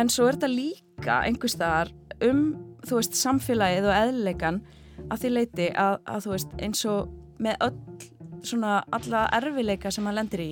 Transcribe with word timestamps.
en 0.00 0.10
svo 0.12 0.28
er 0.28 0.38
þetta 0.38 0.50
líka 0.52 1.20
einhver 1.26 1.52
staðar 1.52 1.92
um 2.24 2.44
veist 2.88 3.16
samfélagið 3.18 3.88
og 3.88 3.96
eðleikan 3.96 4.60
að 5.10 5.22
því 5.22 5.30
leiti 5.34 5.68
að, 5.76 5.98
að 6.08 6.28
veist 6.32 6.54
eins 6.60 6.84
og 6.88 7.10
með 7.40 7.64
öll 7.66 8.08
svona 8.46 8.80
alla 8.96 9.26
erfileika 9.36 9.92
sem 9.92 10.04
maður 10.04 10.20
lendir 10.20 10.44
í 10.44 10.50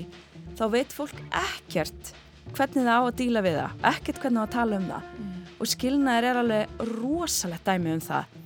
þá 0.58 0.64
veit 0.72 0.92
fólk 0.92 1.20
ekkert 1.32 2.12
hvernig 2.52 2.84
það 2.84 2.92
á 2.92 3.02
að 3.02 3.16
díla 3.20 3.44
við 3.44 3.58
það 3.58 3.88
ekkert 3.92 4.22
hvernig 4.22 4.38
það 4.38 4.44
á 4.44 4.48
að 4.48 4.54
tala 4.56 4.78
um 4.78 4.88
það. 4.92 5.10
Mm. 5.18 5.34
og 5.58 5.70
skilnaðir 5.72 6.28
er 6.28 6.40
alveg 6.42 6.82
rosalegt 6.94 7.66
dæmi 7.66 7.94
um 7.96 8.02
það. 8.04 8.36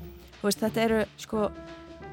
Veist, 0.43 0.62
þetta 0.62 0.84
eru 0.87 1.01
sko 1.23 1.48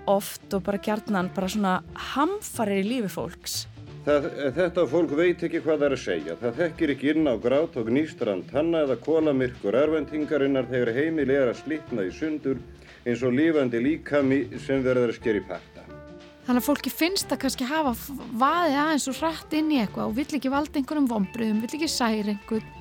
oft 0.09 0.53
og 0.53 0.63
bara 0.65 0.81
kjarnan 0.81 1.29
bara 1.35 1.49
svona 1.49 1.75
hamfarir 2.13 2.83
í 2.83 2.87
lífi 2.87 3.11
fólks 3.13 3.61
Það, 4.05 4.27
þetta 4.55 4.83
fólk 4.89 5.13
veit 5.17 5.41
ekki 5.43 5.59
hvað 5.63 5.81
það 5.81 5.85
er 5.85 5.95
að 5.95 6.01
segja. 6.03 6.35
Það 6.39 6.59
þekkir 6.61 6.93
ekki 6.93 7.09
inn 7.11 7.27
á 7.27 7.35
grát 7.41 7.73
og 7.77 7.89
gnýstrand 7.89 8.53
hanna 8.55 8.83
eða 8.85 8.95
kólamirkur 9.03 9.75
erfendingarinnar 9.75 10.69
þegar 10.71 10.93
heimil 10.95 11.27
er 11.33 11.51
að 11.51 11.59
slitna 11.59 12.05
í 12.07 12.13
sundur 12.15 12.61
eins 13.03 13.23
og 13.25 13.35
lífandi 13.35 13.81
líkami 13.83 14.39
sem 14.63 14.83
verður 14.85 15.11
að 15.11 15.19
sker 15.19 15.39
í 15.39 15.43
parta. 15.49 15.83
Þannig 16.47 16.63
að 16.63 16.65
fólki 16.65 16.91
finnst 16.93 17.33
að 17.33 17.41
kannski 17.43 17.67
hafa 17.69 17.91
vaðið 18.41 18.77
aðeins 18.81 19.09
og 19.11 19.19
rætt 19.19 19.51
inn 19.59 19.73
í 19.75 19.81
eitthvað 19.83 20.07
og 20.07 20.15
vill 20.17 20.39
ekki 20.39 20.53
valda 20.53 20.79
einhverjum 20.79 21.09
vombriðum, 21.11 21.59
vill 21.61 21.77
ekki 21.77 21.91
særi 21.93 22.33
einhvern, 22.33 22.71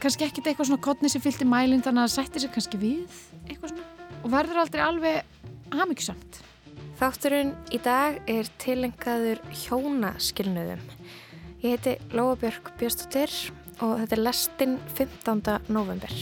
kannski 0.00 0.24
ekkert 0.28 0.48
eitthvað 0.48 0.70
svona 0.70 0.84
kodni 0.86 1.10
sem 1.12 1.24
fylgti 1.24 1.48
mælinn 1.50 1.84
þannig 1.84 2.06
að 2.06 2.08
það 2.08 2.14
sættir 2.14 2.46
sér 2.46 2.54
kannski 2.54 2.80
við 2.80 3.18
eitthvað 3.50 3.74
svona 3.74 3.90
og 4.22 4.32
verður 4.32 4.62
aldrei 4.62 4.82
alveg 4.86 5.74
hafmyggsamt. 5.74 6.40
Þátturinn 7.02 7.48
í 7.74 7.80
dag 7.82 8.20
er 8.30 8.46
tilengaður 8.62 9.40
hjónaskilnuðum. 9.64 10.84
Ég 11.58 11.74
heiti 11.74 11.96
Lóabjörg 12.14 12.70
Björnstóttir 12.78 13.34
og 13.82 13.96
þetta 14.04 14.14
er 14.14 14.22
lestinn 14.22 14.76
15. 14.94 15.42
november. 15.74 16.14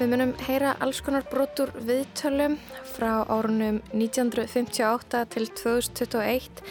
Við 0.00 0.08
munum 0.16 0.32
heyra 0.48 0.72
alls 0.80 1.04
konar 1.04 1.28
brotur 1.28 1.76
viðtölum 1.76 2.56
frá 2.92 3.12
árunum 3.26 3.80
1958 3.92 5.22
til 5.32 5.46
2021 5.58 6.62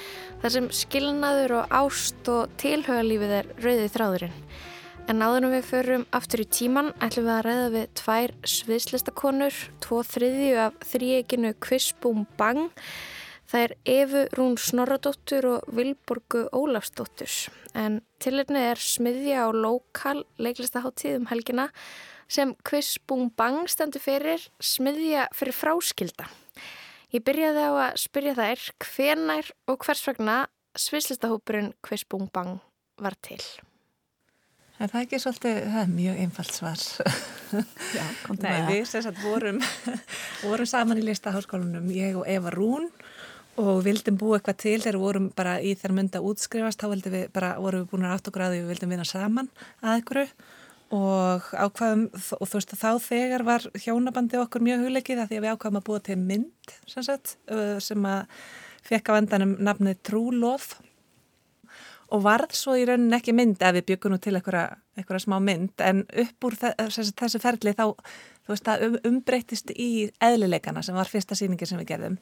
þar 0.41 0.53
sem 0.55 0.67
skilnaður 0.73 1.55
og 1.59 1.73
ást 1.81 2.29
og 2.31 2.53
tilhauðalífið 2.61 3.33
er 3.39 3.49
rauðið 3.61 3.95
þráðurinn. 3.95 4.37
En 5.09 5.23
áðurum 5.25 5.55
við 5.55 5.65
förum 5.67 6.03
aftur 6.15 6.43
í 6.43 6.47
tíman 6.47 6.91
ætlum 7.01 7.25
við 7.27 7.33
að 7.33 7.45
ræða 7.47 7.71
við 7.73 7.87
tvær 7.99 8.33
sviðslistakonur, 8.53 9.57
tvo 9.83 10.03
þriðju 10.07 10.59
af 10.67 10.77
þríeginu 10.91 11.51
Kvissbúm 11.63 12.27
Bang. 12.39 12.69
Það 13.51 13.65
er 13.65 13.73
Efu 13.95 14.21
Rún 14.37 14.55
Snorradóttur 14.61 15.49
og 15.49 15.73
Vilborgu 15.75 16.45
Ólafsdóttur. 16.55 17.33
En 17.75 17.99
tilirni 18.23 18.61
er 18.69 18.79
smiðja 18.79 19.43
á 19.43 19.49
lokal 19.51 20.21
leiklistaháttíð 20.39 21.19
um 21.19 21.27
helgina 21.33 21.67
sem 22.31 22.53
Quiz 22.67 22.95
Bung 23.07 23.31
Bang 23.35 23.67
stendur 23.71 24.03
fyrir 24.03 24.45
smiðja 24.63 25.27
fyrir 25.35 25.55
fráskilda. 25.55 26.29
Ég 27.11 27.25
byrjaði 27.27 27.65
á 27.67 27.71
að 27.89 27.97
spyrja 27.99 28.37
þær 28.37 28.61
hvenær 28.85 29.51
og 29.67 29.81
hvers 29.83 30.05
vegna 30.07 30.37
svislistahópurinn 30.79 31.73
Quiz 31.83 32.05
Bung 32.07 32.31
Bang 32.31 32.61
var 33.01 33.17
til. 33.25 33.41
Það 34.79 34.95
er 34.97 35.03
ekki 35.03 35.17
svolítið, 35.21 35.57
það 35.69 35.81
er 35.81 35.89
mjög 35.91 36.21
einfalt 36.23 36.53
svar. 36.55 36.85
Já, 37.97 38.05
kom 38.23 38.39
það. 38.39 38.47
Nei, 38.47 38.61
við 38.71 38.87
sérsagt 38.89 39.19
vorum, 39.21 39.59
vorum 40.47 40.69
saman 40.71 41.01
í 41.01 41.03
listaháskólunum, 41.05 41.91
ég 41.93 42.17
og 42.17 42.25
Eva 42.31 42.53
Rún 42.55 42.87
og 43.61 43.83
vildum 43.85 44.17
búa 44.17 44.39
eitthvað 44.39 44.61
til 44.63 44.77
þegar 44.79 44.97
við 44.97 45.03
vorum 45.03 45.27
bara 45.37 45.59
í 45.59 45.75
þær 45.77 45.93
mynda 45.99 46.23
útskrifast, 46.25 46.81
þá 46.81 47.11
við 47.11 47.27
bara, 47.35 47.51
vorum 47.61 47.83
við 47.83 47.91
búin 47.91 48.07
að 48.07 48.15
átt 48.15 48.31
og 48.31 48.37
gráði 48.39 48.63
við 48.63 48.71
vildum 48.71 48.95
vinna 48.95 49.05
saman 49.05 49.51
að 49.83 49.99
einhverju 49.99 50.27
og 50.91 51.47
ákvaðum 51.55 52.07
og 52.11 52.47
þú 52.49 52.57
veist 52.57 52.73
þá 52.75 52.91
þegar 52.99 53.45
var 53.47 53.65
hjónabandi 53.79 54.39
okkur 54.41 54.63
mjög 54.65 54.85
hugleikið 54.85 55.23
að 55.23 55.31
því 55.31 55.39
að 55.39 55.45
við 55.45 55.53
ákvaðum 55.55 55.79
að 55.79 55.87
búa 55.87 56.03
til 56.03 56.17
mynd 56.19 56.73
sem, 56.83 57.05
sagt, 57.05 57.37
sem 57.79 58.07
að 58.11 58.25
fekk 58.87 59.11
á 59.13 59.19
endanum 59.19 59.55
nafnið 59.63 60.01
Trúlof. 60.07 60.73
Og 62.11 62.25
varð 62.25 62.51
svo 62.59 62.75
í 62.75 62.83
raunin 62.83 63.15
ekki 63.15 63.31
mynd 63.31 63.61
ef 63.63 63.77
við 63.77 63.85
byggum 63.93 64.11
nú 64.11 64.19
til 64.19 64.35
eitthvað 64.35 65.21
smá 65.23 65.37
mynd 65.39 65.79
en 65.79 66.03
upp 66.03 66.47
úr 66.47 66.57
þessi, 66.59 67.13
þessi 67.15 67.39
ferli 67.39 67.71
þá 67.77 67.85
þú 68.43 68.51
veist 68.51 68.67
að 68.67 68.87
um, 68.87 68.97
umbreytist 69.07 69.71
í 69.71 70.09
eðlileikana 70.19 70.83
sem 70.83 70.97
var 70.97 71.07
fyrsta 71.07 71.37
síningi 71.39 71.69
sem 71.69 71.79
við 71.79 71.93
gerðum. 71.93 72.17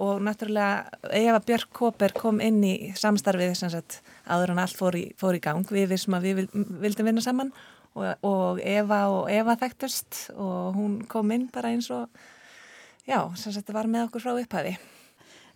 Og 0.00 0.20
náttúrulega 0.24 1.12
Eva 1.16 1.40
Björk 1.44 1.68
Kóper 1.76 2.12
kom 2.16 2.40
inn 2.44 2.62
í 2.64 2.74
samstarfið 2.96 3.54
sem 3.56 3.72
sagt 3.72 4.00
áður 4.24 4.54
en 4.54 4.60
allt 4.64 4.76
fór 4.76 4.96
í, 4.96 5.06
fór 5.20 5.36
í 5.36 5.42
gang. 5.44 5.68
Við 5.68 5.92
vissum 5.92 6.16
að 6.16 6.28
við 6.30 6.42
vildum 6.80 7.08
vinna 7.08 7.24
saman 7.24 7.52
og, 7.96 8.26
og 8.26 8.60
Eva 8.60 9.00
og 9.12 9.30
Eva 9.32 9.56
þekktust 9.58 10.26
og 10.36 10.76
hún 10.76 10.98
kom 11.08 11.32
inn 11.34 11.48
bara 11.52 11.72
eins 11.72 11.88
og 11.94 12.10
já, 13.08 13.18
sem 13.38 13.54
sagt 13.54 13.72
var 13.72 13.88
með 13.90 14.10
okkur 14.10 14.26
frá 14.26 14.34
upphæfi. 14.36 14.76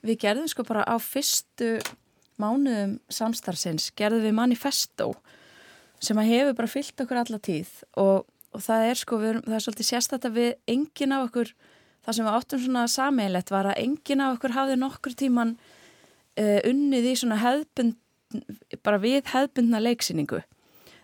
Við 0.07 0.21
gerðum 0.23 0.49
sko 0.49 0.65
bara 0.65 0.87
á 0.89 0.97
fyrstu 1.03 1.77
mánuðum 2.41 2.97
samstarfsins, 3.13 3.91
gerðum 3.97 4.25
við 4.25 4.37
manifesto 4.39 5.13
sem 6.01 6.17
að 6.21 6.31
hefur 6.33 6.57
bara 6.57 6.73
fyllt 6.73 7.03
okkur 7.05 7.21
alla 7.21 7.41
tíð 7.45 7.73
og, 8.01 8.25
og 8.57 8.63
það 8.65 8.87
er 8.89 9.01
sko, 9.03 9.19
við, 9.21 9.41
það 9.45 9.57
er 9.59 9.65
svolítið 9.67 9.91
sérstætt 9.91 10.29
að 10.31 10.39
við 10.39 10.55
engin 10.73 11.13
af 11.13 11.27
okkur, 11.29 11.51
það 12.07 12.17
sem 12.17 12.29
við 12.29 12.39
áttum 12.39 12.63
svona 12.65 12.87
sameilett 12.89 13.53
var 13.53 13.69
að 13.69 13.83
engin 13.83 14.25
af 14.25 14.39
okkur 14.39 14.57
hafði 14.57 14.79
nokkur 14.81 15.19
tíman 15.21 15.59
uh, 15.61 16.61
unnið 16.71 17.11
í 17.11 17.19
svona 17.21 17.41
hefðbund, 17.43 17.99
bara 18.87 19.03
við 19.03 19.29
hefðbundna 19.29 19.83
leiksýningu 19.85 20.41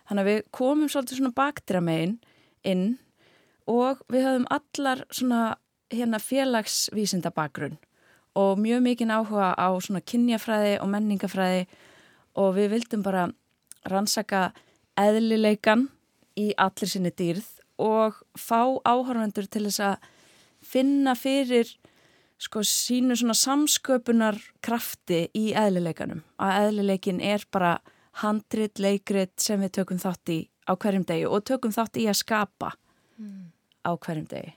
Þannig 0.07 0.23
að 0.23 0.29
við 0.31 0.41
komum 0.55 0.91
svolítið 0.91 1.19
svona 1.21 1.37
bakdramegin 1.37 2.15
inn 2.67 2.85
og 3.67 4.03
við 4.11 4.27
höfum 4.27 4.47
allar 4.53 5.03
svona 5.11 5.41
hérna 5.91 6.19
félagsvísinda 6.23 7.31
bakgrunn 7.35 7.77
og 8.37 8.59
mjög 8.61 8.83
mikinn 8.85 9.11
áhuga 9.11 9.53
á 9.57 9.67
svona 9.81 10.03
kynjafræði 10.05 10.77
og 10.83 10.91
menningafræði 10.93 11.65
og 12.37 12.55
við 12.55 12.73
vildum 12.75 13.03
bara 13.03 13.27
rannsaka 13.89 14.51
eðlileikan 14.99 15.87
í 16.37 16.51
allir 16.57 16.91
sinni 16.91 17.11
dýrð 17.11 17.47
og 17.81 18.21
fá 18.37 18.77
áhörvendur 18.85 19.47
til 19.49 19.65
þess 19.67 19.81
að 19.89 20.07
finna 20.61 21.15
fyrir 21.17 21.69
sko 22.41 22.61
sínu 22.65 23.17
svona 23.17 23.35
samsköpunar 23.37 24.37
krafti 24.61 25.25
í 25.33 25.51
eðlileikanum. 25.57 26.21
Að 26.37 26.67
eðlileikin 26.67 27.21
er 27.21 27.45
bara 27.51 27.77
handrit, 28.23 28.79
leikrit 28.81 29.35
sem 29.41 29.61
við 29.61 29.79
tökum 29.79 30.01
þátt 30.01 30.33
í 30.33 30.39
á 30.67 30.73
hverjum 30.75 31.05
degi 31.07 31.27
og 31.29 31.45
tökum 31.47 31.73
þátt 31.73 31.99
í 32.01 32.07
að 32.09 32.19
skapa 32.21 32.73
mm. 33.17 33.47
á 33.87 33.91
hverjum 33.95 34.27
degi. 34.31 34.53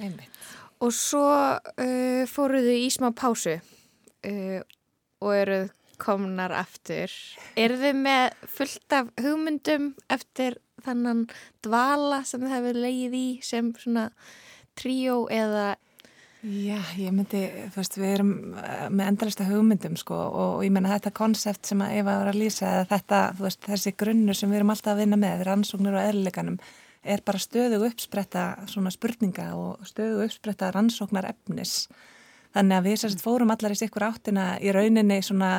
Einmitt. 0.00 0.42
Og 0.82 0.92
svo 0.92 1.24
uh, 1.24 2.24
fóruðu 2.28 2.74
í 2.82 2.90
smá 2.92 3.10
pásu 3.16 3.54
uh, 3.56 4.60
og 5.22 5.32
eruð 5.36 5.70
komnar 6.00 6.52
aftur. 6.58 7.12
Er 7.56 7.76
þið 7.78 8.00
með 8.02 8.34
fullt 8.50 8.96
af 8.96 9.12
hugmyndum 9.22 9.92
eftir 10.12 10.58
þannan 10.84 11.26
dvala 11.64 12.24
sem 12.26 12.42
þið 12.42 12.56
hefur 12.56 12.80
leið 12.84 13.16
í 13.16 13.26
sem 13.46 13.70
svona 13.78 14.08
tríó 14.78 15.24
eða 15.32 15.74
Já, 16.44 16.76
ég 17.00 17.08
myndi, 17.14 17.38
þú 17.72 17.78
veist, 17.78 17.94
við 17.96 18.10
erum 18.18 18.32
eh, 18.60 18.88
með 18.92 19.06
endalista 19.14 19.46
hugmyndum 19.48 19.94
sko 19.96 20.16
og, 20.26 20.34
og 20.58 20.64
ég 20.66 20.72
menna 20.74 20.90
þetta 20.92 21.14
konsept 21.16 21.70
sem 21.70 21.80
að 21.80 21.94
Eva 22.02 22.18
var 22.20 22.28
að 22.34 22.40
lýsa 22.42 22.66
eða 22.68 22.88
þetta, 22.90 23.20
þú 23.38 23.44
veist, 23.46 23.60
þessi 23.64 23.92
grunnur 24.02 24.36
sem 24.36 24.50
við 24.52 24.58
erum 24.58 24.72
alltaf 24.74 24.92
að 24.92 25.00
vinna 25.00 25.18
með, 25.22 25.44
rannsóknir 25.48 25.96
og 25.96 26.02
eðlileganum 26.10 26.58
er 27.14 27.22
bara 27.24 27.40
stöðu 27.40 27.78
uppspretta 27.86 28.42
svona 28.68 28.92
spurninga 28.92 29.46
og 29.56 29.88
stöðu 29.88 30.26
uppspretta 30.26 30.68
rannsóknar 30.74 31.30
efnis. 31.30 31.86
Þannig 32.52 32.76
að 32.76 32.88
við 32.90 32.98
sérst 33.00 33.24
fórum 33.24 33.52
allar 33.54 33.72
í 33.72 33.78
sikkur 33.80 34.04
áttina 34.10 34.46
í 34.60 34.74
rauninni 34.76 35.22
svona, 35.24 35.52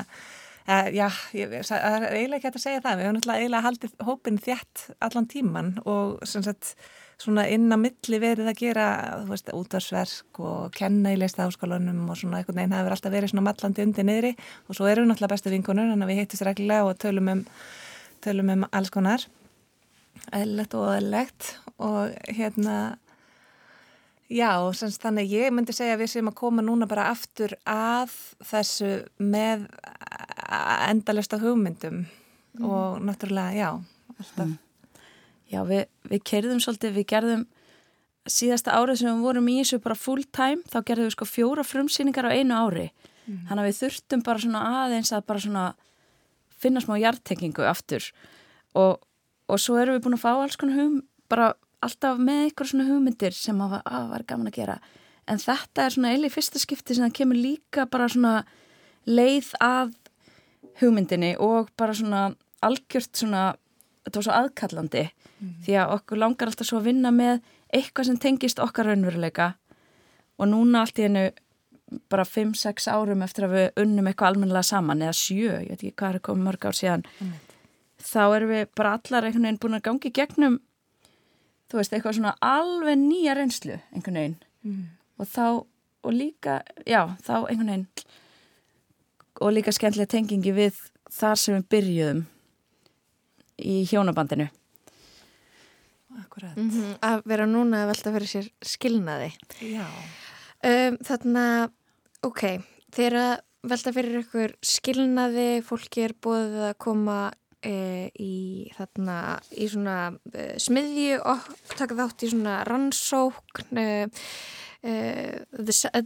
uh, 0.70 0.92
já, 0.94 1.08
ég, 1.38 1.56
er 1.56 2.08
eiginlega 2.12 2.38
ekki 2.38 2.52
hægt 2.52 2.60
að 2.62 2.66
segja 2.68 2.84
það, 2.86 3.00
við 3.00 3.10
höfum 3.10 3.20
alltaf 3.24 3.42
eiginlega 3.42 3.66
haldið 3.66 3.98
hópin 4.12 4.40
þjætt 4.46 4.86
allan 5.10 5.30
tíman 5.34 5.74
og 5.86 6.22
sem 6.30 6.46
sagt 6.46 6.76
svona 7.22 7.46
inn 7.52 7.72
á 7.72 7.78
milli 7.80 8.20
verið 8.22 8.50
að 8.52 8.60
gera 8.60 8.88
veist, 9.28 9.50
útvarsverk 9.56 10.40
og 10.44 10.74
kenna 10.76 11.14
í 11.14 11.20
leista 11.20 11.46
áskólanum 11.48 12.10
og 12.10 12.20
svona 12.20 12.42
einhvern 12.42 12.60
veginn 12.60 12.76
það 12.76 12.84
hefur 12.84 12.96
alltaf 12.98 13.16
verið 13.16 13.32
svona 13.32 13.46
mallandi 13.48 13.86
undir 13.86 14.08
niðri. 14.08 14.34
Og 14.68 14.78
svo 14.78 14.90
erum 14.90 15.06
við 15.06 15.14
náttúrulega 15.14 15.36
bestu 15.36 15.54
vinkunur 15.54 15.92
þannig 15.92 16.08
að 16.08 16.12
við 16.12 16.22
hittist 16.22 16.46
reglulega 16.48 16.90
og 16.90 17.00
tölum 17.02 17.32
um, 17.32 17.46
tölum 18.26 18.52
um 18.56 18.68
alls 18.72 18.92
konar. 18.94 19.26
Eðlert 20.36 20.76
og 20.80 20.92
eðlert 20.96 21.50
og 21.76 22.14
hérna 22.36 22.76
já 24.32 24.52
og 24.58 24.74
semst 24.76 25.04
þannig 25.04 25.32
ég 25.36 25.54
myndi 25.54 25.76
segja 25.76 25.96
að 25.96 26.06
við 26.06 26.14
séum 26.16 26.32
að 26.32 26.40
koma 26.40 26.66
núna 26.66 26.88
bara 26.90 27.10
aftur 27.14 27.54
að 27.70 28.14
þessu 28.44 28.94
með 29.22 29.68
endalesta 30.90 31.40
hugmyndum. 31.42 32.06
Mm. 32.56 32.70
og 32.72 33.02
náttúrulega 33.04 33.52
já 33.52 33.70
alltaf. 34.20 34.46
Mm 34.48 34.65
Já, 35.52 35.62
við, 35.68 35.86
við 36.10 36.24
kerðum 36.26 36.62
svolítið, 36.64 36.96
við 36.96 37.08
gerðum 37.12 37.44
síðasta 38.26 38.74
árið 38.74 39.02
sem 39.02 39.12
við 39.12 39.26
vorum 39.28 39.50
í 39.52 39.58
þessu 39.60 39.82
bara 39.84 39.98
full 40.00 40.24
time, 40.34 40.64
þá 40.72 40.80
gerðum 40.88 41.10
við 41.10 41.16
sko 41.16 41.28
fjóra 41.30 41.66
frumsýningar 41.66 42.30
á 42.30 42.36
einu 42.36 42.58
ári. 42.58 42.88
Mm. 43.26 43.42
Þannig 43.50 43.62
að 43.62 43.68
við 43.70 43.78
þurftum 43.82 44.24
bara 44.26 44.44
svona 44.46 44.64
aðeins 44.84 45.14
að 45.14 45.28
bara 45.30 45.44
svona 45.44 45.66
finna 46.62 46.82
smá 46.82 46.96
hjartengingu 46.98 47.66
aftur 47.68 48.06
og, 48.78 49.02
og 49.50 49.62
svo 49.62 49.78
erum 49.82 49.98
við 49.98 50.06
búin 50.06 50.18
að 50.18 50.24
fá 50.24 50.32
alls 50.34 50.58
konar 50.60 50.80
hugm, 50.80 51.00
bara 51.30 51.54
alltaf 51.86 52.22
með 52.22 52.52
ykkur 52.52 52.70
svona 52.70 52.88
hugmyndir 52.90 53.36
sem 53.36 53.60
að, 53.62 53.80
að 53.86 54.08
var 54.14 54.26
gaman 54.30 54.50
að 54.50 54.58
gera. 54.60 54.78
En 55.30 55.42
þetta 55.42 55.86
er 55.86 55.96
svona 55.96 56.14
eili 56.14 56.32
fyrsta 56.34 56.62
skipti 56.62 56.96
sem 56.96 57.06
það 57.06 57.18
kemur 57.20 57.40
líka 57.42 57.86
bara 57.90 58.10
svona 58.12 58.36
leið 59.06 59.52
að 59.64 59.94
hugmyndinni 60.82 61.36
og 61.42 61.72
bara 61.78 61.96
svona 61.98 62.24
algjört 62.66 63.14
svona, 63.18 63.56
þetta 64.06 64.20
var 64.20 64.28
svo 64.28 64.36
aðkallandi 64.40 65.06
mm. 65.06 65.54
því 65.66 65.78
að 65.82 65.96
okkur 65.98 66.22
langar 66.22 66.52
alltaf 66.52 66.70
svo 66.70 66.82
að 66.82 66.92
vinna 66.92 67.12
með 67.16 67.40
eitthvað 67.74 68.10
sem 68.10 68.20
tengist 68.22 68.62
okkar 68.64 68.90
raunveruleika 68.90 69.54
og 70.40 70.50
núna 70.52 70.84
allt 70.84 71.02
í 71.02 71.08
hennu 71.08 71.26
bara 72.10 72.26
5-6 72.26 72.88
árum 72.92 73.24
eftir 73.26 73.48
að 73.48 73.56
við 73.56 73.82
unnum 73.84 74.08
eitthvað 74.10 74.34
almennilega 74.34 74.68
saman 74.68 75.04
eða 75.06 75.18
7, 75.20 75.36
ég 75.38 75.70
veit 75.70 75.82
ekki 75.82 75.94
hvað 76.02 76.18
er 76.18 76.24
komið 76.28 76.48
mörg 76.48 76.66
ár 76.66 76.78
síðan 76.78 77.06
mm. 77.06 77.34
þá 78.02 78.22
erum 78.26 78.54
við 78.54 78.66
bara 78.78 78.96
allar 78.98 79.28
einhvern 79.28 79.48
veginn 79.48 79.62
búin 79.62 79.78
að 79.78 79.86
gangi 79.90 80.14
gegnum 80.16 80.60
þú 81.70 81.80
veist, 81.80 81.94
eitthvað 81.94 82.18
svona 82.20 82.36
alveg 82.46 83.00
nýja 83.02 83.38
reynslu 83.38 83.80
einhvern 83.94 84.20
veginn 84.22 84.38
mm. 84.66 84.84
og 85.22 85.32
þá, 85.32 85.48
og 86.06 86.14
líka 86.14 86.60
já, 86.86 87.02
þá 87.26 87.36
einhvern 87.46 87.74
veginn 87.74 87.88
og 89.44 89.52
líka 89.52 89.74
skemmtilega 89.76 90.14
tengingi 90.16 90.56
við 90.56 90.80
þar 91.12 91.40
sem 91.40 91.58
við 91.58 91.70
byrjuðum 91.76 92.26
í 93.62 93.84
hjónabandinu 93.90 94.50
Akkurat. 96.16 96.56
Mm 96.56 96.70
-hmm, 96.70 96.92
að 97.04 97.22
vera 97.28 97.46
núna 97.46 97.84
að 97.84 97.90
velta 97.92 98.12
fyrir 98.16 98.30
sér 98.30 98.48
skilnaði. 98.64 99.32
Já. 99.60 99.88
Um, 100.64 100.98
þannig 101.04 101.42
að, 101.42 101.72
ok, 102.24 102.44
þeirra 102.96 103.26
velta 103.66 103.94
fyrir 103.96 104.22
ykkur 104.24 104.56
skilnaði, 104.64 105.62
fólki 105.66 106.06
er 106.06 106.14
búið 106.22 106.56
að 106.70 106.78
koma 106.86 107.20
e, 107.66 108.10
í 108.22 108.72
þarna, 108.78 109.40
í 109.52 109.68
svona 109.72 109.98
e, 110.32 110.60
smiðju 110.62 111.20
og 111.26 111.50
taka 111.76 111.98
þátt 112.00 112.24
í 112.24 112.32
svona 112.32 112.60
rannsókn, 112.70 113.82
e, 113.82 114.08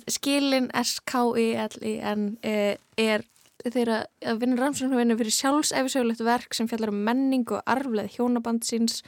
skilin 0.07 0.69
S-K-I-L-I-N 0.71 2.37
er 2.41 3.25
þeirra 3.65 3.99
að 4.31 4.39
vinna 4.43 4.59
rannsóknarvinni 4.59 5.17
fyrir 5.19 5.35
sjálfsefisögulegt 5.35 6.23
verk 6.23 6.55
sem 6.55 6.69
fjallar 6.71 6.93
um 6.93 7.03
menning 7.07 7.45
og 7.51 7.61
arfleð 7.69 8.13
hjónabandsins 8.15 9.01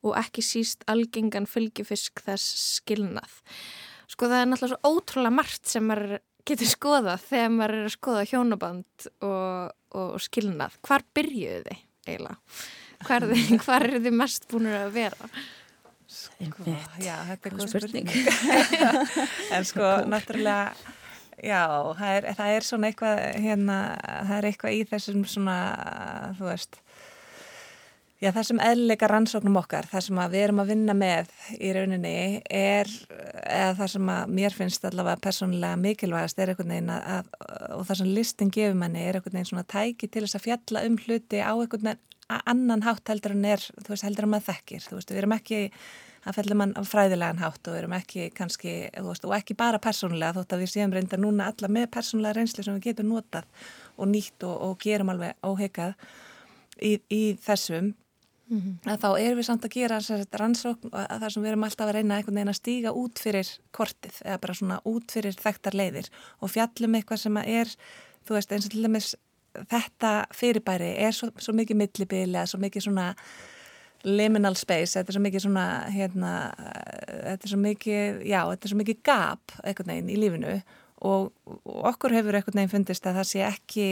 og 0.00 0.16
ekki 0.16 0.44
síst 0.44 0.86
algengan 0.88 1.48
fylgifisk 1.48 2.22
þess 2.24 2.78
skilnað. 2.78 3.38
Sko 4.10 4.30
það 4.30 4.42
er 4.42 4.50
náttúrulega 4.50 4.80
svo 4.80 4.96
ótrúlega 4.96 5.36
margt 5.36 5.70
sem 5.70 5.86
maður 5.86 6.18
getur 6.48 6.70
skoðað 6.70 7.24
þegar 7.28 7.54
maður 7.54 7.76
er 7.76 7.86
að 7.86 7.94
skoða 7.94 8.26
hjónaband 8.32 9.08
og, 9.28 9.72
og 10.00 10.20
skilnað. 10.24 10.76
Hvar 10.86 11.04
byrjuðu 11.14 11.62
þið 11.68 11.82
eiginlega? 12.08 12.36
Hvar, 13.06 13.26
hvar 13.64 13.88
er 13.88 13.98
þið 14.00 14.16
mest 14.16 14.48
búin 14.50 14.70
að 14.72 14.94
vera? 14.96 15.30
Sko, 16.10 16.64
já, 16.98 17.14
þetta 17.28 17.50
er 17.50 17.54
góð 17.54 17.68
spurning. 17.70 18.08
en 19.54 19.66
sko, 19.68 19.90
náttúrulega, 20.10 20.72
já, 21.44 21.64
það 21.98 22.14
er, 22.16 22.28
það 22.38 22.54
er 22.56 22.68
svona 22.68 22.90
eitthvað, 22.90 23.24
hérna, 23.46 23.80
það 24.28 24.36
er 24.36 24.48
eitthvað 24.50 24.76
í 24.76 24.84
þessum 24.92 25.26
svona, 25.28 25.58
þú 26.38 26.48
veist, 26.50 26.80
Já, 28.20 28.28
það 28.36 28.44
sem 28.50 28.58
eðleika 28.60 29.08
rannsóknum 29.08 29.54
okkar, 29.56 29.86
það 29.88 30.02
sem 30.04 30.18
við 30.20 30.42
erum 30.42 30.58
að 30.60 30.70
vinna 30.74 30.92
með 30.92 31.30
í 31.56 31.70
rauninni 31.72 32.10
er, 32.52 32.90
eða 33.48 33.70
það 33.78 33.88
sem 33.94 34.10
mér 34.36 34.56
finnst 34.58 34.84
allavega 34.84 35.22
persónulega 35.24 35.78
mikilvægast 35.80 36.42
er 36.42 36.52
einhvern 36.52 36.74
veginn 36.74 36.92
að, 36.92 37.30
og 37.78 37.86
það 37.88 38.00
sem 38.02 38.10
listin 38.18 38.52
gefur 38.52 38.76
manni 38.76 39.06
er 39.06 39.16
einhvern 39.16 39.38
veginn 39.38 39.48
svona 39.54 39.64
tæki 39.72 40.10
til 40.12 40.26
þess 40.26 40.36
að 40.36 40.44
fjalla 40.50 40.84
um 40.90 41.00
hluti 41.00 41.40
á 41.40 41.48
einhvern 41.48 41.88
veginn 41.88 42.04
annan 42.52 42.84
hátt 42.84 43.08
heldur 43.08 43.38
en 43.38 43.48
er, 43.54 43.64
þú 43.80 43.94
veist, 43.94 44.04
heldur 44.04 44.28
en 44.28 44.34
maður 44.34 44.50
þekkir, 44.50 44.84
þú 44.84 44.98
veist, 44.98 45.14
við 45.14 45.22
erum 45.22 45.36
ekki 45.38 45.62
að 46.26 46.36
fellum 46.36 46.60
mann 46.60 46.74
á 46.76 46.82
fræðilegan 46.84 47.40
hátt 47.40 47.68
og 47.70 47.78
erum 47.78 47.94
ekki 47.96 48.28
kannski, 48.36 48.74
veist, 48.92 49.24
og 49.24 49.36
ekki 49.36 49.56
bara 49.58 49.80
persónulega 49.82 50.36
þótt 50.36 50.56
að 50.56 50.64
við 50.64 50.72
séum 50.74 50.92
reynda 50.92 51.20
núna 51.20 51.48
alla 51.52 51.70
með 51.72 51.88
persónulega 51.96 52.36
reynsli 52.36 52.64
sem 52.66 52.76
við 52.76 52.90
getum 52.90 53.14
notað 53.14 53.48
og 53.96 54.10
nýtt 54.10 54.44
og, 54.48 54.56
og 54.66 54.76
gerum 54.84 55.12
alveg 55.14 55.36
óheikað 55.46 55.96
í, 56.80 56.98
í 57.08 57.24
þessum 57.40 57.94
Mm 58.50 58.58
-hmm. 58.82 58.98
þá 58.98 59.10
erum 59.20 59.38
við 59.38 59.46
samt 59.46 59.64
að 59.64 59.70
gera 59.70 59.98
rannsókn 60.38 60.90
að 60.90 61.20
það 61.20 61.30
sem 61.32 61.42
við 61.42 61.48
erum 61.48 61.64
alltaf 61.64 61.86
að 61.86 61.94
reyna 61.94 62.16
einhvern 62.16 62.34
veginn 62.34 62.48
að 62.50 62.56
stíga 62.58 62.90
út 62.92 63.18
fyrir 63.18 63.48
kortið 63.70 64.16
eða 64.24 64.40
bara 64.42 64.54
svona 64.54 64.80
út 64.84 65.12
fyrir 65.12 65.36
þekktar 65.38 65.74
leiðir 65.74 66.08
og 66.40 66.50
fjallum 66.50 66.94
eitthvað 66.94 67.20
sem 67.22 67.36
er 67.36 67.68
þú 68.26 68.34
veist 68.34 68.52
eins 68.52 68.66
og 68.66 68.72
til 68.72 68.82
dæmis 68.82 69.14
þetta 69.54 70.26
fyrirbæri 70.34 70.90
er 70.98 71.12
svo, 71.12 71.30
svo 71.38 71.54
mikið 71.54 71.76
millibili 71.76 72.34
eða 72.34 72.46
svo 72.46 72.58
mikið 72.58 72.82
svona 72.82 73.14
liminal 74.06 74.56
space, 74.56 74.94
þetta 74.96 75.12
er 75.12 75.16
svo 75.16 75.24
mikið 75.24 75.44
svona 75.44 75.64
hérna, 75.92 76.34
þetta 77.08 77.46
er 77.46 77.52
svo 77.52 77.60
mikið 77.60 78.22
já, 78.30 78.40
þetta 78.52 78.66
er 78.66 78.72
svo 78.72 78.78
mikið 78.80 79.02
gap 79.06 79.56
einhvern 79.64 79.92
veginn 79.92 80.12
í 80.12 80.20
lífinu 80.20 80.54
og, 81.00 81.30
og 81.48 81.82
okkur 81.92 82.14
hefur 82.16 82.36
einhvern 82.36 82.60
veginn 82.60 82.72
fundist 82.72 83.08
að 83.08 83.20
það 83.20 83.28
sé 83.30 83.44
ekki 83.46 83.88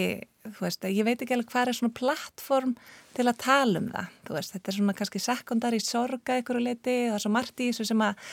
þú 0.49 0.65
veist, 0.65 0.89
ég 0.89 1.09
veit 1.09 1.21
ekki 1.25 1.37
alveg 1.37 1.53
hvað 1.53 1.73
er 1.73 1.79
svona 1.79 1.99
plattform 1.99 2.75
til 3.17 3.27
að 3.27 3.41
tala 3.45 3.83
um 3.83 3.91
það 3.93 4.17
þú 4.29 4.39
veist, 4.39 4.55
þetta 4.57 4.73
er 4.73 4.79
svona 4.79 4.97
kannski 4.99 5.23
sekundari 5.25 5.83
sorga 5.85 6.39
einhverju 6.39 6.65
leiti 6.65 6.97
og 7.07 7.13
það 7.13 7.19
er 7.19 7.25
svo 7.27 7.35
margt 7.37 7.65
í 7.65 7.71
þessu 7.71 7.89
sem 7.91 8.05
að 8.05 8.25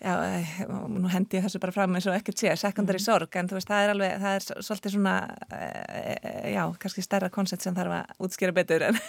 já, 0.00 0.12
nú 0.68 1.08
hendi 1.08 1.38
ég 1.38 1.44
þessu 1.46 1.60
bara 1.62 1.72
fram 1.72 1.96
eins 1.96 2.06
og 2.10 2.16
ekkert 2.16 2.40
sé 2.40 2.52
sekundari 2.60 3.00
mm. 3.00 3.04
sorg, 3.06 3.38
en 3.40 3.48
þú 3.48 3.56
veist, 3.56 3.70
það 3.70 3.84
er 3.84 3.92
alveg 3.94 4.18
það 4.20 4.36
er 4.36 4.66
svolítið 4.66 4.94
svona 4.96 5.14
e, 5.56 5.62
já, 6.52 6.62
kannski 6.82 7.04
stærra 7.04 7.30
koncept 7.32 7.64
sem 7.64 7.76
þarf 7.76 7.94
að 7.96 8.26
útskýra 8.26 8.54
betur 8.56 8.84
en, 8.90 9.00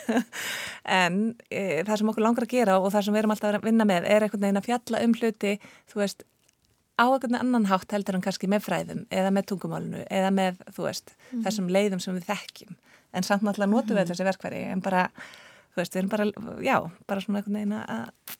en 1.01 1.19
e, 1.51 1.83
það 1.83 1.93
sem 1.99 2.11
okkur 2.13 2.23
langar 2.23 2.47
að 2.47 2.55
gera 2.55 2.79
og 2.79 2.87
það 2.93 3.07
sem 3.07 3.17
við 3.17 3.23
erum 3.23 3.35
alltaf 3.35 3.59
að 3.59 3.67
vinna 3.67 3.89
með 3.89 4.07
er 4.07 4.27
einhvern 4.27 4.45
veginn 4.47 4.61
að 4.61 4.69
fjalla 4.69 5.03
um 5.03 5.17
hluti, 5.19 5.53
þú 5.91 6.01
veist 6.03 6.27
á 6.95 7.05
einhvern 7.05 7.39
annan 7.41 7.69
hátt 7.69 7.93
heldur 7.93 8.15
hann 8.15 8.25
kannski 8.25 8.49
með 8.49 8.63
fræðum 8.69 9.03
eða 9.11 9.35
með 9.35 9.51
tungumálunu 9.51 10.07
eða 10.07 10.31
með, 10.39 10.63
þú 10.71 10.87
veist, 10.87 11.17
mm. 11.33 11.43
þessum 11.43 11.71
leiðum 11.73 12.03
sem 12.03 12.15
við 12.15 12.31
þekkjum 12.31 12.79
en 13.11 13.27
samt 13.27 13.43
náttúrulega 13.43 13.73
notum 13.75 13.99
við 13.99 14.05
mm. 14.05 14.13
þessi 14.13 14.31
verkværi 14.31 14.65
en 14.71 14.81
bara, 14.85 15.09
þú 15.75 15.83
veist, 15.83 15.93
við 15.95 16.05
erum 16.05 16.15
bara 16.15 16.31
já, 16.63 16.77
bara 17.11 17.23
svona 17.23 17.41
einhvern 17.41 17.59
veginn 17.59 17.79
að 17.83 18.37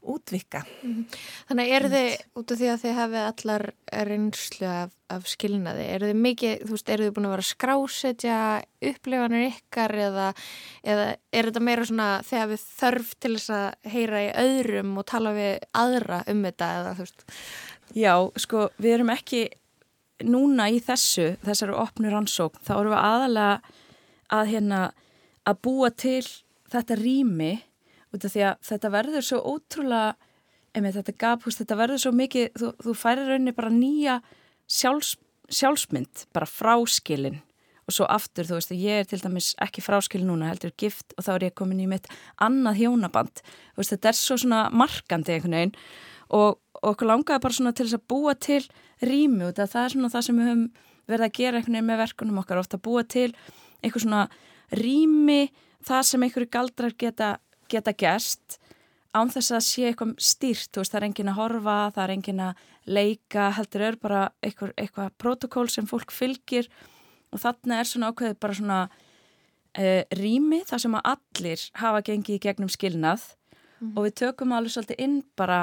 útvika 0.00 0.62
mm. 0.64 1.04
Þannig 1.50 1.72
eru 1.76 1.90
þið, 1.92 2.08
út 2.40 2.52
af 2.54 2.60
því 2.60 2.70
að 2.72 2.82
þið 2.84 2.96
hefði 2.98 3.22
allar 3.26 3.64
reynslu 4.08 4.68
af, 4.70 4.94
af 5.12 5.28
skilnaði 5.28 5.86
eru 5.94 6.10
þið 6.10 6.22
mikið, 6.26 6.64
þú 6.64 6.76
veist, 6.76 6.92
eru 6.94 7.06
þið 7.06 7.14
búin 7.16 7.28
að 7.28 7.34
vera 7.34 7.44
að 7.44 7.50
skrásetja 7.50 8.38
upplifanir 8.90 9.46
ykkar 9.50 9.96
eða, 10.06 10.28
eða 10.82 11.06
er 11.12 11.50
þetta 11.50 11.64
meira 11.68 11.88
svona 11.90 12.10
þegar 12.26 12.52
við 12.54 12.66
þörf 12.80 13.14
til 13.20 13.32
þess 13.36 13.54
að 13.58 13.94
heyra 13.94 14.24
í 14.24 14.30
öðrum 14.44 14.94
og 15.00 15.08
tala 15.10 15.34
við 15.36 15.68
aðra 15.84 16.22
um 16.30 16.44
þetta 16.48 16.72
eða 16.80 16.94
þú 16.96 17.06
veist 17.06 17.26
Já, 17.90 18.14
sko, 18.38 18.68
við 18.78 18.92
erum 18.94 19.10
ekki 19.10 19.48
núna 20.30 20.68
í 20.70 20.78
þessu, 20.84 21.34
þessari 21.42 21.74
opnu 21.80 22.10
rannsókn, 22.12 22.60
þá 22.62 22.74
erum 22.76 22.94
við 22.94 23.00
aðalega 23.00 23.78
að 24.30 24.52
hérna 24.52 24.80
að 25.48 25.60
búa 25.64 25.90
til 25.90 26.22
þetta 26.70 26.98
rými 27.00 27.50
út 28.14 28.26
af 28.26 28.34
því 28.34 28.44
að 28.48 28.64
þetta 28.70 28.92
verður 28.94 29.26
svo 29.26 29.40
ótrúlega, 29.54 30.14
emi 30.76 30.92
þetta 30.94 31.16
gafhúst, 31.18 31.62
þetta 31.62 31.78
verður 31.80 32.02
svo 32.04 32.12
mikið, 32.14 32.48
þú, 32.58 32.72
þú 32.86 32.96
færir 32.98 33.30
rauninni 33.30 33.54
bara 33.56 33.72
nýja 33.74 34.18
sjálfs, 34.70 35.16
sjálfsmynd, 35.50 36.26
bara 36.34 36.46
fráskilin. 36.46 37.40
Og 37.90 37.96
svo 37.96 38.06
aftur, 38.06 38.46
þú 38.46 38.60
veist, 38.60 38.74
ég 38.78 39.02
er 39.02 39.08
til 39.10 39.18
dæmis 39.18 39.50
ekki 39.58 39.82
fráskilin 39.82 40.28
núna, 40.30 40.52
heldur 40.52 40.70
gift 40.78 41.16
og 41.16 41.26
þá 41.26 41.32
er 41.34 41.48
ég 41.48 41.56
komin 41.58 41.82
í 41.82 41.88
mitt 41.90 42.06
annað 42.38 42.84
hjónaband, 42.84 43.42
þú 43.74 43.82
veist, 43.82 43.94
þetta 43.96 44.12
er 44.12 44.18
svo 44.20 44.38
svona 44.38 44.60
markandi 44.70 45.34
einhvern 45.34 45.58
veginn. 45.58 45.74
Og 46.30 46.60
og 46.80 46.94
okkur 46.94 47.10
langaði 47.10 47.44
bara 47.44 47.56
svona 47.56 47.72
til 47.76 47.86
þess 47.86 47.98
að 47.98 48.06
búa 48.10 48.34
til 48.40 48.62
rými 49.04 49.48
út 49.48 49.60
að 49.60 49.72
það 49.74 49.82
er 49.82 49.94
svona 49.94 50.12
það 50.12 50.26
sem 50.26 50.38
við 50.38 50.48
höfum 50.50 50.64
verið 51.10 51.26
að 51.26 51.34
gera 51.36 51.58
einhvern 51.58 51.76
veginn 51.76 51.90
með 51.90 52.00
verkunum 52.00 52.40
okkar 52.40 52.60
ofta 52.60 52.80
búa 52.80 53.04
til 53.04 53.28
einhver 53.84 54.04
svona 54.04 54.22
rými 54.80 55.40
það 55.86 56.06
sem 56.08 56.24
einhverju 56.24 56.52
galdrar 56.56 56.96
geta, 56.96 57.30
geta 57.70 57.94
gerst 57.96 58.58
án 59.16 59.30
þess 59.32 59.54
að 59.56 59.64
sé 59.66 59.88
eitthvað 59.88 60.12
stýrt, 60.22 60.70
þú 60.70 60.82
veist 60.82 60.92
það 60.92 61.00
er 61.00 61.06
engin 61.08 61.30
að 61.32 61.38
horfa, 61.40 61.76
það 61.96 62.02
er 62.04 62.12
engin 62.14 62.42
að 62.44 62.60
leika, 62.90 63.48
heldur 63.56 63.84
er 63.88 63.98
bara 64.00 64.22
eitthvað, 64.44 64.72
eitthvað 64.78 65.10
protokól 65.18 65.66
sem 65.70 65.88
fólk 65.90 66.14
fylgir 66.14 66.70
og 67.30 67.42
þarna 67.42 67.80
er 67.80 67.90
svona 67.90 68.10
ákveðið 68.10 68.38
bara 68.42 68.58
svona 68.58 68.78
uh, 68.86 70.02
rými 70.18 70.62
þar 70.68 70.84
sem 70.84 70.96
að 70.98 71.10
allir 71.14 71.66
hafa 71.82 72.04
gengið 72.06 72.38
í 72.38 72.44
gegnum 72.46 72.70
skilnað 72.70 73.26
mm. 73.80 73.92
og 73.96 74.06
við 74.06 74.16
tökum 74.22 74.54
alveg 74.54 74.76
svolítið 74.76 75.04
inn 75.06 75.20
bara 75.38 75.60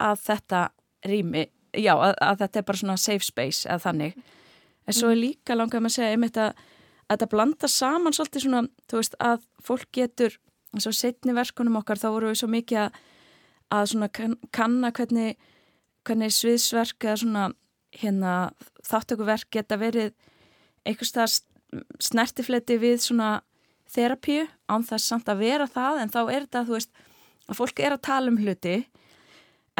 að 0.00 0.26
þetta 0.26 0.66
rými, 1.06 1.46
já, 1.76 1.94
að, 1.94 2.14
að 2.18 2.44
þetta 2.44 2.60
er 2.60 2.68
bara 2.72 2.82
svona 2.82 3.00
safe 3.00 3.26
space 3.26 3.68
eða 3.68 3.84
þannig 3.86 4.20
en 4.20 4.96
svo 4.96 5.12
er 5.12 5.16
mm. 5.16 5.24
líka 5.24 5.56
langað 5.56 5.84
með 5.84 5.92
að 5.92 5.98
segja 5.98 6.14
einmitt 6.16 6.42
að, 6.42 6.62
að 7.06 7.16
þetta 7.16 7.32
blanda 7.34 7.70
saman 7.70 8.16
svolítið 8.16 8.46
svona, 8.46 8.62
þú 8.90 9.02
veist, 9.02 9.18
að 9.22 9.44
fólk 9.62 9.90
getur 9.94 10.40
og 10.78 10.94
setni 10.94 11.34
verkunum 11.34 11.80
okkar 11.80 11.98
þá 11.98 12.08
voru 12.14 12.30
við 12.30 12.40
svo 12.42 12.48
mikið 12.50 12.82
að, 12.84 12.98
að 13.74 13.86
svona 13.92 14.08
kann, 14.14 14.36
kanna 14.54 14.90
hvernig, 14.94 15.36
hvernig 16.06 16.34
sviðsverk 16.34 17.06
eða 17.06 17.20
svona 17.24 17.46
hérna 17.98 18.34
þáttökuverk 18.86 19.50
geta 19.50 19.78
verið 19.80 20.12
einhvers 20.86 21.14
það 21.14 21.38
snertifleti 22.02 22.78
við 22.80 23.00
svona 23.02 23.40
þerapíu 23.90 24.46
án 24.70 24.86
þess 24.86 25.10
samt 25.10 25.30
að 25.30 25.42
vera 25.42 25.66
það 25.70 26.04
en 26.04 26.12
þá 26.14 26.20
er 26.22 26.46
þetta 26.46 26.64
þú 26.68 26.76
veist 26.76 27.02
að 27.50 27.58
fólk 27.58 27.82
er 27.82 27.96
að 27.96 28.04
tala 28.06 28.30
um 28.30 28.38
hluti 28.38 28.76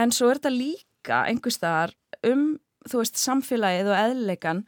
en 0.00 0.14
svo 0.14 0.30
er 0.30 0.40
þetta 0.40 0.54
líka 0.54 1.22
einhvers 1.30 1.60
þar 1.62 1.94
um 2.26 2.44
þú 2.88 3.02
veist 3.02 3.20
samfélagið 3.20 3.92
og 3.92 4.00
eðleikan 4.00 4.64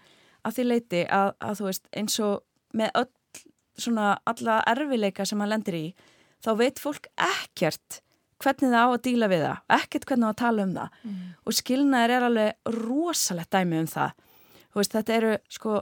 að 0.46 0.56
því 0.56 0.68
leiti 0.68 1.02
að, 1.06 1.34
að 1.42 1.58
þú 1.58 1.68
veist 1.68 1.90
eins 1.98 2.18
og 2.22 2.42
með 2.78 2.94
öll 3.02 3.10
svona 3.82 4.08
alla 4.28 4.60
erfileika 4.68 5.26
sem 5.26 5.40
maður 5.40 5.54
lendir 5.54 5.78
í 5.78 5.86
þá 6.42 6.50
veit 6.58 6.82
fólk 6.82 7.08
ekkert 7.16 8.00
hvernig 8.42 8.72
það 8.72 8.82
á 8.82 8.90
að 8.90 9.02
díla 9.06 9.28
við 9.30 9.44
það, 9.46 9.58
ekkert 9.76 10.06
hvernig 10.08 10.24
það 10.24 10.32
á 10.32 10.34
að 10.34 10.40
tala 10.42 10.66
um 10.66 10.74
það. 10.76 11.00
Mm. 11.06 11.18
og 11.46 11.56
skilnaðir 11.58 12.14
er 12.16 12.26
alveg 12.28 12.72
rosalegt 12.82 13.54
dæmi 13.54 13.82
um 13.82 13.90
það. 13.92 14.16
Veist, 14.72 14.96
þetta 14.96 15.16
eru 15.18 15.32
sko 15.52 15.76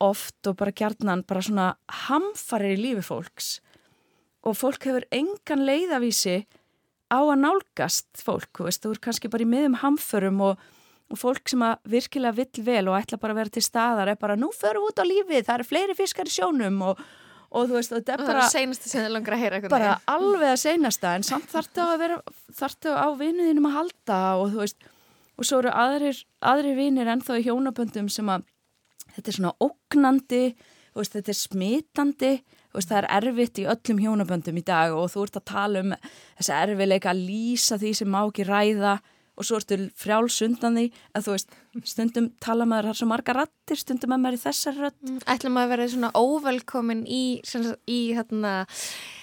oft 0.00 0.48
og 0.48 0.56
bara 0.60 0.76
gjarnan 0.76 1.24
bara 1.28 1.42
svona 1.44 1.68
hamfarir 2.06 2.76
í 2.76 2.80
lífi 2.80 3.04
fólks. 3.04 3.52
Og 4.46 4.56
fólk 4.56 4.86
hefur 4.86 5.04
engan 5.12 5.66
leiðavísi 5.66 6.44
á 7.10 7.18
að 7.18 7.40
nálgast 7.42 8.22
fólk, 8.22 8.52
þú 8.54 8.68
veist, 8.68 8.84
þú 8.84 8.94
er 8.94 9.02
kannski 9.08 9.32
bara 9.32 9.44
í 9.44 9.50
miðum 9.50 9.80
hamförum 9.82 10.44
og 10.46 10.62
og 11.10 11.18
fólk 11.18 11.50
sem 11.50 11.62
að 11.66 11.80
virkilega 11.90 12.36
vill 12.38 12.64
vel 12.66 12.84
og 12.90 12.98
ætla 13.00 13.18
bara 13.20 13.34
að 13.34 13.40
vera 13.40 13.54
til 13.56 13.64
staðar 13.66 14.12
er 14.12 14.18
bara 14.20 14.36
nú 14.38 14.50
förum 14.54 14.86
við 14.86 14.92
út 14.92 15.02
á 15.02 15.04
lífið, 15.10 15.46
það 15.46 15.56
eru 15.56 15.66
fleiri 15.66 15.96
fiskar 15.98 16.30
í 16.30 16.34
sjónum 16.34 16.78
og, 16.86 17.00
og 17.50 17.66
þú 17.66 17.76
veist, 17.78 17.92
þetta 17.96 18.14
er 18.14 18.22
bara 18.22 18.44
það 18.44 18.46
að 18.46 18.52
bara 19.72 19.94
alveg 20.14 20.52
að 20.52 20.60
seinasta, 20.62 21.14
en 21.18 21.26
samt 21.26 21.50
þartu 21.50 21.82
að 21.82 21.98
vera 22.04 22.18
þartu 22.60 22.94
á 22.94 23.08
vinuðinum 23.18 23.68
að 23.70 23.76
halda 23.78 24.20
og 24.38 24.52
þú 24.52 24.62
veist, 24.62 24.88
og 25.40 25.48
svo 25.48 25.60
eru 25.62 25.74
aðrir 25.82 26.22
aðrir 26.52 26.78
vinir 26.78 27.10
ennþá 27.10 27.40
í 27.40 27.46
hjónaböndum 27.48 28.10
sem 28.12 28.30
að 28.30 28.46
þetta 29.16 29.32
er 29.32 29.38
svona 29.38 29.54
ógnandi 29.66 30.42
veist, 30.94 31.14
þetta 31.16 31.32
er 31.32 31.38
smitandi 31.38 32.32
veist, 32.74 32.90
það 32.90 32.98
er 33.00 33.08
erfitt 33.18 33.62
í 33.62 33.68
öllum 33.70 34.02
hjónaböndum 34.04 34.60
í 34.60 34.66
dag 34.66 34.94
og 34.94 35.10
þú 35.12 35.26
ert 35.26 35.40
að 35.40 35.48
tala 35.50 35.82
um 35.84 35.94
þessi 36.38 36.54
erfiðleika 36.58 37.14
að 37.14 37.24
lýsa 37.26 37.80
því 37.80 37.94
sem 37.98 38.12
má 38.12 38.20
ekki 38.22 38.46
ræða 38.46 38.98
og 39.40 39.46
svo 39.48 39.58
ertu 39.60 39.78
frjálsundan 39.98 40.76
því 40.76 40.86
að 41.16 41.26
þú 41.26 41.34
veist, 41.34 41.54
stundum 41.88 42.28
tala 42.44 42.66
maður 42.68 42.90
það 42.90 42.92
er 42.92 42.98
svo 43.00 43.08
marga 43.10 43.36
rattir, 43.38 43.80
stundum 43.80 44.14
að 44.14 44.22
maður 44.24 44.36
er 44.36 44.42
þessar 44.44 44.80
ratt 44.84 44.98
mm, 45.00 45.20
Ætla 45.34 45.52
maður 45.54 45.66
að 45.66 45.72
vera 45.74 45.88
svona 45.94 46.10
óvelkomin 46.20 47.04
í, 47.08 47.22
í, 47.40 48.00
hérna, 48.18 48.54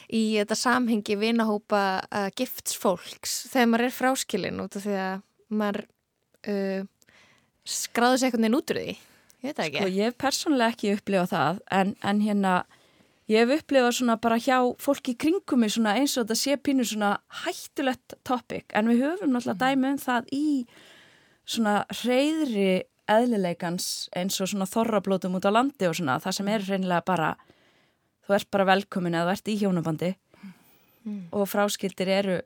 í 0.10 0.24
þetta 0.40 0.58
samhengi 0.58 1.20
vinahópa 1.22 1.84
uh, 2.08 2.30
giftsfólks 2.38 3.38
þegar 3.54 3.72
maður 3.74 3.90
er 3.90 3.98
fráskilin 4.00 4.64
út 4.64 4.80
af 4.80 4.88
því 4.88 4.98
að 5.04 5.22
maður 5.62 5.84
uh, 6.50 6.82
skráður 7.68 8.24
sér 8.24 8.32
einhvern 8.32 8.48
veginn 8.48 8.60
út 8.60 8.74
úr 8.74 8.82
því? 8.82 8.98
Ég 9.38 9.54
veit 9.54 9.64
ekki. 9.68 9.82
Sko 9.84 9.94
ég 9.94 10.10
hef 10.10 10.18
persónulega 10.18 10.74
ekki 10.74 10.94
upplifað 10.98 11.34
það 11.36 11.62
en, 11.78 11.94
en 12.02 12.26
hérna 12.26 12.54
Ég 13.28 13.44
hef 13.44 13.62
upplifað 13.62 13.98
svona 13.98 14.16
bara 14.24 14.38
hjá 14.40 14.58
fólki 14.80 15.12
í 15.12 15.20
kringum 15.20 15.60
mig 15.60 15.74
svona 15.74 15.98
eins 16.00 16.14
og 16.16 16.24
þetta 16.24 16.38
sé 16.40 16.56
pínu 16.64 16.86
svona 16.88 17.18
hættulegt 17.44 18.16
topic. 18.28 18.70
En 18.72 18.88
við 18.88 19.04
höfum 19.04 19.34
náttúrulega 19.36 19.66
dæmi 19.66 19.90
um 19.92 20.00
það 20.00 20.30
í 20.32 20.48
svona 21.48 21.74
reyðri 22.06 22.70
eðlileikans 23.12 24.08
eins 24.16 24.40
og 24.44 24.52
svona 24.52 24.68
þorrablótum 24.68 25.36
út 25.40 25.48
á 25.48 25.52
landi 25.52 25.90
og 25.90 25.98
svona. 26.00 26.22
Það 26.24 26.38
sem 26.40 26.52
er 26.54 26.68
reynilega 26.70 27.04
bara 27.08 27.34
þú 28.28 28.38
ert 28.38 28.52
bara 28.52 28.70
velkomin 28.72 29.16
eða 29.16 29.34
þú 29.34 29.36
ert 29.36 29.52
í 29.52 29.58
hjónabandi 29.62 30.14
mm. 31.08 31.20
og 31.36 31.48
fráskildir 31.52 32.12
eru 32.12 32.40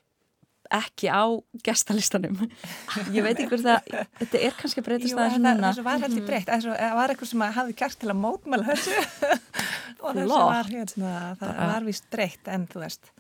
ekki 0.78 1.12
á 1.12 1.24
gestalistanum. 1.66 2.38
Ég 3.16 3.26
veit 3.26 3.42
hvort 3.44 3.66
það 3.66 3.90
þetta 4.22 4.44
er 4.48 4.58
kannski 4.60 4.84
breytist 4.86 5.18
aðeins 5.18 5.42
núna. 5.42 5.72
það 5.76 5.88
var 5.88 6.06
heldur 6.06 6.28
breytt, 6.28 6.52
það 6.52 6.98
var 7.00 7.14
eitthvað 7.14 7.32
sem 7.34 7.46
hafi 7.58 7.78
gert 7.84 8.02
til 8.02 8.12
að 8.12 8.22
mótmæla 8.22 8.70
þessu. 8.72 9.02
Og 10.06 10.18
þessu 10.18 10.40
var 10.40 10.72
hérna, 10.72 11.16
það 11.42 11.60
var 11.74 11.90
vist 11.90 12.08
breytt 12.14 12.52
en 12.52 12.68
þú 12.72 12.86
veist 12.86 13.12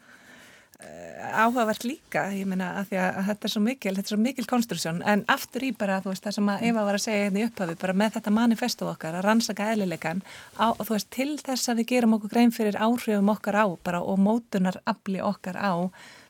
áhugavert 1.31 1.83
líka 1.85 2.25
ég 2.35 2.47
meina 2.49 2.71
að 2.81 2.93
að 2.99 3.25
þetta 3.29 3.47
er 3.47 3.53
svo 3.53 3.61
mikil 3.63 3.93
þetta 3.95 4.07
er 4.07 4.13
svo 4.13 4.21
mikil 4.21 4.45
konstruksjón. 4.49 5.01
En 5.07 5.23
aftur 5.31 5.65
í 5.67 5.71
bara 5.77 5.99
þú 6.03 6.13
veist 6.13 6.25
það 6.25 6.37
sem 6.37 6.49
að 6.53 6.63
Eva 6.69 6.85
var 6.87 6.97
að 6.97 7.03
segja 7.05 7.25
hérna 7.25 7.41
í 7.41 7.45
upphafi 7.47 7.75
bara 7.81 7.97
með 8.01 8.15
þetta 8.17 8.33
manifestuð 8.37 8.93
okkar 8.93 9.17
að 9.17 9.27
rannsaka 9.27 9.69
eðlilegan 9.73 10.23
og 10.67 10.81
þú 10.81 10.95
veist 10.95 11.11
til 11.15 11.29
þess 11.41 11.71
að 11.71 11.81
við 11.81 11.91
gerum 11.93 12.17
okkur 12.17 12.33
grein 12.33 12.55
fyrir 12.55 12.79
áhrifum 12.79 13.31
okkar 13.35 13.59
á 13.63 13.65
bara 13.83 14.01
og 14.01 14.19
mótunar 14.21 14.81
afli 14.89 15.21
okkar 15.23 15.59
á 15.61 15.73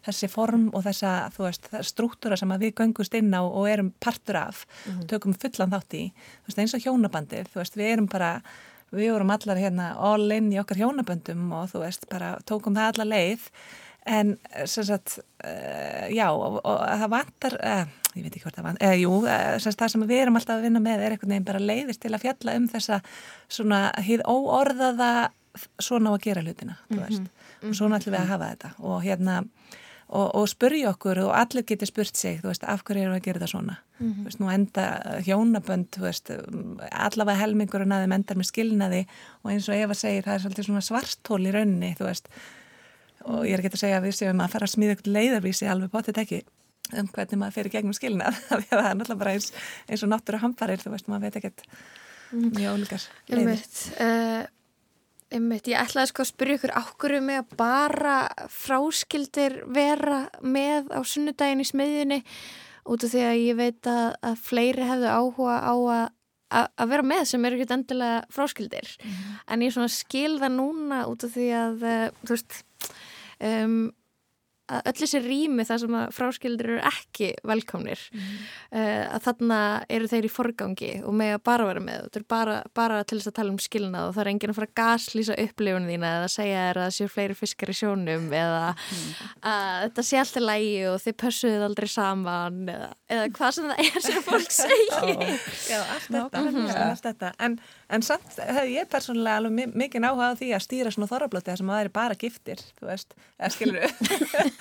þessi 0.05 0.29
form 0.31 0.69
og 0.73 0.85
þessa 0.85 1.13
veist, 1.37 1.69
struktúra 1.85 2.37
sem 2.39 2.51
við 2.61 2.73
göngust 2.79 3.15
inn 3.17 3.33
á 3.37 3.41
og 3.41 3.69
erum 3.69 3.93
partur 4.01 4.39
af, 4.39 4.65
mm 4.65 4.91
-hmm. 4.91 5.07
tökum 5.07 5.33
fullan 5.33 5.71
þátt 5.71 5.93
í, 5.93 6.11
veist, 6.47 6.57
eins 6.57 6.73
og 6.73 6.81
hjónabandið, 6.81 7.53
veist, 7.53 7.77
við 7.77 7.91
erum 7.93 8.07
bara, 8.07 8.41
við 8.91 9.13
vorum 9.13 9.29
allar 9.29 9.57
hérna 9.57 9.95
all 9.97 10.31
in 10.31 10.51
í 10.51 10.59
okkar 10.59 10.77
hjónaböndum 10.77 11.51
og 11.53 11.69
þú 11.69 11.85
veist, 11.85 12.09
bara 12.09 12.39
tókum 12.45 12.75
það 12.75 12.87
alla 12.93 13.05
leið 13.05 13.49
en 14.05 14.37
sem 14.65 14.85
sagt, 14.87 15.19
uh, 15.45 16.07
já, 16.09 16.27
og, 16.31 16.61
og 16.65 16.79
það 17.03 17.11
vantar, 17.13 17.57
uh, 17.61 17.83
ég 18.15 18.25
veit 18.25 18.31
ekki 18.31 18.45
hvort 18.45 18.57
það 18.57 18.67
vantar, 18.69 18.95
jú, 18.97 19.19
sem 19.61 19.77
það 19.83 19.93
sem 19.93 20.07
við 20.09 20.23
erum 20.23 20.39
alltaf 20.39 20.57
að 20.57 20.65
vinna 20.67 20.81
með 20.83 21.05
er 21.05 21.15
einhvern 21.15 21.35
veginn 21.35 21.49
bara 21.51 21.61
leiðist 21.61 22.01
til 22.01 22.13
að 22.15 22.25
fjalla 22.25 22.57
um 22.57 22.65
þessa 22.71 23.01
svona 23.51 23.83
hýð 24.01 24.25
óorðaða 24.25 25.11
svona 25.81 26.11
á 26.11 26.15
að 26.15 26.25
gera 26.25 26.41
hlutina, 26.45 26.79
þú 26.89 26.97
mhm. 26.97 27.05
veist, 27.05 27.21
mm 27.21 27.29
-hmm. 27.61 27.69
og 27.69 27.75
svona 27.75 27.99
ætlum 27.99 28.15
við 28.15 28.21
að 28.21 28.33
hafa 28.33 28.51
þetta 28.51 28.73
og 28.79 29.03
hérna 29.03 29.43
og, 30.11 30.27
og 30.35 30.47
spurja 30.49 30.91
okkur 30.91 31.23
og 31.25 31.33
allir 31.35 31.65
getur 31.67 31.89
spurt 31.89 32.17
sig 32.17 32.39
þú 32.41 32.51
veist, 32.51 32.63
af 32.67 32.83
hverju 32.83 33.07
eru 33.07 33.15
að 33.15 33.25
gera 33.27 33.39
það 33.39 33.51
svona 33.53 33.75
mm 33.75 34.07
-hmm. 34.07 34.19
þú 34.19 34.23
veist, 34.23 34.39
nú 34.39 34.53
enda 34.53 34.85
hjónabönd 35.27 35.87
þú 35.95 36.01
veist, 36.01 36.31
allavega 36.91 37.39
helmingurinn 37.39 37.91
að 37.91 38.01
þeim 38.03 38.13
endar 38.13 38.37
með 38.37 38.51
skilnaði 38.51 39.07
og 39.43 39.51
eins 39.51 39.69
og 39.69 39.75
Eva 39.75 39.93
segir, 39.93 40.23
það 40.23 40.33
er 40.33 40.39
svolítið 40.39 40.65
svona 40.65 40.81
svartól 40.81 41.47
í 41.47 41.51
raunni 41.51 41.95
þú 41.99 42.05
veist, 42.05 42.27
og 43.25 43.45
ég 43.47 43.55
er 43.55 43.63
ekki 43.63 43.73
að 43.73 43.83
segja 43.83 43.99
að 43.99 44.07
við 44.07 44.17
séum 44.19 44.43
að 44.43 44.53
fara 44.55 44.67
að 44.67 44.73
smíða 44.75 44.97
ykkur 44.97 45.15
leiðarvísi 45.17 45.69
alveg 45.71 45.93
bóttið 45.93 46.21
ekki 46.23 46.41
um 46.97 47.07
hvernig 47.07 47.39
maður 47.39 47.57
fyrir 47.57 47.75
gegnum 47.75 47.97
skilnað 47.97 48.39
það 48.47 48.63
er 48.77 48.95
náttúrulega 48.97 49.19
bara 49.23 49.35
eins, 49.35 49.51
eins 49.87 50.05
og 50.05 50.11
náttúru 50.11 50.41
hamfarir, 50.41 50.81
þú 50.81 50.95
veist, 50.95 51.11
maður 51.11 51.27
veit 51.27 51.37
ekkert 51.41 51.67
mhm. 52.31 52.49
mjög 52.57 52.79
ólíkar 52.79 53.07
leiðir 53.31 54.49
Einmitt, 55.31 55.69
ég 55.71 55.79
ætlaði 55.79 56.09
sko 56.09 56.25
að 56.25 56.27
spyrja 56.27 56.57
ykkur 56.57 56.73
ákveðu 56.75 57.19
með 57.23 57.37
að 57.39 57.51
bara 57.61 58.15
fráskildir 58.51 59.61
vera 59.71 60.25
með 60.43 60.89
á 60.91 60.99
sunnudagin 61.07 61.63
í 61.63 61.67
smiðjunni 61.69 62.17
út 62.91 63.05
af 63.05 63.13
því 63.13 63.21
að 63.29 63.43
ég 63.45 63.59
veit 63.59 63.87
að, 63.87 64.07
að 64.27 64.41
fleiri 64.43 64.87
hefðu 64.89 65.13
áhuga 65.13 65.55
á 65.63 65.75
að, 65.77 66.03
að, 66.59 66.91
vera 66.91 67.07
með 67.13 67.23
sem 67.31 67.47
eru 67.47 67.61
ekki 67.61 67.77
endilega 67.77 68.17
fráskildir 68.35 68.91
mm 68.97 69.13
-hmm. 69.13 69.39
en 69.47 69.63
ég 69.63 69.79
skil 69.95 70.33
það 70.41 70.53
núna 70.57 70.99
út 71.07 71.23
af 71.23 71.31
því 71.37 71.47
að 71.61 71.87
eh, 71.93 72.11
þú 72.25 72.35
veist 72.35 72.59
um, 73.41 73.93
að 74.71 74.89
öll 74.91 74.97
þessi 75.01 75.21
rými 75.25 75.65
þar 75.67 75.81
sem 75.83 75.97
að 75.99 76.13
fráskildir 76.17 76.69
eru 76.71 76.81
ekki 76.91 77.31
velkomnir 77.47 78.03
mm. 78.13 78.29
uh, 78.77 79.03
að 79.17 79.25
þarna 79.27 79.59
eru 79.97 80.09
þeir 80.11 80.27
í 80.27 80.31
forgangi 80.31 80.91
og 81.05 81.17
með 81.21 81.35
að 81.37 81.43
bara 81.51 81.67
vera 81.69 81.83
með 81.85 82.05
þetta 82.05 82.21
er 82.21 82.27
bara, 82.35 82.57
bara 82.77 83.01
til 83.03 83.19
þess 83.19 83.31
að 83.31 83.37
tala 83.39 83.53
um 83.55 83.61
skilnað 83.61 84.09
og 84.09 84.15
það 84.15 84.23
er 84.23 84.31
enginn 84.33 84.53
að 84.53 84.59
fara 84.59 84.71
að 84.71 84.77
gaslýsa 84.81 85.37
upplifunum 85.45 85.91
þína 85.91 86.13
eða 86.19 86.31
segja 86.35 86.65
þér 86.67 86.81
að 86.81 86.87
það 86.87 86.97
séu 86.97 87.13
fleiri 87.15 87.37
fiskar 87.41 87.73
í 87.73 87.77
sjónum 87.81 88.27
eða 88.41 88.63
mm. 88.71 89.11
að 89.51 89.77
þetta 89.85 90.07
sé 90.07 90.21
alltaf 90.21 90.47
lægi 90.47 90.75
og 90.91 90.99
þið 91.05 91.17
pössuðu 91.25 91.67
aldrei 91.67 91.89
saman 91.91 92.61
eða, 92.71 92.89
eða 93.11 93.29
hvað 93.37 93.55
sem 93.57 93.71
það 93.71 93.83
er 93.85 94.05
sem 94.07 94.25
fólk 94.25 94.55
segir 94.55 95.31
Já, 95.71 95.79
allt 95.81 96.07
þetta, 96.07 96.41
mm 96.41 96.55
-hmm. 96.55 96.71
allt 96.89 97.05
þetta. 97.05 97.31
En, 97.39 97.57
en 97.89 98.05
samt 98.05 98.37
hefði 98.37 98.75
ég 98.75 98.89
persónulega 98.91 99.41
alveg 99.41 99.75
mikið 99.75 100.03
náhugað 100.05 100.39
því 100.41 100.49
að 100.55 100.65
stýra 100.65 100.93
svona 100.93 101.09
þorrablóti 101.11 101.51
þar 101.51 101.61
sem 101.61 101.71
það 101.73 101.83
er 101.83 101.91
bara 101.95 102.17
giftir, 102.23 102.63
þú 102.79 102.89
veist, 102.89 103.15
eða 103.39 103.51
skilur 103.55 103.81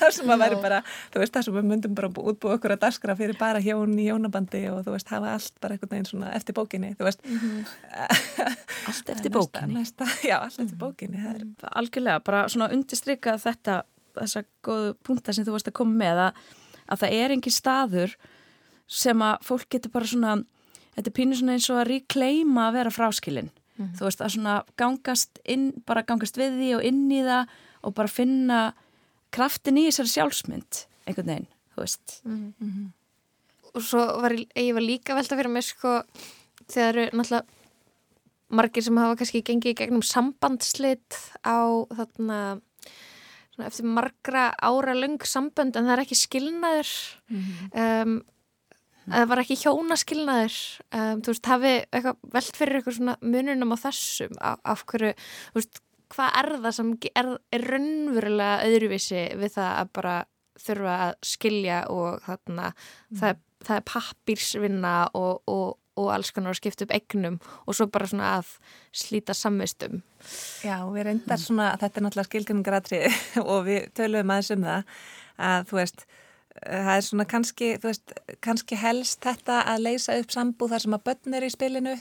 þar 0.00 0.14
sem 0.14 0.32
að 0.32 0.42
væri 0.44 0.60
bara 0.62 0.80
þú 1.14 1.22
veist 1.22 1.34
það 1.36 1.46
sem 1.46 1.56
við 1.56 1.68
myndum 1.70 1.96
bara 1.98 2.10
útbúið 2.10 2.56
okkur 2.56 2.74
að 2.76 2.82
daskra 2.84 3.16
fyrir 3.18 3.38
bara 3.40 3.62
hjón 3.64 3.96
í 3.98 4.06
hjónabandi 4.08 4.62
og 4.72 4.84
þú 4.86 4.94
veist 4.96 5.12
hafa 5.12 5.34
allt 5.36 5.60
bara 5.62 5.76
einhvern 5.76 5.92
veginn 5.94 6.08
svona 6.10 6.32
eftir 6.38 6.56
bókinni 6.56 6.94
þú 6.98 7.08
veist 7.08 7.24
mm 7.24 7.38
-hmm. 7.38 7.60
allt 8.88 9.10
eftir 9.10 9.30
bókinni 9.32 9.74
næsta, 9.74 10.04
já 10.22 10.38
allt 10.38 10.58
eftir 10.58 10.76
mhm. 10.76 10.84
bókinni 10.84 11.18
mm 11.18 11.26
-hmm. 11.26 11.68
algjörlega 11.72 12.20
bara 12.24 12.48
svona 12.48 12.72
undirstryka 12.72 13.38
þetta 13.38 13.82
þessa 14.14 14.44
góðu 14.62 14.94
punta 15.02 15.32
sem 15.32 15.44
þú 15.44 15.50
varst 15.56 15.68
að 15.68 15.78
koma 15.78 15.94
með 15.94 16.16
að, 16.26 16.32
að 16.88 16.98
það 16.98 17.12
er 17.12 17.30
engin 17.30 17.52
staður 17.52 18.16
sem 18.86 19.22
að 19.22 19.36
fólk 19.42 19.68
getur 19.70 19.90
bara 19.90 20.06
svona 20.06 20.44
þetta 20.96 21.10
er 21.10 21.16
pínu 21.18 21.36
svona 21.36 21.52
eins 21.52 21.70
og 21.70 21.80
að 21.80 21.88
reclaima 21.90 22.68
að 22.68 22.72
vera 22.78 22.90
fráskilin 22.90 23.50
mm 23.50 23.84
-hmm. 23.84 23.94
þú 23.98 24.04
veist 24.04 24.20
að 24.20 24.32
svona 24.34 24.64
gangast 24.76 25.38
inn, 25.44 25.72
bara 25.86 26.02
gangast 26.02 26.38
við 26.38 26.58
því 26.58 26.74
og 26.76 26.84
inn 26.84 27.10
í 27.10 27.22
það 27.22 27.46
og 27.82 27.94
bara 27.94 28.08
finna 28.08 28.74
kraftin 29.34 29.80
í 29.80 29.88
þessari 29.88 30.12
sjálfsmynd 30.14 30.86
einhvern 31.06 31.32
veginn, 31.32 31.50
þú 31.74 31.82
veist. 31.82 32.20
Mm 32.24 32.54
-hmm. 32.60 32.92
og 33.74 33.82
svo 33.82 34.02
var 34.22 34.32
ég 34.32 34.74
var 34.74 34.82
líka 34.82 35.14
velta 35.14 35.36
fyrir 35.36 35.50
mig 35.50 35.64
sko 35.64 36.02
þegar 36.68 36.96
eru 36.96 37.16
náttúrulega 37.18 37.44
margir 38.48 38.82
sem 38.82 38.96
hafa 38.96 39.16
kannski 39.16 39.42
gengið 39.42 39.74
í 39.74 39.78
gegnum 39.80 40.02
sambandslit 40.02 41.18
á 41.42 41.58
þarna 41.90 42.60
svona 43.56 43.68
eftir 43.70 43.88
margra 43.88 44.46
ára 44.60 44.94
löng 44.94 45.18
sambönd 45.24 45.76
en 45.76 45.88
það 45.88 45.94
er 45.94 46.02
ekki 46.04 46.18
skilnaður. 46.20 46.92
Um, 47.72 48.18
það 49.06 49.28
var 49.30 49.42
ekki 49.42 49.58
hjónaskilnaður. 49.62 50.58
Um, 50.92 51.22
þú 51.24 51.32
veist, 51.32 51.50
hafi 51.50 51.72
eitthvað 51.86 52.20
velt 52.36 52.60
fyrir 52.60 52.78
eitthvað 52.78 52.98
svona 52.98 53.16
mununum 53.22 53.74
á 53.74 53.76
þessum 53.86 54.36
af, 54.40 54.60
af 54.64 54.84
hverju, 54.90 55.12
þú 55.52 55.60
veist, 55.60 55.82
hvað 56.14 56.36
er 56.40 56.48
það 56.64 56.74
sem 56.78 56.92
er, 57.16 57.30
er 57.56 57.64
raunverulega 57.72 58.66
öðruvísi 58.68 59.22
við 59.40 59.54
það 59.56 59.72
að 59.80 59.90
bara 59.98 60.14
þurfa 60.66 60.94
að 61.06 61.16
skilja 61.28 61.80
og 61.92 62.20
þarna 62.24 62.68
það, 62.76 63.26
er- 63.32 63.42
það 63.66 63.76
er 63.80 63.84
pappírsvinna 63.90 64.92
og, 65.18 65.42
og, 65.50 65.74
og 66.00 66.10
alls 66.14 66.30
konar 66.36 66.54
að 66.54 66.60
skipta 66.60 66.86
upp 66.86 66.94
egnum 66.96 67.38
og 67.66 67.76
svo 67.76 67.86
bara 67.92 68.06
svona 68.08 68.30
að 68.38 68.52
slíta 68.96 69.34
samvistum. 69.36 70.02
Já, 70.64 70.78
við 70.92 71.06
reyndar 71.10 71.40
svona, 71.40 71.70
þetta 71.80 72.00
er 72.00 72.06
náttúrulega 72.06 72.30
skilgjörningaratriði 72.30 73.12
og 73.52 73.64
við 73.68 73.88
töluðum 73.96 74.32
aðeins 74.36 74.52
um 74.56 74.66
það 74.68 74.94
að 75.50 75.68
þú 75.70 75.80
veist, 75.82 76.06
það 76.62 76.90
er 76.94 77.04
svona 77.06 77.26
kannski, 77.28 77.68
þú 77.82 77.90
veist, 77.90 78.12
kannski 78.44 78.78
helst 78.80 79.20
þetta 79.24 79.60
að 79.72 79.84
leysa 79.86 80.16
upp 80.20 80.34
sambúð 80.34 80.72
þar 80.74 80.84
sem 80.84 80.96
að 80.96 81.04
börn 81.08 81.38
er 81.38 81.46
í 81.46 81.50
spilinu 81.52 81.94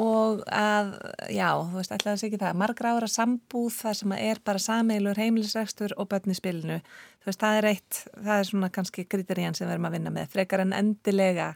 og 0.00 0.42
að, 0.46 0.92
já, 1.30 1.48
þú 1.60 1.78
veist, 1.78 1.94
að 1.94 2.06
segja 2.06 2.30
ekki 2.30 2.42
það, 2.42 2.60
margra 2.62 2.94
ára 2.96 3.10
sambúð 3.10 3.72
þar 3.80 3.98
sem 4.00 4.14
að 4.16 4.24
er 4.30 4.42
bara 4.44 4.58
sameilur 4.58 5.20
heimilisrekstur 5.20 5.96
og 5.96 6.08
börn 6.08 6.30
í 6.30 6.38
spilinu, 6.38 6.80
þú 7.20 7.30
veist, 7.30 7.40
það 7.40 7.58
er 7.58 7.70
eitt, 7.74 8.04
það 8.16 8.36
er 8.38 8.50
svona 8.50 8.70
kannski 8.70 9.04
kriterían 9.04 9.54
sem 9.54 9.68
við 9.68 9.76
erum 9.76 9.90
að 9.90 9.98
vinna 9.98 10.14
með, 10.14 10.30
frekar 10.32 10.64
en 10.64 10.72
endilega 10.72 11.54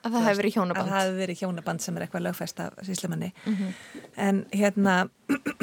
að 0.00 0.14
það 0.14 0.26
hefur 0.26 0.40
verið 0.40 0.50
að 0.50 0.56
hjónaband 0.56 0.90
það 0.90 1.02
hefur 1.04 1.20
verið 1.20 1.42
hjónaband 1.42 1.84
sem 1.84 1.96
er 1.96 2.06
eitthvað 2.06 2.26
lögfest 2.28 2.60
af 2.64 2.80
síslimanni 2.86 3.32
en 4.16 4.46
hérna 4.52 4.96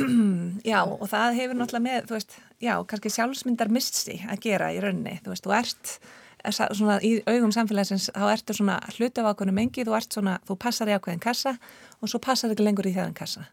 já 0.71 0.79
og 0.85 1.07
það 1.09 1.39
hefur 1.41 1.57
náttúrulega 1.57 1.87
með 1.87 2.07
þú 2.09 2.17
veist, 2.17 2.37
já, 2.61 2.73
kannski 2.85 3.09
sjálfsmyndar 3.09 3.73
missi 3.73 4.21
að 4.29 4.39
gera 4.45 4.71
í 4.73 4.79
rauninni, 4.83 5.19
þú 5.23 5.33
veist, 5.33 5.43
þú 5.47 5.57
ert 5.57 5.99
er 6.47 6.53
svona 6.53 6.97
í 7.03 7.17
augum 7.27 7.51
samfélagsins 7.51 8.09
þá 8.13 8.25
ertu 8.31 8.55
svona 8.57 8.77
hluti 8.95 9.21
af 9.21 9.31
ákveðnum 9.31 9.61
engi 9.63 9.85
þú 9.87 9.95
ert 9.97 10.13
svona, 10.13 10.37
þú 10.47 10.57
passar 10.61 10.91
í 10.91 10.95
ákveðin 10.95 11.23
kassa 11.23 11.57
og 12.01 12.11
svo 12.11 12.21
passar 12.23 12.53
ekki 12.53 12.65
lengur 12.65 12.87
í 12.87 12.93
þjáðan 12.95 13.17
kassa. 13.17 13.47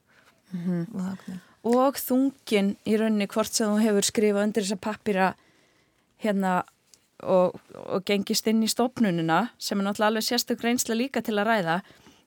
Og 0.52 1.00
það 1.00 1.10
ákveðin. 1.14 1.40
Og 1.64 1.98
þungin 1.98 2.70
í 2.84 2.98
rauninni 3.00 3.28
hvort 3.32 3.56
sem 3.56 3.72
þú 3.72 3.80
hefur 3.80 4.08
skrifað 4.10 4.48
undir 4.48 4.66
þessa 4.66 4.80
pappira 4.84 5.30
hérna 6.24 6.58
og, 7.24 7.58
og 7.74 8.04
gengist 8.06 8.48
inn 8.50 8.62
í 8.64 8.70
stofnunina 8.70 9.48
sem 9.58 9.80
er 9.80 9.88
náttúrulega 9.88 10.12
alveg 10.12 10.26
sérstök 10.28 10.64
reynsla 10.64 10.96
líka 10.98 11.22
til 11.24 11.38
að 11.38 11.48
ræða. 11.50 11.76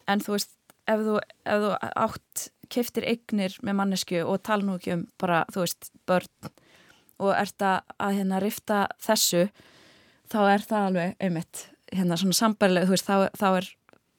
En 0.08 0.24
þú 0.24 0.36
veist 0.36 0.54
ef 0.88 1.04
þú, 1.06 1.18
ef 1.46 1.64
þú 1.64 1.72
átt 2.04 2.46
keftir 2.74 3.08
eignir 3.08 3.56
með 3.64 3.80
mannesku 3.80 4.22
og 4.24 4.42
tala 4.44 4.66
nú 4.66 4.78
ekki 4.78 4.96
um 4.98 5.08
bara 5.20 5.44
þú 5.54 5.64
veist 5.64 5.92
börn 6.10 6.52
og 7.24 7.34
ert 7.34 7.64
að, 7.66 7.80
að 8.04 8.20
hérna 8.20 8.42
rifta 8.44 8.84
þessu 9.04 9.48
þá 10.32 10.40
er 10.52 10.66
það 10.68 10.88
alveg 10.90 11.16
einmitt 11.24 11.64
hérna 11.94 12.18
svona 12.20 12.38
sambarilega 12.38 12.90
þú 12.90 12.96
veist 12.96 13.08
þá, 13.08 13.16
þá 13.32 13.48
er 13.50 13.70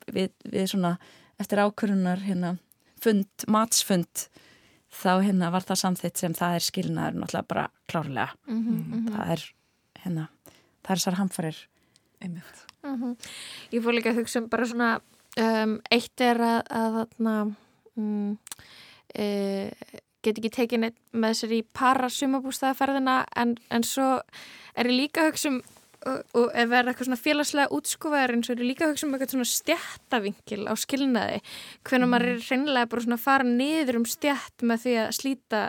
við, 0.08 0.32
við 0.48 0.70
svona 0.72 0.94
eftir 1.38 1.62
ákvörunar 1.62 2.24
hérna 2.24 2.56
fund, 3.02 3.28
matsfund 3.46 4.28
þá 4.88 5.20
hérna 5.22 5.52
var 5.54 5.66
það 5.68 5.82
samþitt 5.82 6.22
sem 6.22 6.34
það 6.36 6.58
er 6.58 6.66
skilnaður 6.66 7.20
náttúrulega 7.20 7.50
bara 7.52 7.66
klárlega. 7.90 8.28
Það 9.12 9.32
er 9.34 9.44
hérna 10.04 10.28
það 10.88 10.94
er 10.94 11.02
þessar 11.02 11.20
hamfarir. 11.20 11.60
Einmitt. 12.24 12.64
Ég 13.74 13.84
fór 13.84 13.94
líka 13.94 14.14
að 14.14 14.22
hugsa 14.22 14.40
um 14.40 14.48
bara 14.50 14.66
svona 14.66 14.90
um, 15.38 15.78
eitt 15.92 16.24
er 16.24 16.40
að, 16.40 16.60
að 16.72 16.98
þarna 16.98 17.34
um, 18.00 18.38
e, 19.12 19.26
get 20.24 20.38
ekki 20.38 20.52
tekið 20.54 20.82
neitt 20.82 20.98
með 21.12 21.36
sér 21.40 21.54
í 21.58 21.62
para 21.76 22.08
sumabústaðaferðina 22.12 23.20
en, 23.38 23.56
en 23.70 23.86
svo 23.86 24.08
er 24.78 24.90
ég 24.90 24.96
líka 25.04 25.24
að 25.26 25.32
hugsa 25.32 25.52
um 25.52 25.60
og, 26.06 26.18
og 26.38 26.46
ef 26.52 26.68
verða 26.70 26.92
eitthvað 26.92 27.08
svona 27.08 27.20
félagslega 27.22 27.74
útskúfaður 27.78 28.34
eins 28.36 28.50
og 28.50 28.54
er 28.54 28.62
ég 28.62 28.70
líka 28.70 28.86
að 28.86 28.92
hugsa 28.92 29.06
um 29.08 29.16
eitthvað 29.16 29.34
svona 29.34 29.48
stjættavingil 29.52 30.60
á 30.70 30.74
skilnaði 30.78 31.40
hvernig 31.88 32.12
maður 32.12 32.30
er 32.34 32.44
hreinlega 32.46 32.90
bara 32.92 33.06
svona 33.06 33.18
að 33.18 33.24
fara 33.24 33.48
niður 33.48 34.00
um 34.02 34.06
stjætt 34.08 34.66
með 34.68 34.84
því 34.84 34.94
að 35.02 35.16
slíta 35.18 35.64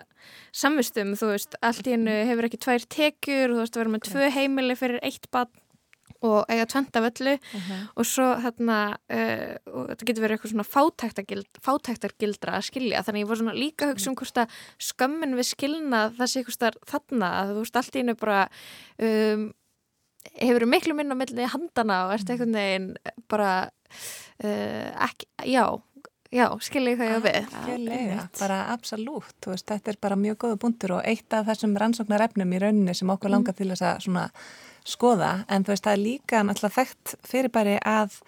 samvistum, 0.52 1.15
þú 1.18 1.32
veist, 1.34 1.58
allt 1.65 1.88
í 1.88 1.96
hennu 1.96 2.20
hefur 2.28 2.50
ekki 2.50 2.62
tvær 2.62 2.86
tekjur, 2.92 3.56
þú 3.56 3.63
veist, 3.63 3.76
að 3.76 3.84
vera 3.84 3.96
með 3.96 4.06
tvö 4.10 4.30
heimili 4.36 4.78
fyrir 4.78 5.02
eitt 5.06 5.30
barn 5.34 5.65
og 6.26 6.50
eiga 6.52 6.65
tventa 6.68 7.00
völlu 7.04 7.36
og 7.96 8.08
svo 8.08 8.26
þarna 8.44 8.80
uh, 8.92 9.54
og 9.72 9.86
þetta 9.92 10.08
getur 10.10 10.26
verið 10.26 10.36
eitthvað 10.36 10.52
svona 10.52 10.68
fátæktargild, 10.68 11.62
fátæktargildra 11.63 12.58
að 12.58 12.65
skilja. 12.68 13.04
Þannig 13.08 13.24
ég 13.24 13.30
var 13.30 13.39
svona 13.39 13.56
líka 13.56 13.88
að 13.88 13.94
hugsa 13.94 14.12
um 14.12 14.18
hvort 14.20 14.42
að 14.44 14.58
skömmin 14.89 15.38
við 15.39 15.50
skilna 15.54 16.02
það 16.18 16.32
sé 16.32 16.42
eitthvað 16.42 16.58
starf 16.58 16.92
þarna 16.92 17.32
að 17.38 17.54
þú 17.54 17.63
veist 17.63 17.80
allt 17.80 17.96
í 17.96 18.04
hennu 18.04 18.18
bara 18.20 18.42
um, 19.00 19.48
hefur 20.38 20.68
miklu 20.70 20.96
minn 20.98 21.13
á 21.13 21.18
milli 21.18 21.50
handana 21.50 22.06
og 22.08 22.15
ert 22.18 22.30
einhvern 22.30 22.58
veginn 22.58 22.89
bara 23.32 23.54
uh, 24.44 25.06
ekki, 25.08 25.30
já 25.50 25.65
já, 26.34 26.46
skilja 26.62 26.94
ég 26.94 27.00
hvað 27.00 27.10
ég 27.10 27.18
á 27.18 27.22
við. 27.26 27.39
Algjörlega, 27.62 28.28
bara 28.39 28.60
absolutt, 28.74 29.38
veist, 29.50 29.68
þetta 29.70 29.94
er 29.94 30.00
bara 30.02 30.20
mjög 30.20 30.38
góða 30.44 30.60
búndur 30.62 30.96
og 31.00 31.10
eitt 31.10 31.34
af 31.34 31.48
þessum 31.50 31.76
rannsóknar 31.80 32.26
efnum 32.28 32.54
í 32.54 32.62
rauninni 32.62 32.96
sem 32.98 33.10
okkur 33.10 33.34
langar 33.34 33.58
til 33.58 33.70
þess 33.72 33.86
að 33.89 34.06
svona 34.06 34.28
skoða, 34.88 35.34
en 35.50 35.65
þú 35.65 35.74
veist, 35.74 35.88
það 35.88 35.98
er 35.98 36.04
líka 36.04 36.46
náttúrulega 36.46 36.78
þekkt 36.78 37.15
fyrirbæri 37.30 37.76
að 37.82 38.22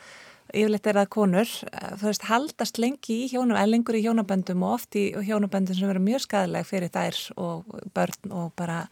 yfirleitt 0.51 0.87
er 0.89 0.99
það 0.99 1.11
konur, 1.15 1.51
eh, 1.71 1.91
þú 2.01 2.09
veist, 2.09 2.27
haldast 2.27 2.79
lengi 2.81 3.17
í 3.23 3.29
hjónum, 3.31 3.55
eða 3.55 3.71
lengur 3.71 3.97
í 3.97 4.03
hjónaböndum 4.03 4.65
og 4.65 4.79
oft 4.79 4.97
í 4.99 5.11
hjónaböndum 5.15 5.77
sem 5.77 5.87
verður 5.87 6.07
mjög 6.09 6.25
skadaleg 6.25 6.67
fyrir 6.67 6.91
þær 6.91 7.21
og 7.37 7.69
börn 7.95 8.33
og 8.35 8.51
bara 8.59 8.87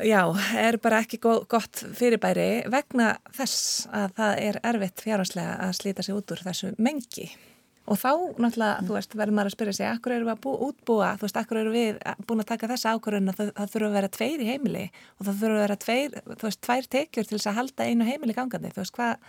já, 0.00 0.20
er 0.58 0.78
bara 0.82 1.02
ekki 1.02 1.20
gott 1.22 1.84
fyrirbæri 1.98 2.64
vegna 2.72 3.14
þess 3.36 3.86
að 3.92 4.18
það 4.18 4.42
er 4.48 4.60
erfitt 4.72 5.04
fjárhagslega 5.04 5.56
að 5.66 5.78
slíta 5.78 6.04
sig 6.06 6.16
út 6.16 6.34
úr 6.34 6.44
þessu 6.46 6.74
mengi. 6.78 7.30
Og 7.90 7.98
þá 7.98 8.10
náttúrulega, 8.38 8.82
þú 8.86 8.94
veist, 8.94 9.14
verður 9.18 9.36
maður 9.36 9.48
að 9.50 9.54
spyrja 9.56 9.72
sig 9.74 9.88
akkur 9.88 10.14
eru 10.14 10.26
við 10.28 10.34
að 10.36 10.42
bú, 10.44 10.52
útbúa, 10.68 11.08
þú 11.18 11.26
veist, 11.26 11.38
akkur 11.40 11.58
eru 11.58 11.72
við 11.74 11.96
búin 12.28 12.42
að 12.44 12.50
taka 12.52 12.68
þessa 12.70 12.92
ákvörðun 12.94 13.32
að 13.32 13.40
það, 13.40 13.48
það 13.56 13.72
þurfa 13.72 13.88
að 13.88 13.96
vera 13.96 14.10
tveir 14.16 14.44
í 14.44 14.50
heimili? 14.52 14.84
Og 15.18 15.26
það 15.26 15.40
þurfa 15.40 15.56
að 15.56 15.64
vera 15.64 15.78
tveir, 15.82 16.14
þú 16.28 16.46
veist, 16.46 16.60
tvær 16.62 16.88
tekjur 16.94 17.26
til 17.26 17.38
þess 17.38 17.50
að 17.50 17.58
halda 17.58 17.88
einu 17.88 18.06
heimili 18.06 18.36
gangandi, 18.38 18.70
þú 18.70 18.84
veist, 18.84 18.94
hvað 18.94 19.26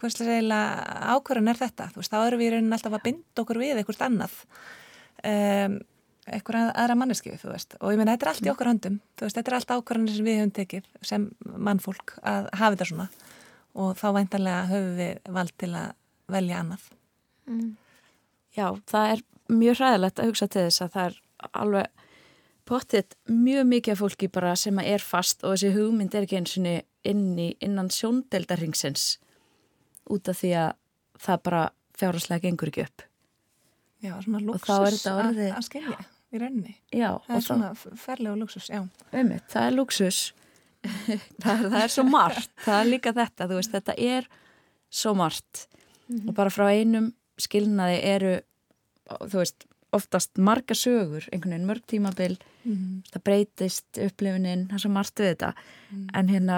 hvað 0.00 0.14
slið 0.14 0.32
eiginlega 0.32 0.98
ákvörðun 1.14 1.52
er 1.52 1.60
þetta? 1.60 1.88
Þú 1.92 2.00
veist, 2.00 2.12
þá 2.14 2.20
erum 2.22 2.40
við 2.40 2.46
í 2.46 2.52
rauninni 2.54 2.76
alltaf 2.76 2.96
að 2.96 3.06
binda 3.06 3.42
okkur 3.42 3.60
við 3.60 3.80
eitthvað 3.80 4.04
annað. 4.06 4.36
Um, 5.30 5.74
eitthvað 6.26 6.70
aðra 6.74 6.96
manneski, 6.98 7.32
þú 7.40 7.52
veist. 7.52 7.76
Og 7.80 7.94
ég 7.94 8.00
meina, 8.00 8.14
þetta 8.14 8.26
er 8.26 8.32
allt 8.32 8.46
í 8.46 8.52
okkar 8.52 8.70
höndum, 8.72 8.98
þú 9.16 9.26
veist, 9.26 9.38
þetta 9.38 9.50
er 9.50 9.56
allt 9.58 9.74
ákvörðunir 9.74 10.16
sem 10.16 10.28
við 10.28 10.38
höfum 10.40 10.54
tekið 10.58 10.90
sem 11.10 11.26
mannfólk 11.68 12.16
að 12.20 12.50
hafa 12.60 12.76
þetta 12.76 12.88
svona. 12.90 13.08
Og 13.80 13.94
þá 13.98 14.06
væntanlega 14.18 14.68
höfum 14.70 14.98
við 14.98 15.32
vald 15.38 15.56
til 15.62 15.70
að 15.78 15.94
velja 16.30 16.60
annað. 16.60 16.84
Já, 18.56 18.66
það 18.90 19.14
er 19.14 19.24
mjög 19.50 19.80
hræðilegt 19.80 20.20
að 20.20 20.30
hugsa 20.30 20.48
til 20.50 20.66
þess 20.68 20.84
að 20.84 20.94
það 20.94 21.10
er 21.10 21.18
alveg 21.62 22.06
pottitt 22.70 23.16
mjög 23.26 23.66
mikið 23.66 23.98
fólki 23.98 24.28
bara 24.30 24.54
sem 24.58 24.78
að 24.78 24.92
er 24.94 25.02
fast 25.02 25.42
og 25.42 25.56
þessi 25.56 25.72
hugmynd 25.74 26.14
er 26.14 26.26
ekki 26.26 26.38
eins 26.38 26.56
og 26.60 26.68
inn 27.10 27.38
í 27.40 27.48
innan 27.64 27.90
sjóndeldarringsins 27.90 29.16
út 30.10 30.28
af 30.30 30.42
því 30.42 30.50
að 30.60 30.72
það 31.20 31.42
bara 31.48 31.62
fjárháslega 31.98 32.46
gengur 32.46 32.70
ekki 32.70 32.84
upp. 32.86 33.09
Já, 34.00 34.14
svona 34.24 34.40
þetta 34.58 35.14
að, 35.26 35.40
að 35.56 35.64
skilja 35.66 35.98
í 36.30 36.38
rauninni. 36.40 36.74
Já, 36.94 37.08
Það 37.26 37.36
er 37.36 37.44
svona 37.46 37.70
ferlega 37.98 38.36
luxus, 38.38 38.68
já. 38.70 38.80
Einmitt, 39.12 39.48
það 39.50 39.66
er 39.66 39.74
luxus 39.76 40.20
það, 41.42 41.50
er, 41.56 41.64
það 41.72 41.80
er 41.84 41.92
svo 41.92 42.04
margt 42.08 42.52
það 42.64 42.78
er 42.80 42.88
líka 42.88 43.12
þetta, 43.16 43.48
þú 43.50 43.58
veist, 43.58 43.74
þetta 43.74 43.96
er 44.00 44.28
svo 44.90 45.12
margt 45.18 45.66
og 46.26 46.30
bara 46.34 46.50
frá 46.54 46.70
einum 46.72 47.10
skilnaði 47.40 47.98
eru 48.14 48.30
þú 49.26 49.42
veist, 49.42 49.66
oftast 49.94 50.38
marga 50.38 50.74
sögur 50.78 51.26
einhvern 51.32 51.52
veginn 51.56 51.68
mörg 51.72 51.84
tímabil 51.90 52.38
Mm. 52.60 52.98
það 53.08 53.22
breytist 53.24 53.96
upplifunin 54.04 54.66
það 54.68 54.74
er 54.76 54.82
svo 54.82 54.90
margt 54.92 55.16
við 55.22 55.30
þetta 55.30 55.48
en 56.20 56.26
hérna 56.28 56.56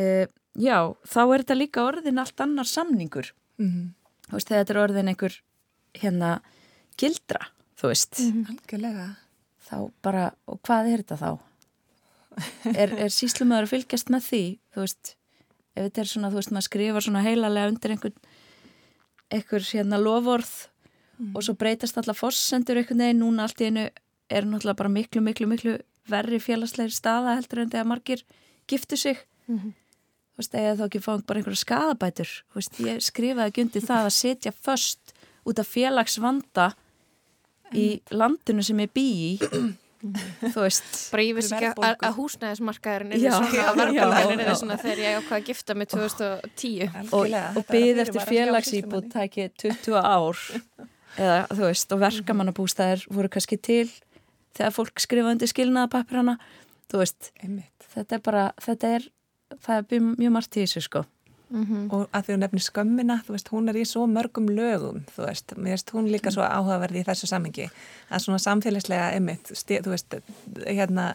uh, 0.00 0.24
já, 0.56 0.78
þá 1.04 1.18
er 1.26 1.42
þetta 1.42 1.56
líka 1.58 1.82
orðin 1.84 2.20
allt 2.22 2.40
annar 2.40 2.64
samningur 2.70 3.28
Mm. 3.60 3.90
þú 4.30 4.32
veist, 4.38 4.48
þegar 4.48 4.62
þetta 4.64 4.72
er 4.74 4.80
orðin 4.86 5.10
einhver 5.12 5.36
hérna 5.98 6.36
gildra, 7.00 7.48
þú 7.80 7.90
veist. 7.92 8.20
Algjörlega. 8.20 9.08
þá 9.64 9.76
bara, 10.04 10.28
og 10.46 10.60
hvað 10.66 10.92
er 10.92 11.04
þetta 11.04 11.20
þá? 11.20 11.30
Er, 12.74 12.90
er 13.06 13.12
síslumöður 13.14 13.68
að 13.68 13.72
fylgjast 13.76 14.08
með 14.10 14.24
því, 14.28 14.44
þú 14.74 14.84
veist? 14.84 15.12
Ef 15.74 15.86
þetta 15.86 16.02
er 16.02 16.08
svona, 16.10 16.30
þú 16.32 16.40
veist, 16.40 16.52
maður 16.54 16.66
skrifar 16.68 17.04
svona 17.06 17.22
heilalega 17.24 17.70
undir 17.70 17.94
einhvern 17.94 18.16
einhver 19.34 19.64
hérna 19.66 19.98
lovorð 19.98 20.52
og 21.34 21.44
svo 21.46 21.54
breytast 21.58 21.98
alla 21.98 22.14
fossendur 22.14 22.78
einhvern 22.80 23.02
veginn, 23.04 23.22
núna 23.22 23.46
allt 23.46 23.62
í 23.62 23.70
einu 23.70 23.86
er 24.30 24.46
náttúrulega 24.48 24.80
bara 24.80 24.90
miklu, 24.92 25.22
miklu, 25.22 25.46
miklu 25.50 25.76
verri 26.10 26.40
félagslegri 26.42 26.94
staða 26.94 27.36
heldur 27.38 27.62
en 27.62 27.70
þegar 27.72 27.88
margir 27.88 28.24
giftu 28.70 28.98
sig. 28.98 29.20
Þú 30.34 30.42
veist, 30.42 30.54
eða 30.58 30.76
þá 30.80 30.84
ekki 30.88 31.02
fá 31.04 31.12
bara 31.22 31.40
einhverja 31.40 31.62
skadabætur 31.62 32.30
þú 32.50 32.58
veist, 32.58 32.80
ég 32.82 33.02
skrifaði 33.06 33.52
ekki 33.52 33.64
undir 33.68 33.86
það 33.86 34.08
að 34.08 34.16
setja 34.18 34.52
föst 34.52 35.13
út 35.44 35.60
af 35.60 35.70
félagsvanda 35.70 36.70
í 37.74 37.88
landinu 38.14 38.64
sem 38.64 38.84
ég 38.84 38.92
bý 38.94 39.08
í. 39.30 39.32
Þú 40.04 40.58
veist 40.60 40.88
Bara 41.14 41.24
ég 41.24 41.36
vissi 41.38 41.54
ekki 41.56 41.70
að, 41.72 41.94
að 42.04 42.16
húsnæðismarkaðurinn 42.18 43.14
er 43.16 43.22
svona 43.24 43.62
að 43.62 43.78
verðbólgarinn 43.80 44.42
er 44.44 44.58
svona 44.60 44.76
þegar 44.82 45.00
ég 45.00 45.14
ákvaði 45.20 45.38
að 45.38 45.46
gifta 45.48 45.76
mig 45.80 45.88
2010 45.94 46.98
og, 47.08 47.36
og 47.40 47.62
byggð 47.70 48.02
eftir 48.04 48.26
félagsýbúð 48.28 49.06
tæki 49.14 49.46
20 49.62 49.96
ár. 50.02 50.42
Eða 51.14 51.38
þú 51.54 51.62
veist 51.70 51.94
og 51.94 52.02
verkamannabústæðir 52.02 53.06
voru 53.16 53.32
kannski 53.32 53.56
til 53.56 53.86
þegar 54.54 54.76
fólk 54.76 55.02
skrifaði 55.02 55.38
undir 55.38 55.50
skilnaðapapirana 55.54 56.36
þú 56.92 57.00
veist, 57.00 57.32
Einmitt. 57.40 57.88
þetta 57.94 58.18
er 58.18 58.24
bara 58.28 58.44
þetta 58.60 58.94
er, 58.98 59.08
það 59.64 59.80
er 59.96 60.08
mjög 60.10 60.36
margt 60.36 60.58
í 60.58 60.66
þessu 60.66 60.84
sko 60.84 61.04
Mm 61.50 61.64
-hmm. 61.64 61.92
og 61.92 62.08
að 62.12 62.22
því 62.24 62.32
hún 62.32 62.40
nefnir 62.40 62.62
skömmina 62.62 63.16
þú 63.26 63.32
veist, 63.36 63.48
hún 63.52 63.68
er 63.68 63.76
í 63.76 63.84
svo 63.84 64.06
mörgum 64.06 64.48
lögum 64.48 65.04
þú 65.16 65.26
veist, 65.26 65.52
mér 65.56 65.76
veist 65.76 65.90
hún 65.92 66.08
líka 66.10 66.30
svo 66.30 66.42
áhugaverði 66.42 67.00
í 67.00 67.04
þessu 67.04 67.26
sammingi, 67.26 67.68
að 68.10 68.18
svona 68.18 68.38
samfélagslega 68.38 69.16
ymmit, 69.16 69.52
þú 69.84 69.90
veist 69.90 70.14
hérna, 70.66 71.14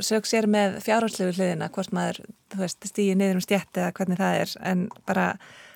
sög 0.00 0.28
sér 0.28 0.46
með 0.50 0.78
fjárhaldslegu 0.84 1.34
hliðina, 1.36 1.68
hvort 1.74 1.92
maður 1.94 2.22
þú 2.52 2.62
veist, 2.62 2.88
stýði 2.88 3.18
niður 3.18 3.40
um 3.40 3.44
stjætti 3.44 3.82
eða 3.82 3.92
hvernig 3.98 4.20
það 4.20 4.40
er. 4.40 4.54
En 4.72 4.84
bara, 5.08 5.26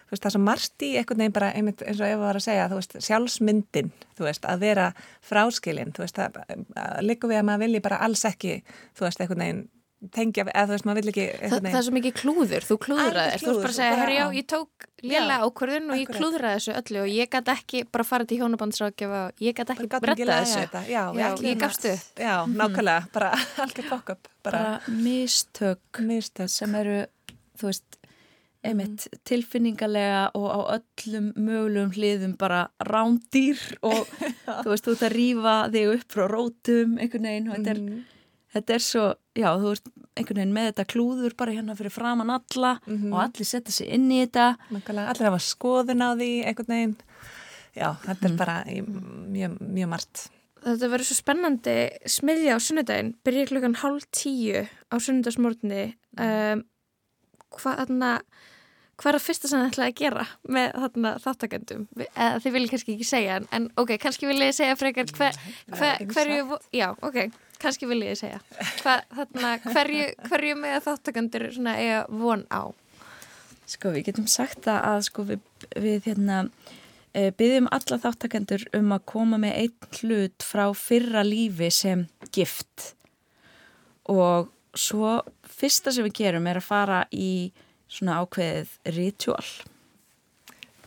þú 0.06 0.14
veist, 0.14 0.24
það 0.24 0.34
svo 0.34 0.42
margt 0.46 0.84
í 0.86 0.90
einhvern 1.00 1.22
veginn 1.22 1.36
bara, 1.36 1.52
einmitt 1.58 1.84
eins 1.84 2.00
og 2.00 2.08
að 2.08 2.18
var 2.22 2.40
að 2.40 2.46
segja 2.46 2.66
þú 2.72 2.80
veist, 2.80 2.98
sjálfsmyndin, 3.08 3.94
þú 4.18 4.28
veist, 4.28 4.48
að 4.48 4.66
vera 4.66 4.90
fráskilin, 5.30 5.94
þú 5.96 6.04
veist, 6.04 6.20
líka 7.04 7.30
við 7.30 7.40
að 7.40 7.48
maður 7.50 7.64
vilji 7.66 7.86
bara 7.88 8.02
alls 8.06 8.26
ekki 8.28 8.60
þú 8.98 9.08
veist, 9.08 9.22
einhvern 9.22 9.44
veginn 9.44 9.64
tengja, 10.14 10.44
eða 10.50 10.66
þú 10.68 10.74
veist, 10.74 10.86
maður 10.88 10.98
vil 11.00 11.12
ekki 11.12 11.24
Þa, 11.36 11.58
Það 11.66 11.78
er 11.78 11.84
svo 11.86 11.94
mikið 11.96 12.14
klúður, 12.20 12.66
þú 12.66 12.76
klúðraðir 12.84 13.42
þú 13.42 13.48
veist 13.50 13.62
bara 13.62 13.72
að 13.72 13.76
segja, 13.76 13.98
herri 14.00 14.16
já, 14.16 14.24
ég 14.36 14.46
tók 14.52 14.86
lélega 15.02 15.38
ákvörðun 15.46 15.92
og 15.92 16.00
ég 16.00 16.12
klúðraði 16.16 16.60
þessu 16.60 16.74
öllu 16.80 17.02
og 17.02 17.10
ég 17.12 17.30
gæti 17.32 17.52
ekki 17.54 17.82
bara 17.92 18.06
fara 18.06 18.28
til 18.28 18.40
hjónabandsrákjafa 18.40 19.20
ég 19.44 19.58
gæti 19.58 19.76
ekki 19.76 20.00
bretta 20.06 20.38
þessu. 20.40 20.64
já, 20.88 21.02
já, 21.20 21.28
ég 21.44 21.60
gafstu 21.60 21.92
Já, 22.16 22.34
nákvæmlega, 22.48 23.06
bara 23.12 23.30
fokk 23.92 24.16
upp 24.16 24.32
bara, 24.42 24.50
bara 24.50 24.96
mistök, 25.02 26.02
mistök. 26.06 26.50
sem 26.52 26.74
eru, 26.80 27.04
þú 27.60 27.70
veist 27.70 28.00
einmitt, 28.66 29.06
mm. 29.06 29.22
tilfinningarlega 29.28 30.24
og 30.38 30.48
á 30.50 30.58
öllum 30.80 31.30
mögulegum 31.36 31.94
hliðum 31.94 32.34
bara 32.40 32.66
rándýr 32.82 33.60
og 33.86 34.04
þú 34.64 34.72
veist, 34.72 34.86
þú 34.88 34.96
ert 34.96 35.06
að 35.06 35.16
rýfa 35.16 35.56
þig 35.74 35.94
upp 35.94 36.12
frá 36.16 36.28
rótum 36.32 37.00
einhvern 37.00 37.30
veginn 37.30 37.50
og 37.50 37.58
þetta 37.58 37.74
er 37.76 37.82
mm 37.84 38.04
þetta 38.56 38.76
er 38.76 38.84
svo, 38.84 39.04
já, 39.36 39.48
þú 39.60 39.72
veist 39.72 39.90
einhvern 40.16 40.40
veginn 40.40 40.54
með 40.56 40.70
þetta 40.70 40.86
klúður 40.92 41.36
bara 41.38 41.56
hérna 41.56 41.76
fyrir 41.78 41.94
framann 41.94 42.32
alla 42.32 42.76
mm 42.78 42.96
-hmm. 42.96 43.12
og 43.12 43.22
allir 43.24 43.48
setja 43.48 43.72
sig 43.72 43.90
inn 43.92 44.08
í 44.10 44.22
þetta. 44.24 44.56
Makala, 44.70 45.08
Allir 45.10 45.30
hafa 45.30 45.42
skoðun 45.42 46.06
á 46.06 46.10
því 46.16 46.30
einhvern 46.44 46.72
veginn. 46.74 46.96
Já, 47.76 47.88
þetta 48.06 48.28
mm. 48.28 48.32
er 48.32 48.38
bara 48.38 48.56
mjög, 49.28 49.60
mjög 49.60 49.88
margt. 49.88 50.30
Þetta 50.64 50.88
verður 50.90 51.06
svo 51.06 51.14
spennandi 51.14 51.76
smiðja 52.06 52.56
á 52.56 52.58
sunnudaginn, 52.58 53.14
byrja 53.24 53.46
klukkan 53.46 53.76
hálf 53.82 54.08
tíu 54.10 54.64
á 54.64 54.94
sunnudagsmórni 54.98 55.94
um, 56.18 56.64
hvað 57.54 57.76
þarna 57.82 58.10
hvað 58.96 59.10
er 59.10 59.18
það 59.18 59.26
fyrsta 59.26 59.48
sem 59.50 59.60
það 59.60 59.70
ætlaði 59.70 59.92
að 59.92 59.98
gera 60.00 60.26
með 60.56 60.68
þarna 60.82 61.10
þáttakendum 61.20 61.82
eða 62.06 62.38
þið 62.40 62.54
viljið 62.54 62.70
kannski 62.72 62.94
ekki 62.94 63.08
segja 63.08 63.34
en, 63.40 63.48
en 63.52 63.66
ok, 63.76 63.92
kannski 64.00 64.30
viljið 64.30 64.54
segja 64.56 64.78
frekar 64.80 65.12
hver, 65.18 65.40
hver, 65.74 66.06
hverju, 66.14 66.58
já, 66.72 66.88
ok 67.04 67.18
kannski 67.62 67.88
viljið 67.88 68.12
ég 68.12 68.18
segja. 68.20 68.40
Hva, 68.82 68.96
þarna, 69.14 69.52
hverju, 69.64 70.08
hverju 70.30 70.56
með 70.60 70.80
þáttakandur 70.86 71.46
eiga 71.72 72.02
von 72.08 72.44
á? 72.52 72.72
Sko 73.66 73.90
við 73.94 74.10
getum 74.10 74.26
sagt 74.30 74.66
það 74.66 74.82
að 74.90 74.98
sko 75.08 75.24
við, 75.26 75.46
við 75.82 76.10
hérna 76.10 76.42
e, 77.10 77.32
byggjum 77.34 77.70
alla 77.74 77.98
þáttakandur 78.04 78.66
um 78.78 78.92
að 78.94 79.06
koma 79.10 79.40
með 79.42 79.56
einn 79.64 79.94
hlut 80.00 80.46
frá 80.46 80.66
fyrra 80.78 81.24
lífi 81.26 81.70
sem 81.74 82.04
gift. 82.34 82.92
Og 84.06 84.52
svo 84.76 85.20
fyrsta 85.50 85.94
sem 85.94 86.06
við 86.06 86.20
gerum 86.20 86.46
er 86.46 86.60
að 86.60 86.68
fara 86.68 87.00
í 87.10 87.50
svona 87.90 88.20
ákveðið 88.22 88.76
ritual. 88.96 89.48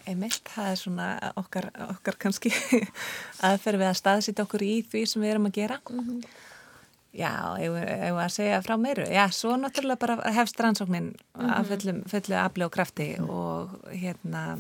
Einmitt, 0.10 0.42
það 0.50 0.70
er 0.72 0.80
svona 0.80 1.08
okkar, 1.38 1.68
okkar 1.90 2.18
kannski 2.22 2.52
aðferð 3.46 3.84
við 3.84 3.90
að 3.90 4.00
staðsýta 4.00 4.46
okkur 4.46 4.64
í 4.66 4.76
því 4.90 5.04
sem 5.10 5.26
við 5.26 5.34
erum 5.34 5.50
að 5.50 5.60
gera. 5.60 5.82
Mm 5.90 6.06
-hmm. 6.06 6.38
Já, 7.10 7.58
ég 7.58 7.74
var 7.74 8.28
að 8.28 8.36
segja 8.36 8.60
frá 8.62 8.76
meiru. 8.78 9.04
Já, 9.10 9.24
svo 9.34 9.56
náttúrulega 9.58 9.98
bara 9.98 10.34
hefst 10.36 10.60
rannsóknin 10.62 11.10
mm 11.10 11.46
-hmm. 11.46 11.58
mhm. 11.58 11.66
fullu, 11.66 11.94
fullu 12.08 12.36
afli 12.36 12.64
og 12.64 12.72
krafti 12.72 13.16
mm 13.18 13.26
-hmm. 13.26 13.30
og 13.30 13.70
hérna, 13.92 14.58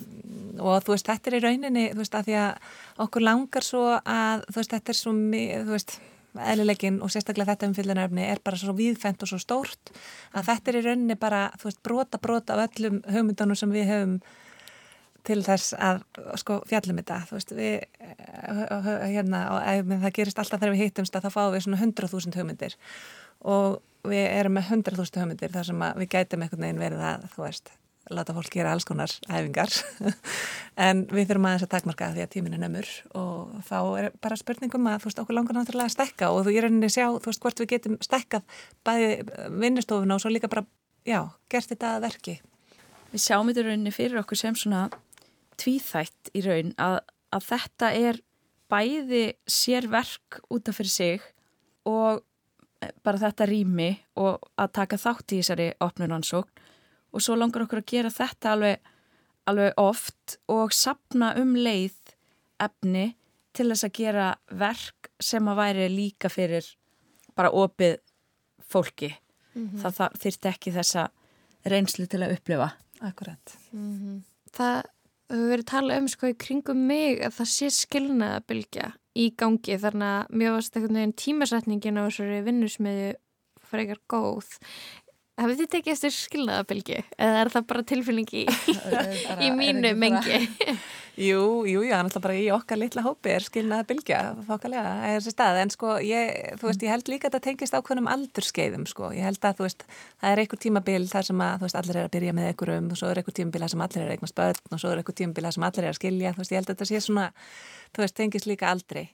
og 0.59 0.83
þú 0.83 0.89
veist, 0.89 1.07
þetta 1.07 1.27
er 1.27 1.37
í 1.37 1.43
rauninni, 1.43 1.91
þú 1.93 1.97
veist, 1.97 2.15
að 2.15 2.25
því 2.25 2.35
að 2.35 2.55
okkur 2.97 3.21
langar 3.21 3.63
svo 3.63 3.99
að, 4.05 4.45
þú 4.51 4.55
veist, 4.55 4.71
þetta 4.71 4.89
er 4.89 4.95
svo, 4.95 5.11
þú 5.11 5.71
veist, 5.71 5.99
eðlilegin 6.37 7.01
og 7.01 7.11
sérstaklega 7.11 7.51
þetta 7.53 7.67
umfylgjarnaröfni 7.67 8.23
er 8.31 8.39
bara 8.43 8.57
svo 8.57 8.73
viðfendt 8.73 9.23
og 9.23 9.31
svo 9.31 9.39
stórt 9.41 9.91
að 10.33 10.45
þetta 10.45 10.71
er 10.71 10.77
í 10.79 10.85
rauninni 10.85 11.15
bara, 11.15 11.51
þú 11.57 11.63
veist, 11.63 11.83
brota 11.83 12.17
brota 12.17 12.53
af 12.53 12.69
öllum 12.69 13.01
hugmyndunum 13.09 13.55
sem 13.55 13.71
við 13.71 13.89
höfum 13.89 14.21
til 15.27 15.39
þess 15.45 15.73
að 15.75 16.01
sko 16.41 16.59
fjallum 16.69 17.01
þetta, 17.01 17.19
þú 17.29 17.37
veist 17.37 17.53
við 17.57 17.75
eh, 17.79 18.87
hérna, 19.15 19.43
og 19.55 19.91
það 19.91 20.15
gerist 20.19 20.41
alltaf 20.41 20.61
þegar 20.61 20.75
við 20.75 20.85
hittumst 20.85 21.17
að 21.17 21.27
þá 21.27 21.35
fáum 21.35 21.51
við 21.55 21.65
svona 21.65 21.81
100.000 21.81 22.39
hugmyndir 22.39 22.77
og 23.49 23.79
við 24.07 24.25
erum 24.29 24.57
með 24.57 24.73
100.000 24.77 25.21
hugmyndir 25.23 25.53
þar 25.53 25.69
sem 25.69 25.85
við 26.01 26.11
gætum 26.15 26.43
einhvern 26.45 26.65
veginn 26.65 26.81
verið 26.81 27.05
að, 27.11 27.29
þú 27.35 27.45
veist 27.45 27.71
láta 28.09 28.33
fólk 28.33 28.49
gera 28.53 28.71
alls 28.73 28.87
konar 28.89 29.11
æfingar. 29.29 29.69
En 30.79 31.03
við 31.11 31.27
þurfum 31.27 31.45
aðeins 31.49 31.65
að 31.65 31.71
takmarka 31.73 32.07
því 32.13 32.21
að 32.23 32.29
tíminn 32.33 32.53
er 32.55 32.61
nömmur 32.63 32.89
og 33.19 33.57
þá 33.67 33.79
er 33.99 34.05
bara 34.23 34.37
spurningum 34.39 34.87
að 34.87 35.01
þú 35.03 35.09
veist 35.09 35.19
okkur 35.23 35.35
langar 35.35 35.57
náttúrulega 35.57 35.89
að 35.91 35.95
stekka 35.97 36.29
og 36.31 36.45
þú 36.47 36.53
er 36.53 36.65
rauninni 36.65 36.87
að 36.87 36.93
sjá, 36.95 37.07
þú 37.11 37.29
veist 37.29 37.43
hvort 37.43 37.59
við 37.59 37.71
getum 37.73 37.97
stekkað 38.05 38.61
bæði 38.87 39.09
vinnustofuna 39.59 40.15
og 40.15 40.23
svo 40.23 40.31
líka 40.31 40.49
bara, 40.51 40.63
já, 41.03 41.27
Við 43.09 43.23
sjáum 43.23 43.49
þetta 43.49 43.65
rauninni 43.65 43.91
fyrir 43.91 44.21
okkur 44.21 44.37
sem 44.37 44.55
svona 44.55 44.85
tvíþætt 45.59 46.31
í 46.33 46.43
raun 46.45 46.73
að, 46.81 46.99
að 47.35 47.45
þetta 47.49 47.91
er 47.97 48.21
bæði 48.69 49.25
sér 49.49 49.89
verk 49.91 50.39
út 50.49 50.69
af 50.69 50.77
fyrir 50.79 50.93
sig 50.93 51.21
og 51.89 52.23
bara 53.03 53.19
þetta 53.19 53.47
rými 53.49 53.89
og 54.21 54.43
að 54.59 54.73
taka 54.77 54.99
þátt 54.99 55.35
í 55.35 55.41
þessari 55.41 55.69
opnunansókn 55.83 56.67
og 57.09 57.23
svo 57.23 57.35
langar 57.35 57.65
okkur 57.65 57.81
að 57.81 57.89
gera 57.89 58.11
þetta 58.13 58.53
alveg, 58.53 58.91
alveg 59.49 59.81
oft 59.81 60.37
og 60.51 60.75
sapna 60.75 61.33
um 61.41 61.55
leið 61.57 62.15
efni 62.61 63.07
til 63.55 63.69
þess 63.71 63.87
að 63.87 63.95
gera 63.97 64.27
verk 64.59 65.09
sem 65.19 65.47
að 65.49 65.59
væri 65.59 65.87
líka 65.91 66.29
fyrir 66.31 66.67
bara 67.35 67.51
opið 67.55 67.97
fólki. 68.69 69.09
Mm 69.55 69.69
-hmm. 69.69 69.81
Það, 69.81 69.93
það 69.97 70.19
þyrti 70.23 70.49
ekki 70.49 70.71
þessa 70.71 71.09
reynslu 71.65 72.05
til 72.05 72.21
að 72.23 72.33
upplifa. 72.37 72.69
Akkurat. 73.01 73.57
Mm 73.73 73.93
-hmm. 73.99 74.21
Það 74.53 74.83
hefur 75.29 75.51
verið 75.53 75.67
talað 75.69 76.01
um 76.01 76.09
sko 76.11 76.31
í 76.31 76.37
kringum 76.45 76.85
mig 76.89 77.21
að 77.25 77.35
það 77.39 77.51
sé 77.53 77.69
skilnaðabilgja 77.75 78.87
í 79.19 79.27
gangi 79.37 79.77
þannig 79.81 80.13
að 80.15 80.37
mjög 80.41 80.55
varst 80.57 80.75
eitthvað 80.75 80.95
neginn 80.95 81.17
tímasetningin 81.23 81.99
á 81.99 82.03
þessari 82.07 82.41
vinnusmiðu 82.47 83.09
frekar 83.69 84.01
góð 84.09 84.57
Hafið 85.39 85.61
þið 85.61 85.69
tekið 85.73 85.93
eftir 85.93 86.15
skilnaðabilgi 86.15 87.01
eða 87.15 87.43
er 87.43 87.51
það 87.53 87.67
bara 87.69 87.83
tilfinning 87.87 88.31
í, 88.35 88.45
í 89.45 89.51
mínu 89.55 89.93
mengi? 89.99 90.41
Jú, 91.19 91.65
jú, 91.67 91.81
já, 91.83 91.97
náttúrulega 91.99 92.23
bara 92.23 92.35
í 92.39 92.45
okkar 92.55 92.79
litla 92.79 93.01
hópi 93.03 93.33
er 93.33 93.43
skilnaðabilgja 93.43 94.19
þokkalega, 94.47 94.91
er 95.03 95.17
þessi 95.17 95.33
stað, 95.33 95.57
en 95.59 95.73
sko 95.73 95.97
ég, 95.99 96.29
þú 96.61 96.69
veist, 96.69 96.85
ég 96.85 96.93
held 96.93 97.11
líka 97.11 97.27
að 97.27 97.35
það 97.35 97.43
tengist 97.49 97.75
ákveðnum 97.75 98.07
aldurskeiðum, 98.13 98.85
sko, 98.87 99.09
ég 99.17 99.27
held 99.27 99.43
að 99.43 99.57
þú 99.57 99.67
veist, 99.67 99.83
það 100.21 100.31
er 100.31 100.41
einhver 100.45 100.61
tímabil 100.63 101.01
þar 101.11 101.27
sem 101.27 101.43
að, 101.43 101.57
þú 101.57 101.67
veist, 101.67 101.79
allir 101.81 101.99
er 101.99 102.07
að 102.07 102.13
byrja 102.15 102.35
með 102.37 102.49
einhverjum 102.53 102.87
og 102.87 103.01
svo 103.01 103.11
er 103.11 103.19
einhver 103.19 103.37
tímabil 103.41 103.65
þar 103.65 103.73
sem 103.75 103.83
allir 103.83 104.05
er 104.05 104.07
að 104.07 104.15
eignast 104.15 104.39
börn 104.39 104.77
og 104.77 104.79
svo 104.85 104.93
er 104.93 105.03
einhver 105.03 105.19
tímabil 105.19 105.47
þar 105.49 105.57
sem 105.57 105.67
allir 105.67 105.89
er 105.89 105.91
að 105.91 105.99
skilja, 105.99 106.35
þú 106.37 106.45
veist, 106.45 106.55
ég 106.55 106.61
held 106.61 106.71
að 106.71 106.77
þetta 106.77 106.89
sé 106.93 107.03
svona, 107.03 107.27
þú 107.91 108.05
veist, 108.05 108.19
tengist 108.21 108.47
líka 108.47 108.71
aldrei 108.71 109.09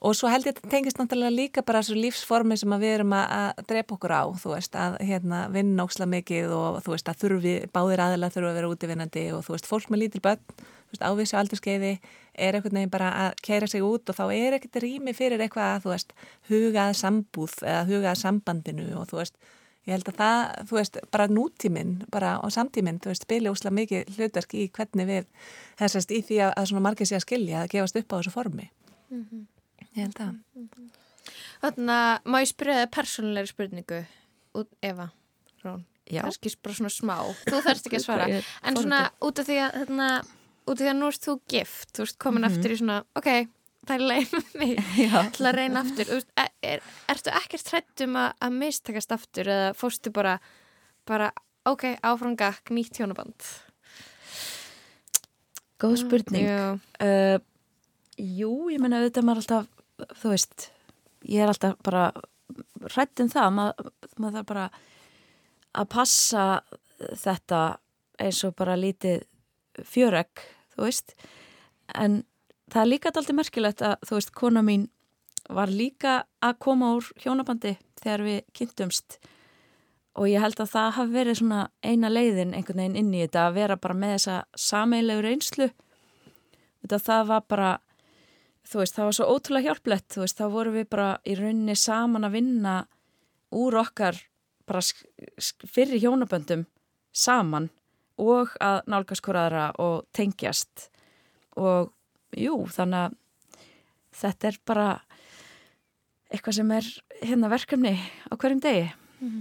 Og 0.00 0.14
svo 0.16 0.30
held 0.32 0.46
ég 0.46 0.54
að 0.54 0.62
þetta 0.62 0.70
tengist 0.72 0.96
náttúrulega 0.96 1.34
líka 1.34 1.62
bara 1.66 1.82
þessu 1.82 1.98
lífsformi 2.00 2.56
sem 2.56 2.72
við 2.80 2.92
erum 2.94 3.12
að, 3.12 3.58
drepa 3.68 3.98
okkur 3.98 4.14
á, 4.16 4.24
þú 4.40 4.54
veist, 4.54 4.76
að 4.80 4.96
hérna, 5.04 5.40
vinna 5.52 5.84
óksla 5.84 6.06
mikið 6.08 6.54
og 6.56 6.78
þú 6.86 6.94
veist, 6.94 7.10
að 7.12 7.18
þurfi, 7.20 7.52
báðir 7.74 8.02
aðeila 8.06 8.30
þurfa 8.32 8.52
að 8.52 8.56
vera 8.56 8.70
útivinnandi 8.72 9.24
og 9.36 9.44
þú 9.44 9.54
veist, 9.56 9.68
fólk 9.68 9.92
með 9.92 10.02
lítil 10.06 10.22
börn, 10.24 10.40
þú 10.56 10.94
veist, 10.94 11.04
ávísi 11.04 11.36
og 11.36 11.42
aldurskeiði 11.42 11.92
er 12.32 12.56
einhvern 12.56 12.80
veginn 12.80 12.94
bara 12.96 13.12
að 13.26 13.36
keira 13.44 13.68
sig 13.68 13.84
út 13.84 14.08
og 14.08 14.16
þá 14.16 14.24
er 14.38 14.56
ekkert 14.56 14.80
rými 14.86 15.16
fyrir 15.20 15.44
eitthvað 15.44 15.74
að, 15.74 15.84
þú 15.84 15.92
veist, 15.92 16.16
hugað 16.48 16.96
sambúð 17.02 17.60
eða 17.60 17.84
hugað 17.92 18.18
sambandinu 18.22 18.88
og 18.96 19.06
þú 19.12 19.20
veist, 19.20 19.38
ég 19.84 19.98
held 19.98 20.12
að 20.14 20.20
það, 20.24 20.42
þú 20.64 20.80
veist, 20.80 21.00
bara 21.12 21.28
nútíminn, 21.28 21.94
bara 22.08 22.34
á 22.40 22.46
samtíminn, 22.48 23.04
þú 23.04 23.12
veist, 23.12 23.28
spili 23.28 23.52
ósla 23.52 23.76
mikið 23.76 24.16
hlutverk 24.16 24.56
í 24.56 24.66
hvernig 24.72 25.12
við, 25.12 25.30
þessast 25.76 26.16
í 26.16 26.24
því 26.24 26.44
að, 26.48 26.56
að 26.56 26.72
svona 26.72 26.88
margir 26.88 27.10
sé 27.10 27.20
að 27.20 27.26
skilja 27.28 27.64
að 27.66 27.72
gefast 27.76 28.00
upp 28.00 28.12
á 28.12 28.18
þessu 28.22 28.38
formi. 28.40 28.70
Mm 29.10 29.24
-hmm 29.24 29.48
ég 30.00 30.08
held 30.08 30.24
að. 30.24 30.34
Þannig 31.60 31.94
að 31.94 32.32
má 32.32 32.40
ég 32.40 32.50
spyrja 32.50 32.80
það 32.80 32.92
persónulegri 32.96 33.52
spurningu 33.52 34.02
út, 34.60 34.70
Eva, 34.82 35.10
Rón 35.62 35.86
kannski 36.18 36.52
bara 36.62 36.76
svona 36.76 36.90
smá, 36.92 37.16
þú 37.46 37.62
þarfst 37.64 37.88
ekki 37.88 38.00
að 38.00 38.04
svara. 38.04 38.28
En 38.66 38.78
svona 38.78 39.00
út 39.22 39.40
af 39.40 39.48
því 39.48 39.58
að 39.62 39.78
þarna, 39.78 40.10
út 40.66 40.74
af 40.74 40.82
því 40.82 40.90
að 40.90 40.98
nú 40.98 41.08
erst 41.10 41.26
þú 41.26 41.34
gift 41.52 41.92
þú 41.96 42.06
ert 42.06 42.18
komin 42.18 42.42
mm 42.42 42.48
-hmm. 42.48 42.58
aftur 42.58 42.72
í 42.72 42.78
svona, 42.80 42.98
ok, 43.14 43.30
það 43.86 43.94
er 43.94 44.06
leið 44.10 44.32
með 44.32 44.54
mig. 44.60 44.74
Til 45.36 45.46
að 45.46 45.54
reyna 45.54 45.80
aftur, 45.80 46.22
er, 46.62 46.82
ertu 47.08 47.30
ekkert 47.30 47.64
trættum 47.64 48.16
að, 48.16 48.32
að 48.40 48.50
mistakast 48.52 49.12
aftur 49.12 49.48
eða 49.48 49.74
fórstu 49.74 50.10
bara, 50.10 50.38
bara 51.06 51.32
ok, 51.64 51.84
áframgak, 52.02 52.70
nýtt 52.70 52.96
hjónaband? 52.98 53.42
Góð 55.78 55.96
spurning. 55.96 56.46
Já, 56.46 56.78
Uh, 57.00 57.40
jú, 58.18 58.68
ég 58.68 58.80
menna 58.80 59.00
auðvitað 59.00 59.24
maður 59.24 59.40
alltaf, 59.40 59.79
þú 60.20 60.34
veist, 60.34 60.70
ég 61.28 61.42
er 61.44 61.52
alltaf 61.52 61.76
bara 61.84 62.10
hrætt 62.90 63.22
um 63.22 63.30
það, 63.30 63.50
maður, 63.56 63.90
maður 64.16 64.38
þarf 64.38 64.48
bara 64.50 64.68
að 65.80 65.90
passa 65.92 66.46
þetta 67.20 67.60
eins 68.20 68.40
og 68.44 68.56
bara 68.58 68.78
lítið 68.78 69.22
fjöreg, 69.86 70.42
þú 70.74 70.86
veist, 70.86 71.14
en 71.94 72.22
það 72.70 72.82
er 72.82 72.90
líka 72.90 73.12
alltaf 73.12 73.36
merkilegt 73.36 73.84
að, 73.84 73.98
þú 74.06 74.18
veist, 74.18 74.34
kona 74.36 74.64
mín 74.66 74.88
var 75.50 75.70
líka 75.72 76.24
að 76.44 76.58
koma 76.62 76.94
úr 76.98 77.10
hjónabandi 77.20 77.76
þegar 78.00 78.24
við 78.26 78.40
kynntumst. 78.56 79.18
Og 80.18 80.26
ég 80.30 80.42
held 80.42 80.58
að 80.60 80.72
það 80.72 80.96
hafi 80.96 81.14
verið 81.14 81.38
svona 81.38 81.60
eina 81.86 82.10
leiðin 82.10 82.54
einhvern 82.54 82.82
veginn 82.82 82.98
inn 82.98 83.14
í 83.14 83.22
þetta 83.24 83.46
að 83.46 83.56
vera 83.60 83.78
bara 83.80 83.96
með 83.96 84.14
þessa 84.16 84.36
sameiglegu 84.58 85.24
reynslu. 85.26 85.68
Þetta 86.82 87.00
það 87.06 87.24
var 87.30 87.46
bara 87.48 87.70
þú 88.68 88.82
veist, 88.82 88.96
það 88.96 89.08
var 89.08 89.16
svo 89.18 89.28
ótrúlega 89.34 89.70
hjálplegt 89.70 90.14
þú 90.14 90.24
veist, 90.24 90.40
þá 90.40 90.46
vorum 90.52 90.76
við 90.78 90.88
bara 90.92 91.10
í 91.24 91.36
rauninni 91.38 91.76
saman 91.78 92.26
að 92.28 92.36
vinna 92.38 92.74
úr 93.50 93.80
okkar 93.80 94.18
bara 94.70 94.82
fyrir 95.66 95.98
hjónaböndum 95.98 96.66
saman 97.12 97.70
og 98.20 98.54
að 98.62 98.82
nálgast 98.90 99.24
hverjara 99.24 99.70
og 99.82 100.04
tengjast. 100.16 100.88
Og 101.58 101.90
jú, 102.36 102.62
þannig 102.70 103.08
að 103.08 103.16
þetta 104.20 104.50
er 104.50 104.60
bara 104.68 104.88
eitthvað 106.30 106.58
sem 106.60 106.72
er 106.76 106.90
hérna 107.24 107.50
verkefni 107.50 107.96
á 108.30 108.34
hverjum 108.36 108.62
degi. 108.62 108.86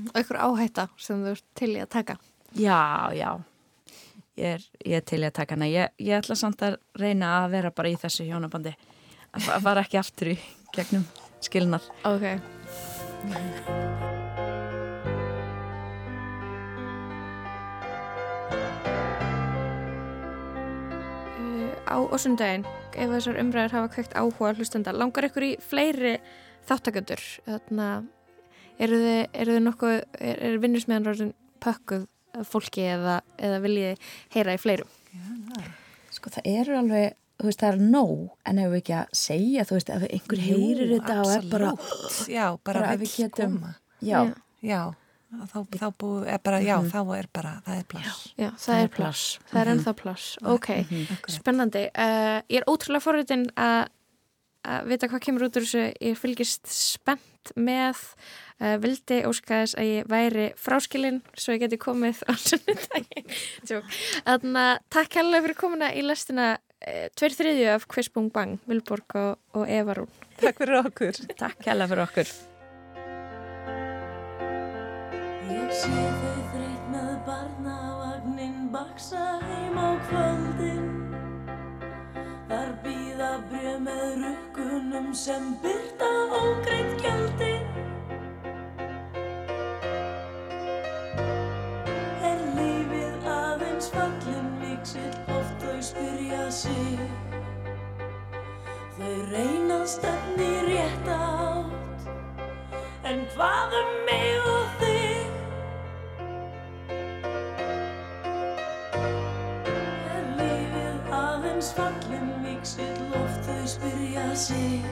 Og 0.10 0.18
einhver 0.18 0.42
áhætta 0.44 0.90
sem 1.00 1.22
þú 1.24 1.36
ert 1.36 1.46
til 1.56 1.72
í 1.76 1.84
að 1.84 1.92
taka. 1.94 2.18
Já, 2.58 3.12
já. 3.16 3.30
Ég 4.40 4.56
er, 4.56 4.64
ég 4.88 4.98
er 5.00 5.06
til 5.06 5.22
í 5.22 5.28
að 5.28 5.36
taka 5.38 5.56
hana. 5.56 5.68
Ég, 5.70 5.94
ég 6.00 6.18
ætla 6.18 6.36
samt 6.40 6.64
að 6.66 6.80
reyna 6.98 7.36
að 7.44 7.52
vera 7.58 7.72
bara 7.76 7.92
í 7.92 8.00
þessu 8.00 8.26
hjónabandi 8.28 8.74
að 9.34 9.46
fa- 9.46 9.56
að 9.60 9.66
fara 9.70 9.86
ekki 9.86 10.02
aftur 10.02 10.34
í 10.34 10.38
gegnum 10.76 11.06
skilnar 11.46 11.84
Ok 12.08 12.26
Uh, 21.40 21.72
Á 21.90 21.96
osundaginn, 22.14 22.66
ef 22.94 23.10
þessar 23.14 23.40
umræður 23.42 23.74
hafa 23.78 23.92
kveikt 23.96 24.16
áhuga 24.20 24.54
hlustenda, 24.58 24.94
langar 24.96 25.28
ykkur 25.30 25.46
í 25.48 25.52
fleiri 25.64 26.16
þáttaköndur? 26.70 27.24
Þannig 27.48 27.84
að 27.86 28.08
eru 28.86 29.00
þið, 29.04 29.22
eru 29.44 29.56
þið 29.58 29.64
nokkuð, 29.68 29.96
er, 30.20 30.42
er 30.50 30.60
vinnusmiðan 30.64 31.08
ráðin 31.10 31.32
pökkuð 31.64 32.06
fólki 32.48 32.86
eða, 32.94 33.18
eða 33.42 33.62
viljið 33.66 34.12
heyra 34.36 34.56
í 34.56 34.62
fleirum? 34.62 34.92
Sko 36.14 36.32
það 36.36 36.52
eru 36.54 36.78
alveg, 36.80 37.16
þú 37.40 37.48
veist 37.50 37.62
það 37.64 37.74
er 37.74 37.84
nóg 37.96 38.24
en 38.52 38.62
ef 38.64 38.72
við 38.74 38.80
ekki 38.82 38.96
að 39.00 39.12
segja, 39.24 39.66
þú 39.68 39.78
veist 39.78 39.92
ef 39.96 40.08
einhver 40.10 40.42
heyrir 40.46 40.96
þetta 40.96 41.20
og 41.24 41.36
er 41.36 41.46
bara. 41.52 41.74
Já, 42.28 42.46
bara, 42.64 42.82
bara 42.82 42.98
við 43.00 43.14
getum- 43.16 43.60
koma 43.60 43.76
já, 44.02 44.24
Já. 44.62 44.82
Þá, 45.30 45.60
þá 45.78 45.88
búið, 45.94 46.24
er 46.34 46.40
bara, 46.42 46.58
já, 46.66 46.76
þá 46.90 47.00
er 47.14 47.28
bara, 47.32 47.52
það 47.62 47.76
er 47.78 47.84
pláss 47.86 48.22
Já, 48.34 48.48
það, 48.58 48.80
er 48.82 48.88
pláss. 48.96 49.26
Það 49.52 49.60
er 49.62 49.70
ennþá 49.76 49.92
pláss. 50.00 50.30
Ok, 50.42 50.70
Akkurat. 50.82 51.36
spennandi. 51.36 51.84
Uh, 51.94 52.40
ég 52.50 52.58
er 52.64 52.66
ótrúlega 52.66 53.06
forritin 53.06 53.46
að 53.54 53.92
að 54.70 54.90
vita 54.90 55.08
hvað 55.08 55.22
kemur 55.24 55.46
út 55.48 55.60
úr 55.60 55.66
þessu. 55.68 55.84
Ég 56.04 56.18
fylgist 56.20 56.66
spennt 56.74 57.54
með 57.56 58.02
uh, 58.60 58.76
vildi 58.82 59.22
óskaðis 59.30 59.76
að 59.80 59.92
ég 59.94 60.10
væri 60.10 60.48
fráskilinn 60.60 61.22
svo 61.38 61.56
ég 61.56 61.62
geti 61.64 61.80
komið 61.80 62.24
á 62.28 62.34
sunnudaginn. 62.34 63.30
Þannig 63.70 64.60
að 64.66 64.74
takk 64.98 65.20
hérlega 65.20 65.46
fyrir 65.46 65.60
komuna 65.62 65.94
í 65.94 66.04
lestina 66.06 66.50
uh, 66.58 66.64
tveir 67.18 67.36
þriðju 67.38 67.68
af 67.74 67.88
Bung 68.14 68.30
Bang, 68.34 68.60
Vilborg 68.70 69.16
og, 69.20 69.40
og 69.54 69.66
Eva 69.70 69.96
Rún. 69.98 70.10
Takk 70.40 70.62
fyrir 70.62 70.80
okkur. 70.84 71.20
Takk 71.40 71.68
hella 71.68 71.88
fyrir 71.90 72.06
okkur. 72.06 72.32
Ég 75.50 75.74
sé 75.74 76.06
þau 76.22 76.40
þreytt 76.54 76.88
með 76.94 77.12
barnavagnin 77.28 78.70
baksa 78.74 79.26
heim 79.44 79.78
á 79.78 79.90
kvöldin. 80.10 80.90
Þar 82.50 82.74
býða 82.86 83.32
brjöð 83.52 83.80
með 83.90 84.08
rukkunum 84.24 85.14
sem 85.14 85.54
byrta 85.64 86.10
ógreitt 86.40 86.98
gjöldin 87.04 87.49
sig 96.60 97.00
Þau 98.98 99.16
reyna 99.32 99.80
stefni 99.88 100.50
rétt 100.68 101.08
átt 101.08 102.08
En 103.08 103.22
hvað 103.34 103.76
um 103.80 103.92
mig 104.10 104.48
og 104.52 104.66
þig? 104.82 105.30
Er 110.16 110.26
lífið 110.42 111.14
aðeins 111.22 111.70
fallin 111.78 112.28
miksill 112.44 113.08
oft 113.22 113.48
þau 113.48 113.64
spyrja 113.76 114.28
sig 114.36 114.84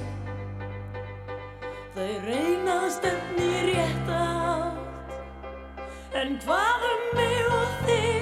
Þau 1.97 2.13
reyna 2.29 2.79
stefni 2.95 3.51
rétt 3.73 4.13
átt 4.21 6.15
En 6.23 6.39
hvað 6.45 6.87
um 6.93 7.03
mig 7.19 7.43
og 7.59 7.81
þig? 7.89 8.16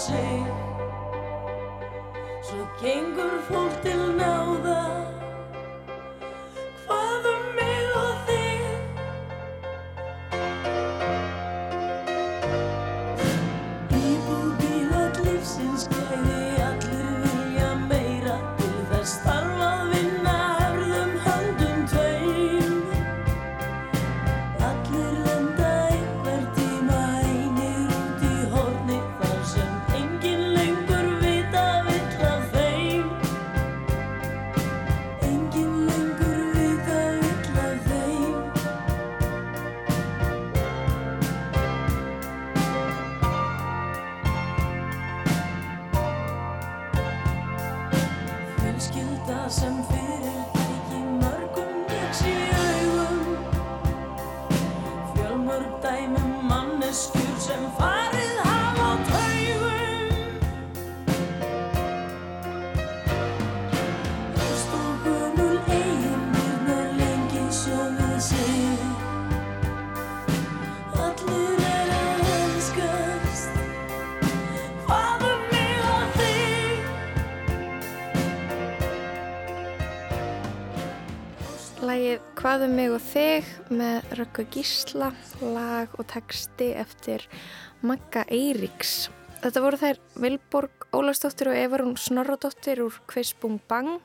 Sjálfan 0.00 0.06
sig 0.06 0.44
Svo 2.42 2.64
gengur 2.80 3.40
fólk 3.48 3.82
til 3.82 4.16
náða 4.16 4.89
Hvað 82.40 82.62
um 82.64 82.70
mig 82.72 82.88
og 82.88 83.02
þig 83.04 83.48
með 83.76 84.12
Röggu 84.16 84.46
Gísla, 84.48 85.10
lag 85.44 85.92
og 86.00 86.06
texti 86.08 86.70
eftir 86.72 87.26
Magga 87.84 88.22
Eiríks. 88.32 89.10
Þetta 89.42 89.60
voru 89.60 89.80
þær 89.82 90.00
Vilborg 90.24 90.86
Ólastóttir 90.96 91.50
og 91.52 91.58
Evarún 91.60 91.98
Snorradóttir 92.00 92.80
úr 92.80 92.96
Kveisbung 93.12 93.58
Bang. 93.68 94.00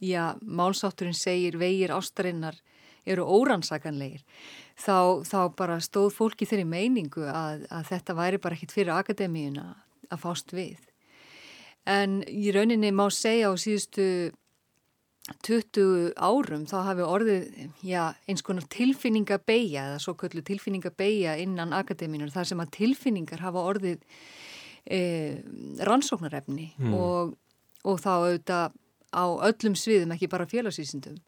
já, 0.05 0.35
málsátturinn 0.43 1.17
segir 1.17 1.57
vegir 1.63 1.95
ástarinnar 1.97 2.59
eru 3.09 3.25
órannsakanlegir, 3.25 4.21
þá, 4.77 5.25
þá 5.25 5.41
bara 5.57 5.81
stóð 5.81 6.13
fólki 6.19 6.49
þeirri 6.51 6.69
meiningu 6.69 7.25
að, 7.25 7.65
að 7.73 7.89
þetta 7.95 8.19
væri 8.21 8.43
bara 8.45 8.59
ekkit 8.59 8.77
fyrir 8.77 8.99
akademíuna 8.99 9.65
að 10.13 10.23
fást 10.27 10.53
við. 10.53 10.77
En 11.89 12.21
í 12.29 12.53
rauninni 12.53 12.93
má 12.93 13.07
segja 13.09 13.49
á 13.49 13.57
síðustu 13.57 14.35
20 15.47 16.13
árum 16.17 16.67
þá 16.69 16.77
hafi 16.89 17.07
orðið 17.07 17.45
já, 17.87 18.03
eins 18.29 18.43
konar 18.47 18.67
tilfinningabeigja 18.73 19.87
eða 19.91 20.03
svo 20.03 20.15
köllu 20.19 20.43
tilfinningabeigja 20.47 21.37
innan 21.43 21.75
akademínur 21.77 22.33
þar 22.35 22.51
sem 22.51 22.63
að 22.63 22.73
tilfinningar 22.77 23.43
hafa 23.45 23.65
orðið 23.73 24.03
e, 24.87 25.01
rannsóknarefni 25.87 26.73
Mm. 26.79 26.95
og, 26.95 27.35
og 27.85 28.01
þá 28.01 28.13
auðvitað 28.17 28.79
á 29.11 29.25
öllum 29.51 29.75
sviðum 29.75 30.15
ekki 30.15 30.29
bara 30.31 30.47
félagsvísindum. 30.47 31.19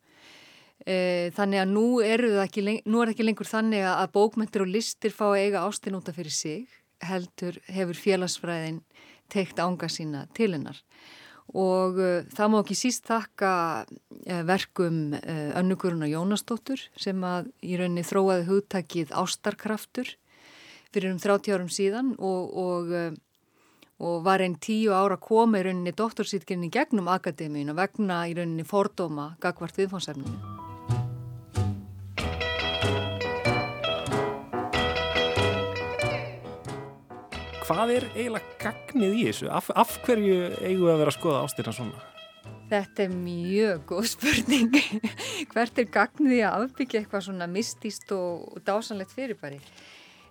E, 0.87 1.31
þannig 1.37 1.62
að 1.62 1.73
nú, 1.73 1.87
eru 2.03 2.31
það 2.35 2.45
ekki, 2.45 2.62
er 2.83 3.11
ekki 3.12 3.27
lengur 3.27 3.47
þannig 3.47 3.87
að 3.87 4.12
bókmyndir 4.17 4.65
og 4.65 4.71
listir 4.71 5.15
fá 5.15 5.29
að 5.31 5.41
eiga 5.47 5.65
ástin 5.67 5.99
útaf 5.99 6.19
fyrir 6.19 6.35
sig 6.35 6.67
heldur 7.03 7.59
hefur 7.71 7.99
félagsfræðin 7.99 8.83
teikt 9.33 9.59
ánga 9.62 9.88
sína 9.91 10.27
til 10.35 10.53
hennar 10.55 10.79
og 11.53 11.99
uh, 12.01 12.23
það 12.33 12.53
má 12.53 12.59
ekki 12.62 12.77
síst 12.79 13.09
þakka 13.11 13.53
uh, 13.85 14.43
verkum 14.49 15.17
uh, 15.19 15.51
önnuguruna 15.61 16.09
Jónasdóttur 16.09 16.87
sem 16.97 17.21
að 17.27 17.51
í 17.61 17.77
rauninni 17.81 18.07
þróaði 18.07 18.49
hugtakið 18.49 19.12
ástarkraftur 19.12 20.15
fyrir 20.93 21.12
um 21.12 21.21
30 21.21 21.57
árum 21.57 21.71
síðan 21.73 22.15
og, 22.21 22.57
og, 22.57 22.91
og 24.01 24.19
var 24.27 24.45
einn 24.45 24.59
tíu 24.61 24.93
ára 24.97 25.17
komi 25.21 25.61
í 25.61 25.69
rauninni 25.69 25.95
doktorsýtkinni 25.97 26.73
gegnum 26.73 27.09
akademíun 27.12 27.73
og 27.73 27.81
vegna 27.81 28.25
í 28.29 28.37
rauninni 28.37 28.69
fordóma 28.69 29.33
gagvart 29.41 29.81
viðfónsefninu. 29.81 30.72
Hvað 37.73 37.91
er 37.95 38.05
eiginlega 38.13 38.57
gagnið 38.61 39.15
í 39.17 39.21
þessu? 39.31 39.47
Af, 39.49 39.71
af 39.73 39.95
hverju 40.05 40.35
eigum 40.59 40.83
við 40.83 40.91
að 40.93 40.99
vera 41.01 41.13
að 41.13 41.15
skoða 41.17 41.39
ástina 41.47 41.73
svona? 41.73 42.01
Þetta 42.69 43.05
er 43.07 43.15
mjög 43.15 43.87
góð 43.89 44.09
spurning. 44.11 44.77
Hvert 45.55 45.81
er 45.81 45.87
gagnið 45.95 46.35
í 46.37 46.41
að 46.45 46.67
afbyggja 46.67 47.01
eitthvað 47.01 47.25
svona 47.31 47.49
mistýst 47.49 48.13
og, 48.13 48.43
og 48.53 48.61
dásanlegt 48.67 49.17
fyrirbæri? 49.17 49.63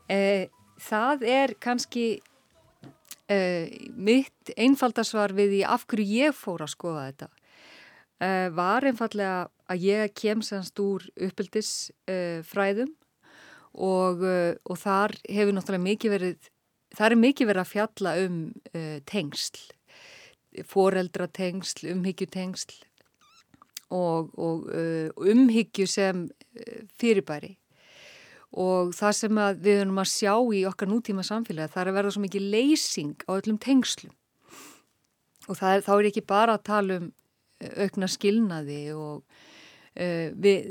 Eh, 0.06 0.54
það 0.86 1.26
er 1.34 1.56
kannski 1.66 2.06
eh, 3.26 3.74
mitt 3.98 4.54
einfaldasvar 4.54 5.34
við 5.34 5.56
því 5.56 5.66
af 5.80 5.90
hverju 5.90 6.22
ég 6.22 6.38
fór 6.38 6.62
að 6.62 6.74
skoða 6.76 7.10
þetta. 7.10 7.32
Eh, 8.22 8.48
var 8.54 8.86
einfallega 8.86 9.48
að 9.66 9.90
ég 9.90 10.14
kem 10.14 10.46
semst 10.46 10.78
úr 10.86 11.10
uppeldisfræðum 11.18 12.06
eh, 12.06 12.46
fræðum 12.46 12.94
og, 13.74 14.26
eh, 14.30 14.54
og 14.62 14.78
þar 14.78 15.18
hefur 15.26 15.58
náttúrulega 15.58 15.90
mikið 15.90 16.20
verið, 16.20 16.51
þar 16.98 17.16
er 17.16 17.22
mikið 17.22 17.52
verið 17.52 17.64
að 17.66 17.72
fjalla 17.72 18.16
um 18.26 18.42
eh, 18.74 18.98
tengsl 19.10 19.70
foreldratengsl, 20.68 21.88
umhyggjutengsl 21.94 22.80
og, 23.92 24.32
og 24.40 24.70
uh, 24.72 25.10
umhyggju 25.32 25.88
sem 25.90 26.24
uh, 26.28 26.80
fyrirbæri. 27.00 27.56
Og 28.52 28.92
það 28.96 29.14
sem 29.16 29.42
við 29.64 29.78
erum 29.86 30.02
að 30.02 30.10
sjá 30.12 30.34
í 30.56 30.66
okkar 30.68 30.90
nútíma 30.92 31.24
samfélagi 31.24 31.72
það 31.72 31.82
er 31.82 31.92
að 31.92 31.98
verða 32.00 32.14
svo 32.16 32.24
mikið 32.26 32.50
leysing 32.56 33.14
á 33.28 33.32
öllum 33.38 33.60
tengslum. 33.64 34.16
Og 35.48 35.56
það 35.60 35.76
er, 35.76 35.86
þá 35.88 35.94
er 35.96 36.10
ekki 36.10 36.26
bara 36.28 36.58
að 36.58 36.68
tala 36.68 37.00
um 37.00 37.08
uh, 37.12 37.72
aukna 37.86 38.12
skilnaði 38.12 38.82
og 38.96 39.24
uh, 39.24 40.28
við, 40.36 40.68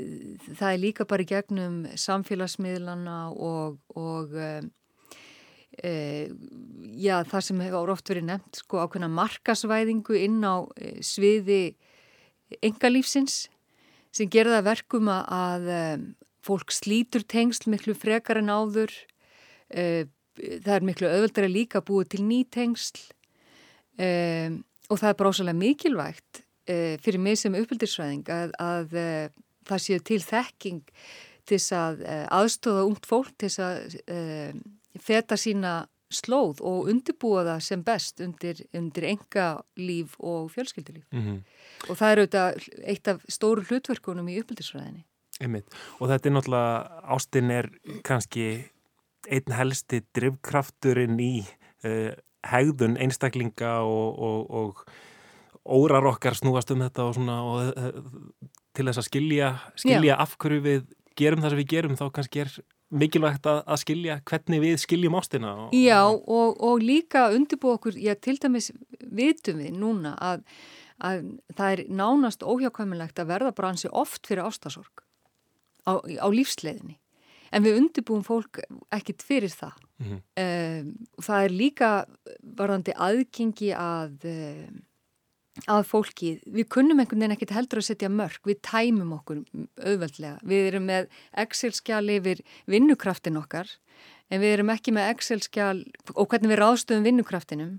það 0.51 0.67
er 0.69 0.83
líka 0.85 1.09
bara 1.09 1.29
gegnum 1.33 1.81
samfélagsmiðlana 1.97 3.17
og, 3.33 3.81
og 3.97 4.37
uh, 4.37 4.61
e, 4.61 4.61
já, 5.79 7.21
það 7.23 7.45
sem 7.45 7.61
hefur 7.63 7.93
oft 7.93 8.09
verið 8.11 8.27
nefnt 8.27 8.59
sko 8.59 8.81
ákveðna 8.83 9.07
markasvæðingu 9.15 10.17
inn 10.19 10.41
á 10.43 10.67
e, 10.75 10.97
sviði 11.05 11.75
engalífsins 12.59 13.45
sem 14.11 14.29
gerða 14.31 14.59
verkum 14.65 15.07
að, 15.11 15.23
að 15.31 15.69
e, 15.71 15.83
fólk 16.43 16.73
slítur 16.75 17.23
tengsl 17.23 17.69
miklu 17.71 17.95
frekar 17.95 18.41
en 18.41 18.49
áður. 18.49 18.91
Það 19.71 20.71
er 20.73 20.83
miklu 20.83 21.07
öðvöldar 21.07 21.45
að 21.45 21.53
líka 21.53 21.83
búið 21.85 22.07
til 22.15 22.23
ný 22.25 22.39
tengsl. 22.49 22.97
Og 24.01 24.97
það 24.97 25.07
er 25.11 25.19
brásalega 25.19 25.59
mikilvægt 25.59 26.41
e, 26.65 26.97
fyrir 27.05 27.21
mig 27.21 27.37
sem 27.39 27.55
uppbyldisvæðing 27.55 28.25
að, 28.33 28.55
að 28.57 28.97
það 29.69 29.83
séu 29.85 30.01
til 30.01 30.19
þekking 30.25 30.81
til 31.45 31.61
að 31.77 32.01
aðstóða 32.33 32.87
ungt 32.89 33.05
fólk 33.07 33.31
til 33.37 33.53
að 33.61 33.99
feta 34.99 35.37
sína 35.39 35.85
slóð 36.11 36.59
og 36.67 36.89
undirbúa 36.91 37.43
það 37.47 37.61
sem 37.65 37.83
best 37.87 38.21
undir, 38.23 38.59
undir 38.75 39.07
enga 39.13 39.45
líf 39.79 40.17
og 40.19 40.51
fjölskyldulíf. 40.51 41.05
Mm 41.11 41.21
-hmm. 41.21 41.39
Og 41.89 41.97
það 41.97 42.11
er 42.11 42.19
auðvitað 42.19 42.69
eitt 42.83 43.07
af 43.07 43.21
stóru 43.29 43.63
hlutverkunum 43.63 44.27
í 44.27 44.39
uppbyldisfræðinni. 44.41 45.05
Einmitt. 45.41 45.67
Og 45.99 46.09
þetta 46.09 46.29
er 46.29 46.33
náttúrulega, 46.33 46.89
ástin 47.03 47.51
er 47.51 47.69
kannski 48.03 48.71
einn 49.29 49.53
helsti 49.53 50.01
drivkrafturinn 50.15 51.19
í 51.19 51.45
uh, 51.85 52.13
hegðun 52.43 52.97
einstaklinga 52.97 53.79
og, 53.85 54.19
og, 54.19 54.49
og 54.49 54.85
órar 55.65 56.05
okkar 56.09 56.33
snúast 56.33 56.71
um 56.71 56.81
þetta 56.81 57.03
og 57.03 57.15
svona 57.15 57.37
og, 57.43 57.73
uh, 57.77 57.91
til 58.73 58.85
þess 58.85 58.97
að 58.97 59.09
skilja, 59.09 59.51
skilja 59.75 60.17
af 60.17 60.37
hverju 60.37 60.61
við 60.61 60.87
gerum 61.19 61.41
það 61.43 61.49
sem 61.49 61.61
við 61.61 61.71
gerum 61.75 61.97
þá 61.99 62.05
kannski 62.15 62.43
er 62.45 62.53
mikilvægt 62.91 63.47
að, 63.47 63.61
að 63.65 63.81
skilja 63.81 64.17
hvernig 64.27 64.61
við 64.63 64.79
skiljum 64.83 65.17
ástina. 65.19 65.53
Og, 65.65 65.75
Já 65.75 65.99
og, 66.11 66.57
og 66.59 66.83
líka 66.83 67.29
undirbúa 67.35 67.77
okkur, 67.79 67.95
já 67.95 68.15
til 68.19 68.37
dæmis 68.41 68.71
vitum 68.99 69.61
við 69.63 69.77
núna 69.79 70.15
að, 70.19 70.43
að 70.99 71.23
það 71.57 71.75
er 71.75 71.83
nánast 72.01 72.43
óhjákvæmilegt 72.43 73.21
að 73.21 73.31
verða 73.31 73.55
bransi 73.55 73.91
oft 73.91 74.27
fyrir 74.27 74.45
ástasorg 74.47 75.05
á, 75.87 76.03
á 76.03 76.27
lífsleiðinni. 76.31 76.97
En 77.51 77.65
við 77.65 77.81
undirbúum 77.81 78.23
fólk 78.23 78.61
ekkit 78.95 79.23
fyrir 79.27 79.51
það. 79.51 79.75
mm 79.99 80.05
-hmm. 80.07 80.21
Um, 80.41 80.93
það 81.21 81.43
er 81.43 81.51
líka 81.51 82.05
varðandi 82.41 82.93
aðgengi 82.95 83.73
að, 83.75 84.25
um, 84.25 84.81
að 85.69 85.85
fólki. 85.89 86.31
Við 86.47 86.67
kunnum 86.71 87.01
einhvern 87.01 87.23
veginn 87.23 87.35
ekkert 87.35 87.55
heldur 87.55 87.81
að 87.81 87.87
setja 87.89 88.09
mörg. 88.11 88.39
Við 88.47 88.61
tæmum 88.65 89.13
okkur 89.17 89.43
auðveldlega. 89.81 90.39
Við 90.47 90.67
erum 90.71 90.87
með 90.89 91.09
Excel-skjál 91.43 92.03
yfir 92.17 92.43
vinnukraftin 92.71 93.39
okkar 93.41 93.71
en 94.31 94.39
við 94.39 94.55
erum 94.55 94.71
ekki 94.71 94.93
með 94.95 95.09
Excel-skjál 95.15 95.81
og 96.15 96.29
hvernig 96.31 96.53
við 96.53 96.61
ráðstöðum 96.61 97.07
vinnukraftinum 97.09 97.73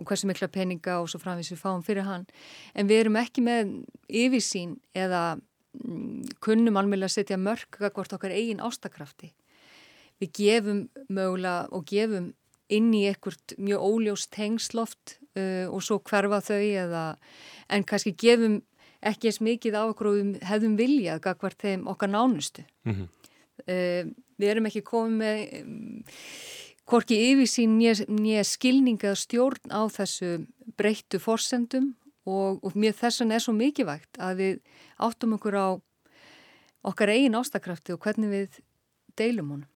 og 0.00 0.08
hversu 0.08 0.30
mikla 0.30 0.48
peninga 0.48 1.00
og 1.02 1.10
svo 1.12 1.20
framvis 1.20 1.52
við 1.52 1.60
fáum 1.60 1.84
fyrir 1.84 2.08
hann. 2.08 2.24
En 2.72 2.88
við 2.88 3.04
erum 3.04 3.20
ekki 3.20 3.44
með 3.44 3.74
yfirsýn 4.08 4.78
eða 4.96 5.36
mm, 5.36 6.38
kunnum 6.44 6.80
alveg 6.80 7.04
að 7.04 7.14
setja 7.18 7.36
mörg 7.36 7.76
hvort 7.76 8.16
okkar 8.16 8.32
eigin 8.32 8.64
ástakrafti 8.64 9.34
við 10.22 10.34
gefum 10.38 10.82
mögulega 11.08 11.68
og 11.74 11.86
gefum 11.88 12.32
inn 12.72 12.90
í 12.96 13.06
ekkert 13.08 13.54
mjög 13.56 13.84
óljóst 13.84 14.32
tengsloft 14.34 15.18
uh, 15.38 15.66
og 15.72 15.84
svo 15.84 16.00
hverfa 16.04 16.40
þau 16.50 16.60
eða, 16.60 17.04
en 17.70 17.86
kannski 17.88 18.14
gefum 18.18 18.60
ekki 18.98 19.30
eins 19.30 19.40
mikið 19.44 19.78
á 19.78 19.82
okkur 19.86 20.10
og 20.10 20.16
við 20.18 20.40
hefðum 20.48 20.78
viljað 20.78 21.22
gagvart 21.28 21.60
þeim 21.62 21.86
okkar 21.90 22.10
nánustu. 22.10 22.64
Mm 22.84 22.94
-hmm. 22.94 23.08
uh, 23.66 24.10
við 24.38 24.50
erum 24.50 24.66
ekki 24.66 24.82
komið 24.86 25.18
með 25.22 25.38
um, 25.62 26.02
hvorki 26.88 27.18
yfirsýn 27.32 27.78
nýja 27.78 28.44
skilning 28.44 29.00
eða 29.02 29.18
stjórn 29.18 29.70
á 29.70 29.84
þessu 29.92 30.46
breyttu 30.76 31.20
forsendum 31.20 31.94
og, 32.24 32.64
og 32.64 32.76
mér 32.76 32.96
þessan 32.96 33.32
er 33.32 33.44
svo 33.44 33.52
mikilvægt 33.56 34.18
að 34.18 34.40
við 34.42 34.54
áttum 34.96 35.36
okkur 35.36 35.56
á 35.56 35.68
okkar 36.88 37.12
eigin 37.12 37.36
ástakrafti 37.36 37.92
og 37.92 38.00
hvernig 38.00 38.30
við 38.30 38.60
deilum 39.18 39.50
honum. 39.50 39.70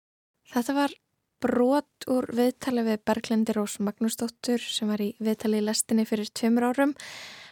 Þetta 0.51 0.75
var 0.77 0.95
brot 1.41 2.09
úr 2.11 2.29
viðtali 2.37 2.85
við 2.87 3.03
Berglindi 3.09 3.55
Rós 3.57 3.79
Magnúsdóttur 3.81 4.61
sem 4.61 4.91
var 4.91 5.03
í 5.03 5.13
viðtali 5.23 5.61
í 5.61 5.65
lestinni 5.65 6.07
fyrir 6.09 6.31
tveimur 6.37 6.71
árum. 6.71 6.95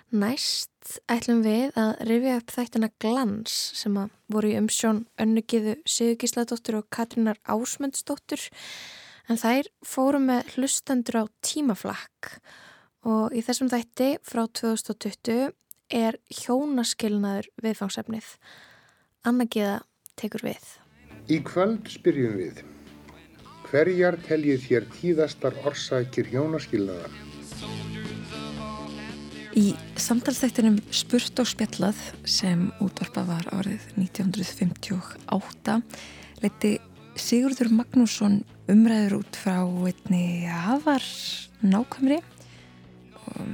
Næst 0.09 1.01
ætlum 1.13 1.43
við 1.45 1.77
að 1.77 1.91
rifja 2.09 2.39
upp 2.41 2.55
þættina 2.55 2.89
Glans 3.01 3.57
sem 3.77 3.97
að 4.01 4.15
voru 4.33 4.53
í 4.53 4.57
umsjón 4.61 5.03
önnugiðu 5.21 5.77
Sigurgísladóttur 5.85 6.79
og 6.81 6.89
Katrínar 6.95 7.41
Ásmundsdóttur 7.45 8.47
en 9.29 9.41
þær 9.41 9.69
fóru 9.85 10.21
með 10.25 10.55
hlustendur 10.55 11.21
á 11.21 11.25
tímaflakk 11.45 12.39
og 13.09 13.37
í 13.37 13.45
þessum 13.45 13.69
þætti 13.73 14.15
frá 14.25 14.47
2020 14.49 15.53
er 15.93 16.19
hjónaskilnaður 16.33 17.49
viðfangsefnið. 17.65 18.33
Anna 19.29 19.49
Gíða 19.49 19.79
tekur 20.21 20.45
við. 20.49 20.65
Í 21.29 21.41
kvöld 21.45 21.89
spyrjum 21.93 22.37
við. 22.41 22.65
Hverjar 23.69 24.17
teljið 24.25 24.63
þér 24.65 24.85
tíðastar 24.95 25.57
orsakir 25.69 26.31
hjónaskilnaðar? 26.33 27.13
Í 29.61 29.75
samtalstættinum 30.01 30.79
Spurt 30.95 31.43
og 31.43 31.51
spjallað 31.51 32.01
sem 32.25 32.63
útvarpa 32.81 33.27
var 33.29 33.45
árið 33.53 33.85
1958 34.01 35.77
leiti 36.41 36.73
Sigurður 37.19 37.75
Magnússon 37.75 38.41
umræður 38.73 39.19
út 39.19 39.37
frá 39.37 39.61
einni 39.61 40.49
hafar 40.49 41.05
nákvæmri 41.61 42.23
og, 42.23 43.47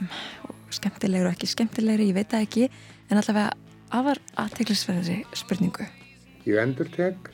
og 0.46 0.74
skemmtilegur 0.78 1.32
og 1.32 1.34
ekki 1.34 1.50
skemmtilegri, 1.56 2.12
ég 2.12 2.18
veit 2.20 2.30
það 2.30 2.46
ekki 2.46 2.68
en 3.10 3.18
allavega 3.18 3.50
hafar 3.90 4.22
aðteglisverðri 4.46 5.24
spurningu. 5.34 5.88
Ég 6.46 6.60
endur 6.62 6.86
tek. 6.94 7.32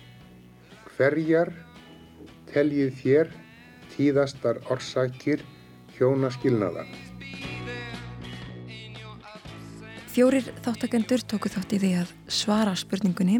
Hverjar 0.95 1.53
teljið 2.55 2.93
þér 3.01 3.31
tíðastar 3.95 4.61
orsakir 4.71 5.43
hjónaskilnaðar? 5.97 6.89
Fjórir 10.11 10.49
þáttakendur 10.65 11.23
tóku 11.31 11.51
þátt 11.53 11.77
í 11.77 11.79
því 11.85 11.91
að 12.01 12.15
svara 12.35 12.73
spurningunni. 12.79 13.39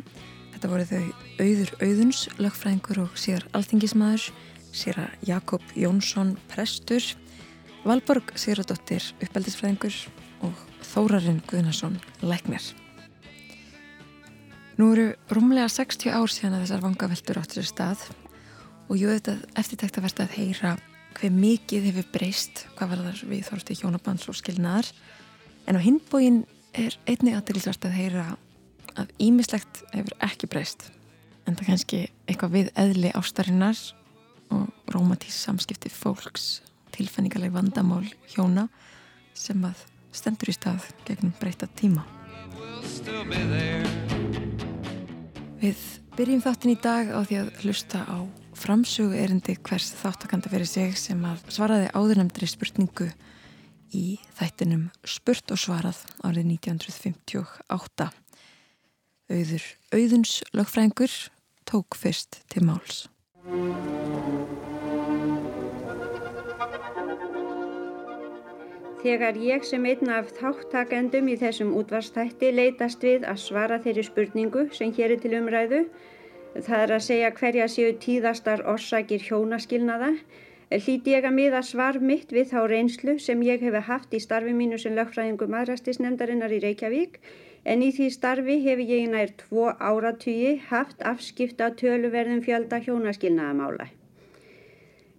Þetta 0.55 0.71
voru 0.71 0.85
þau 0.87 1.03
Auður 1.43 1.73
Auðuns, 1.83 2.21
lögfræðingur 2.39 3.01
og 3.03 3.17
síðar 3.19 3.47
alþingismadur, 3.59 4.29
síra 4.71 5.09
Jakob 5.27 5.65
Jónsson, 5.75 6.37
prestur, 6.53 7.03
Valborg 7.83 8.35
Sigradóttir, 8.39 9.03
uppeldisfræðingur 9.25 9.97
og 10.47 10.63
Þórarinn 10.93 11.43
Guðnason, 11.51 11.99
læknir. 12.23 12.63
Nú 14.79 14.93
eru 14.95 15.11
rúmlega 15.33 15.69
60 15.69 16.15
ár 16.15 16.31
síðan 16.31 16.61
að 16.61 16.69
þessar 16.69 16.85
vangaveltur 16.87 17.41
áttur 17.41 17.67
stað 17.67 18.07
og 18.91 18.99
jú 18.99 19.11
þetta 19.15 19.37
eftirtækt 19.61 20.21
að 20.25 20.35
heyra 20.35 20.77
hver 21.15 21.35
mikið 21.35 21.91
hefur 21.91 22.07
breyst, 22.15 22.65
hvað 22.79 22.93
var 22.93 23.03
þar 23.07 23.21
við 23.31 23.43
þorsti 23.47 23.77
hjónabands 23.81 24.29
og 24.31 24.39
skilnaðar, 24.39 24.89
en 25.67 25.79
á 25.79 25.81
hinbóin 25.83 26.41
er 26.75 26.97
einni 27.11 27.35
aðtilsvært 27.35 27.87
að 27.87 27.99
heyra 27.99 28.25
að 28.99 29.13
ímislegt 29.23 29.85
hefur 29.95 30.17
ekki 30.27 30.51
breyst 30.51 30.89
en 31.47 31.57
það 31.59 31.71
kannski 31.71 32.01
eitthvað 32.27 32.55
við 32.57 32.73
eðli 32.79 33.13
ástarinnar 33.19 33.79
og 34.55 34.91
rómatís 34.91 35.39
samskipti 35.45 35.91
fólks 35.91 36.61
tilfenningaleg 36.95 37.55
vandamál 37.55 38.05
hjóna 38.35 38.67
sem 39.35 39.63
að 39.67 39.87
stendur 40.15 40.51
í 40.51 40.57
stað 40.57 40.89
gegnum 41.07 41.35
breyta 41.39 41.71
tíma. 41.79 42.03
Við 45.61 45.83
byrjum 46.17 46.43
þáttin 46.43 46.75
í 46.75 46.79
dag 46.83 47.11
á 47.15 47.21
því 47.23 47.41
að 47.45 47.51
hlusta 47.63 48.03
á 48.07 48.19
framsögu 48.61 49.17
erindi 49.17 49.57
hvers 49.65 49.89
þáttakanda 50.03 50.51
fyrir 50.53 50.69
sig 50.69 50.97
sem 51.01 51.21
að 51.25 51.43
svaraði 51.49 51.89
áðurnemndri 51.97 52.49
spurningu 52.51 53.09
í 53.97 54.19
þættinum 54.39 54.89
Spurt 55.09 55.51
og 55.55 55.61
svarað 55.61 56.03
árið 56.23 56.53
1958. 56.59 58.11
Auður 59.31 59.67
Auðuns 59.95 60.35
lögfræðingur 60.53 61.17
tók 61.71 61.97
fyrst 61.99 62.43
til 62.53 62.67
máls. 62.67 63.07
Þegar 69.01 69.39
ég 69.41 69.65
sem 69.65 69.85
einn 69.89 70.11
af 70.13 70.35
þáttakendum 70.37 71.31
í 71.33 71.39
þessum 71.41 71.71
útvarstætti 71.79 72.51
leitast 72.53 73.01
við 73.07 73.25
að 73.25 73.39
svara 73.41 73.79
þeirri 73.81 74.05
spurningu 74.05 74.67
sem 74.77 74.93
hér 74.93 75.15
er 75.15 75.23
til 75.23 75.39
umræðu, 75.39 75.87
það 76.55 76.85
er 76.85 76.95
að 76.97 77.05
segja 77.07 77.35
hverja 77.41 77.67
séu 77.71 77.91
tíðastar 78.03 78.65
orsakir 78.73 79.23
hjónaskilnaða, 79.23 80.15
hlýti 80.71 81.15
ég 81.15 81.27
að 81.27 81.37
miða 81.37 81.61
svar 81.67 82.01
mitt 82.01 82.33
við 82.35 82.51
þá 82.53 82.59
reynslu 82.73 83.19
sem 83.19 83.43
ég 83.47 83.63
hefi 83.63 83.85
haft 83.87 84.15
í 84.15 84.21
starfi 84.23 84.55
mínu 84.55 84.79
sem 84.79 84.97
lögfræðingu 84.99 85.49
maðrastisnefndarinnar 85.51 86.55
í 86.55 86.61
Reykjavík 86.65 87.21
en 87.65 87.83
í 87.83 87.91
því 87.95 88.11
starfi 88.15 88.59
hef 88.65 88.83
ég 88.83 89.09
nær 89.13 89.33
tvo 89.43 89.71
áratugi 89.79 90.57
haft 90.71 91.03
afskipta 91.13 91.71
töluverðum 91.81 92.43
fjölda 92.47 92.81
hjónaskilnaðamála. 92.87 93.91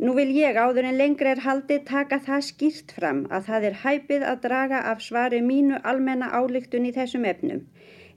Nú 0.02 0.16
vil 0.18 0.32
ég 0.34 0.58
áður 0.58 0.88
en 0.90 0.98
lengri 0.98 1.30
er 1.30 1.44
haldið 1.46 1.84
taka 1.86 2.18
það 2.26 2.46
skýrt 2.48 2.94
fram 2.98 3.26
að 3.30 3.50
það 3.52 3.68
er 3.70 3.76
hæpið 3.84 4.24
að 4.32 4.40
draga 4.48 4.80
af 4.92 5.04
svari 5.06 5.42
mínu 5.46 5.78
almenna 5.84 6.32
álíktun 6.34 6.88
í 6.90 6.94
þessum 6.96 7.28
efnum. 7.30 7.68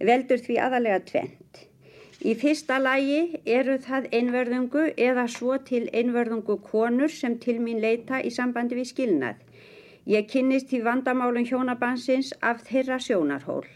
Veldur 0.01 0.41
því 0.41 0.57
aðalega 0.65 1.03
tvent. 1.11 1.44
Í 2.25 2.33
fyrsta 2.41 2.77
lagi 2.81 3.39
eru 3.55 3.75
það 3.85 4.07
einverðungu 4.19 4.83
eða 5.07 5.25
svo 5.33 5.59
til 5.71 5.83
einverðungu 5.99 6.55
konur 6.69 7.11
sem 7.13 7.35
til 7.43 7.59
mín 7.65 7.83
leita 7.83 8.21
í 8.25 8.31
sambandi 8.37 8.79
við 8.79 8.87
skilnað. 8.91 9.43
Ég 10.09 10.31
kynnist 10.31 10.71
því 10.71 10.81
vandamálum 10.87 11.45
hjónabansins 11.51 12.31
af 12.51 12.63
þeirra 12.69 12.97
sjónarhól. 13.07 13.67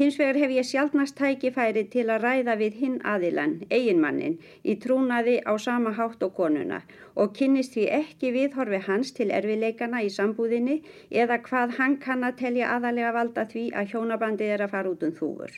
Hins 0.00 0.18
vegar 0.18 0.40
hef 0.42 0.54
ég 0.56 0.66
sjálfnast 0.70 1.16
tækifæri 1.20 1.84
til 1.92 2.08
að 2.10 2.26
ræða 2.26 2.58
við 2.64 2.80
hinn 2.80 2.98
aðilan, 3.12 3.54
eiginmannin, 3.70 4.34
í 4.66 4.74
trúnaði 4.82 5.36
á 5.46 5.54
sama 5.68 5.94
hátt 6.00 6.26
og 6.26 6.34
konuna 6.40 6.82
og 7.14 7.38
kynnist 7.38 7.78
því 7.78 7.86
ekki 8.00 8.34
viðhorfi 8.34 8.82
hans 8.88 9.14
til 9.20 9.30
erfileikana 9.38 10.02
í 10.02 10.10
sambúðinni 10.18 10.80
eða 11.22 11.38
hvað 11.46 11.78
hann 11.78 11.96
kann 12.02 12.26
að 12.26 12.42
telja 12.42 12.74
aðalega 12.74 13.14
valda 13.20 13.46
því 13.54 13.64
að 13.78 13.94
hjónabandi 13.94 14.52
er 14.58 14.66
að 14.66 14.74
fara 14.74 14.94
út 14.96 15.06
um 15.06 15.16
þúfur. 15.22 15.54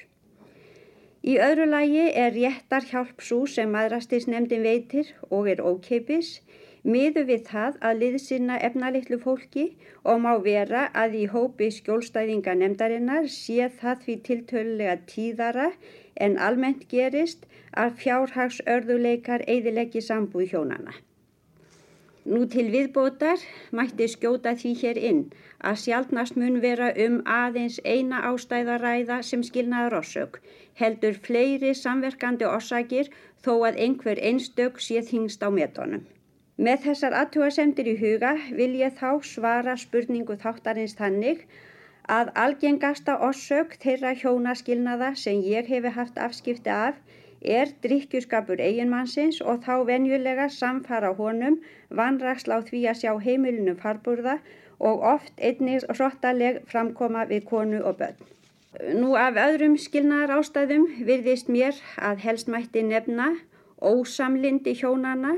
Í 1.28 1.34
öðru 1.44 1.64
lagi 1.68 2.04
er 2.24 2.30
réttar 2.32 2.84
hjálp 2.88 3.22
svo 3.28 3.42
sem 3.54 3.72
maðrastisnefndin 3.74 4.62
veitir 4.64 5.08
og 5.28 5.48
er 5.52 5.58
ókeipis 5.60 6.30
miðu 6.94 7.24
við 7.28 7.42
það 7.48 7.74
að 7.88 7.98
liðsina 8.02 8.56
efnalitlu 8.68 9.18
fólki 9.24 9.64
og 10.12 10.22
má 10.24 10.30
vera 10.46 10.86
að 11.02 11.16
í 11.22 11.24
hópi 11.32 11.68
skjólstæðinga 11.78 12.54
nefndarinnar 12.62 13.28
sé 13.34 13.68
það 13.82 14.06
því 14.06 14.16
tiltölulega 14.28 14.96
tíðara 15.12 15.66
en 16.28 16.38
almennt 16.48 16.88
gerist 16.94 17.44
að 17.84 17.98
fjárhags 18.04 18.62
örðuleikar 18.76 19.44
eðileggi 19.56 20.04
sambúð 20.08 20.54
hjónana. 20.54 20.96
Nú 22.28 22.42
til 22.52 22.66
viðbótar 22.72 23.42
mætti 23.78 24.06
skjóta 24.12 24.50
því 24.62 24.70
hér 24.80 24.98
inn 25.10 25.20
að 25.68 25.78
sjálfnast 25.82 26.34
mun 26.40 26.58
vera 26.64 26.88
um 27.04 27.14
aðeins 27.34 27.78
eina 27.92 28.18
ástæðaræða 28.30 29.16
sem 29.28 29.44
skilnaður 29.48 29.96
orsök, 30.00 30.36
heldur 30.80 31.16
fleiri 31.28 31.70
samverkandi 31.78 32.44
orsakir 32.50 33.08
þó 33.46 33.54
að 33.70 33.80
einhver 33.86 34.20
einstök 34.30 34.82
sé 34.88 35.00
þingst 35.08 35.46
á 35.46 35.48
metónum. 35.60 36.04
Með 36.66 36.84
þessar 36.88 37.16
aðtúasemdir 37.22 37.88
í 37.94 37.96
huga 38.02 38.34
vil 38.60 38.74
ég 38.82 39.00
þá 39.00 39.10
svara 39.32 39.78
spurningu 39.86 40.36
þáttarins 40.44 40.98
þannig 41.00 41.46
að 42.18 42.34
algengasta 42.44 43.16
orsök 43.30 43.78
þeirra 43.86 44.12
hjónaskilnaða 44.20 45.14
sem 45.22 45.40
ég 45.54 45.72
hefi 45.72 45.96
haft 45.96 46.20
afskipti 46.28 46.76
af 46.76 47.00
er 47.42 47.74
drikkjuskapur 47.82 48.60
eiginmannsins 48.60 49.40
og 49.40 49.62
þá 49.66 49.84
venjulega 49.86 50.48
samfara 50.52 51.12
honum 51.18 51.60
vanraksla 51.90 52.58
á 52.58 52.66
því 52.68 52.80
að 52.90 53.00
sjá 53.02 53.12
heimilinu 53.26 53.76
farburða 53.78 54.38
og 54.78 55.04
oft 55.12 55.34
einnig 55.38 55.86
hrottaleg 55.90 56.62
framkoma 56.70 57.26
við 57.30 57.44
konu 57.50 57.82
og 57.82 57.98
börn. 57.98 58.18
Nú 58.94 59.14
af 59.16 59.38
öðrum 59.40 59.78
skilnaðar 59.80 60.38
ástæðum 60.38 60.84
virðist 61.06 61.48
mér 61.48 61.78
að 61.96 62.24
helst 62.26 62.50
mætti 62.52 62.82
nefna 62.82 63.32
ósamlindi 63.80 64.74
hjónana, 64.74 65.36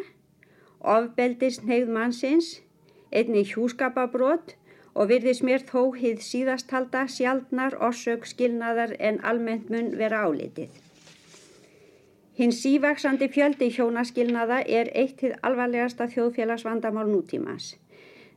ofbeldist 0.80 1.64
neyð 1.68 1.88
mannsins, 1.92 2.60
einnig 3.12 3.52
hjúskapabrót 3.54 4.56
og 4.94 5.08
virðist 5.12 5.44
mér 5.46 5.64
þó 5.68 5.92
hið 5.96 6.22
síðasthalda 6.24 7.06
sjaldnar 7.08 7.76
orsök 7.78 8.26
skilnaðar 8.26 8.96
en 8.98 9.20
almennt 9.24 9.70
mun 9.70 9.92
vera 10.00 10.24
álitið. 10.26 10.72
Hinn 12.40 12.54
sívaksandi 12.56 13.26
fjöldi 13.28 13.66
hjónaskilnaða 13.74 14.62
er 14.74 14.88
eitt 14.96 15.18
til 15.20 15.34
alvarlegasta 15.44 16.06
þjóðfélagsvandamál 16.08 17.10
nútímans. 17.12 17.74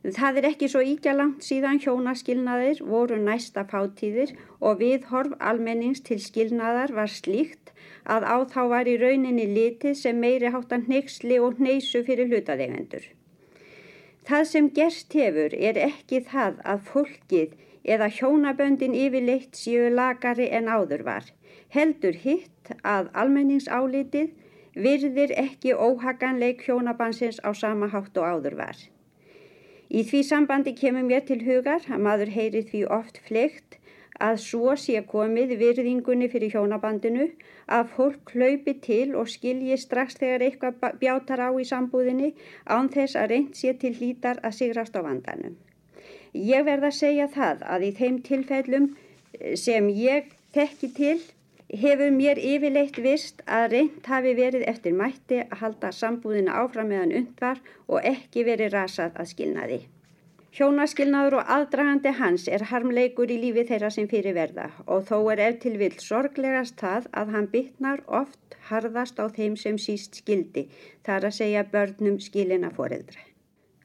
Það 0.04 0.38
er 0.40 0.46
ekki 0.50 0.66
svo 0.68 0.82
íkja 0.84 1.14
langt 1.16 1.46
síðan 1.46 1.78
hjónaskilnaðir 1.80 2.82
voru 2.84 3.16
næsta 3.16 3.62
fátíðir 3.70 4.34
og 4.60 4.82
viðhorf 4.82 5.32
almennings 5.50 6.04
til 6.04 6.18
skilnaðar 6.20 6.92
var 6.98 7.08
slíkt 7.08 7.72
að 8.04 8.26
á 8.28 8.36
þá 8.52 8.60
var 8.74 8.90
í 8.92 8.98
rauninni 9.00 9.46
litið 9.54 9.96
sem 10.02 10.20
meiri 10.20 10.50
háttan 10.52 10.84
neyksli 10.90 11.38
og 11.40 11.62
neysu 11.64 12.02
fyrir 12.04 12.28
hlutadegendur. 12.28 13.06
Það 14.28 14.44
sem 14.50 14.68
gerst 14.80 15.16
hefur 15.16 15.56
er 15.70 15.80
ekki 15.86 16.20
það 16.28 16.60
að 16.74 16.84
fólkið 16.90 17.56
eða 17.96 18.10
hjónaböndin 18.18 19.00
yfirleitt 19.06 19.56
séu 19.56 19.88
lagari 19.96 20.50
en 20.60 20.68
áður 20.68 21.06
var 21.08 21.32
heldur 21.74 22.16
hitt 22.24 22.72
að 22.82 23.10
almenningsálitið 23.22 24.32
virðir 24.86 25.34
ekki 25.38 25.74
óhaganleik 25.74 26.64
hjónabansins 26.66 27.38
á 27.46 27.50
sama 27.54 27.90
hátt 27.92 28.18
og 28.18 28.26
áður 28.26 28.58
var. 28.58 28.76
Í 29.90 30.02
því 30.08 30.20
sambandi 30.26 30.74
kemur 30.74 31.06
mér 31.06 31.24
til 31.28 31.40
hugar 31.46 31.84
að 31.86 32.04
maður 32.06 32.30
heyri 32.34 32.62
því 32.70 32.84
oft 32.98 33.20
fleikt 33.26 33.78
að 34.22 34.38
svo 34.42 34.74
sé 34.78 35.02
komið 35.10 35.56
virðingunni 35.58 36.28
fyrir 36.30 36.54
hjónabandinu 36.54 37.28
að 37.76 37.90
fólk 37.96 38.32
hlaupi 38.34 38.74
til 38.86 39.14
og 39.18 39.30
skilji 39.30 39.76
strax 39.80 40.18
þegar 40.20 40.46
eitthvað 40.46 40.98
bjátar 41.00 41.42
á 41.46 41.50
í 41.58 41.66
sambúðinni 41.66 42.32
án 42.66 42.90
þess 42.94 43.18
að 43.18 43.30
reynd 43.34 43.58
sé 43.58 43.74
til 43.74 43.94
hlítar 43.98 44.38
að 44.42 44.56
sigrast 44.60 44.98
á 44.98 45.02
vandanum. 45.02 45.56
Ég 46.34 46.66
verð 46.66 46.90
að 46.90 46.98
segja 46.98 47.28
það 47.30 47.62
að 47.74 47.86
í 47.88 47.90
þeim 47.98 48.20
tilfellum 48.26 48.88
sem 49.58 49.90
ég 49.90 50.30
tekki 50.54 50.90
til 50.94 51.18
hefur 51.80 52.12
mér 52.14 52.38
yfirleitt 52.38 53.00
vist 53.02 53.42
að 53.46 53.66
reynd 53.72 54.06
hafi 54.10 54.34
verið 54.38 54.64
eftir 54.70 54.94
mætti 54.98 55.40
að 55.42 55.58
halda 55.62 55.90
sambúðina 55.92 56.54
áfram 56.62 56.92
meðan 56.92 57.16
undvar 57.20 57.60
og 57.88 58.06
ekki 58.12 58.46
verið 58.46 58.72
rasað 58.76 59.18
að 59.18 59.30
skilnaði. 59.32 59.80
Hjónaskilnaður 60.54 61.40
og 61.40 61.48
aðdragandi 61.50 62.12
hans 62.14 62.44
er 62.46 62.62
harmleikur 62.70 63.32
í 63.34 63.40
lífi 63.42 63.64
þeirra 63.72 63.90
sem 63.90 64.06
fyrir 64.06 64.36
verða 64.36 64.68
og 64.86 65.02
þó 65.08 65.16
er 65.32 65.42
ef 65.48 65.60
til 65.64 65.74
vill 65.80 65.96
sorglegast 65.98 66.78
það 66.78 67.10
að 67.22 67.34
hann 67.34 67.50
bytnar 67.50 68.04
oft 68.22 68.58
harðast 68.70 69.18
á 69.18 69.26
þeim 69.26 69.58
sem 69.58 69.80
síst 69.82 70.22
skildi, 70.22 70.68
þar 71.02 71.26
að 71.30 71.38
segja 71.42 71.66
börnum 71.74 72.20
skilina 72.22 72.70
foreldra. 72.70 73.33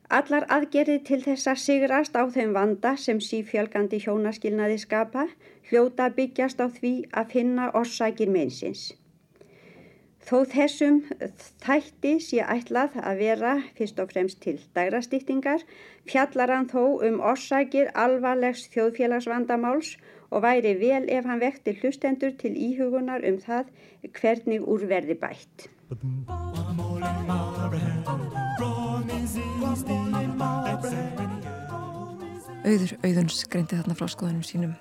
Allar 0.09 0.47
aðgerið 0.49 1.03
til 1.05 1.19
þess 1.21 1.47
að 1.51 1.59
sigrast 1.61 2.15
á 2.17 2.25
þeim 2.33 2.55
vanda 2.55 2.95
sem 2.97 3.19
sífjölgandi 3.21 3.99
hjónaskilnaði 4.01 4.79
skapa 4.81 5.27
hljóta 5.69 6.07
byggjast 6.15 6.63
á 6.65 6.67
því 6.77 6.93
að 7.13 7.35
finna 7.35 7.67
orsakir 7.77 8.31
meinsins. 8.33 8.87
Þó 10.25 10.45
þessum 10.49 10.97
þætti 11.61 12.15
sé 12.25 12.41
ætlað 12.55 12.97
að 13.01 13.21
vera 13.21 13.53
fyrst 13.77 14.01
og 14.01 14.09
fremst 14.11 14.41
til 14.45 14.57
dægrastýttingar 14.77 15.61
fjallar 16.09 16.55
hann 16.55 16.67
þó 16.73 16.83
um 17.05 17.21
orsakir 17.31 17.93
alvarlegs 17.93 18.65
þjóðfélagsvandamáls 18.73 19.95
og 20.29 20.45
væri 20.45 20.73
vel 20.81 21.05
ef 21.05 21.29
hann 21.29 21.41
vekti 21.45 21.77
hlustendur 21.79 22.33
til 22.41 22.53
íhugunar 22.57 23.25
um 23.29 23.37
það 23.45 23.69
hvernig 24.17 24.65
úrverði 24.65 25.21
bætt. 25.21 25.69
Auður 32.69 32.91
auðuns 33.01 33.39
greindi 33.49 33.77
þarna 33.79 33.95
frá 33.97 34.07
skoðunum 34.11 34.45
sínum. 34.45 34.73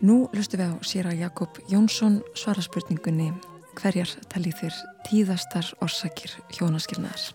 Nú 0.00 0.22
lustum 0.32 0.62
við 0.62 0.70
á 0.72 0.76
sér 0.86 1.08
að 1.10 1.20
Jakob 1.20 1.58
Jónsson 1.68 2.22
svara 2.32 2.62
spurningunni 2.64 3.28
hverjar 3.76 4.14
talið 4.32 4.56
þér 4.62 4.78
tíðastar 5.08 5.68
orsakir 5.84 6.32
hjónaskilnaðar? 6.56 7.26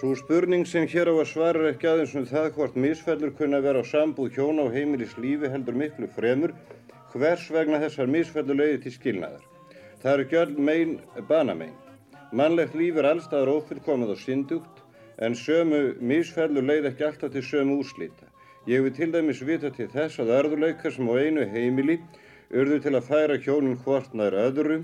Svo 0.00 0.14
spurning 0.16 0.66
sem 0.66 0.88
hér 0.88 1.12
á 1.12 1.14
að 1.14 1.28
svara 1.28 1.62
er 1.62 1.70
ekki 1.74 1.90
aðeins 1.90 2.16
um 2.16 2.26
það 2.26 2.50
hvort 2.56 2.80
misfellur 2.80 3.34
kunna 3.38 3.60
vera 3.62 3.84
á 3.84 3.90
sambúð 3.90 4.34
hjóna 4.38 4.66
og 4.66 4.74
heimilis 4.74 5.14
lífi 5.20 5.50
heldur 5.52 5.76
miklu 5.76 6.08
fremur 6.16 6.56
hvers 7.12 7.46
vegna 7.52 7.78
þessar 7.84 8.10
misfellur 8.10 8.56
leiði 8.56 8.82
til 8.86 8.94
skilnaðar. 8.96 9.42
Það 10.00 10.12
eru 10.14 10.28
gjörl 10.32 10.54
megin 10.70 10.98
banamein. 11.28 11.76
Mannlegt 12.32 12.74
líf 12.78 12.96
er 12.96 13.10
allstaðar 13.10 13.52
ófullkomið 13.58 14.14
og 14.14 14.22
syndugt 14.22 14.79
en 15.20 15.36
sömu 15.36 15.80
misfellur 16.00 16.64
leið 16.64 16.90
ekki 16.90 17.06
alltaf 17.06 17.32
til 17.34 17.44
sömu 17.44 17.78
úrslita. 17.82 18.28
Ég 18.68 18.84
vil 18.84 18.92
til 18.96 19.12
dæmis 19.12 19.40
vita 19.44 19.70
til 19.72 19.88
þess 19.92 20.20
að 20.20 20.32
örðuleikar 20.38 20.92
sem 20.94 21.08
á 21.08 21.14
einu 21.16 21.44
heimili 21.48 21.98
urðu 22.50 22.80
til 22.84 22.94
að 22.96 23.08
færa 23.08 23.36
hjónin 23.40 23.78
hvort 23.84 24.14
nær 24.16 24.36
öðru 24.46 24.80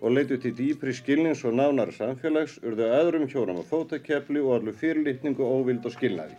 og 0.00 0.14
leitu 0.16 0.38
til 0.40 0.54
dýpri 0.56 0.94
skilnins 0.96 1.42
og 1.44 1.56
nánara 1.58 1.92
samfélags 1.94 2.58
urðu 2.62 2.86
öðrum 3.00 3.26
hjónum 3.30 3.60
á 3.60 3.64
fótakepli 3.70 4.40
og 4.40 4.54
allu 4.60 4.72
fyrirlitningu, 4.72 5.44
óvild 5.44 5.84
og 5.84 5.94
skilnaði. 5.94 6.38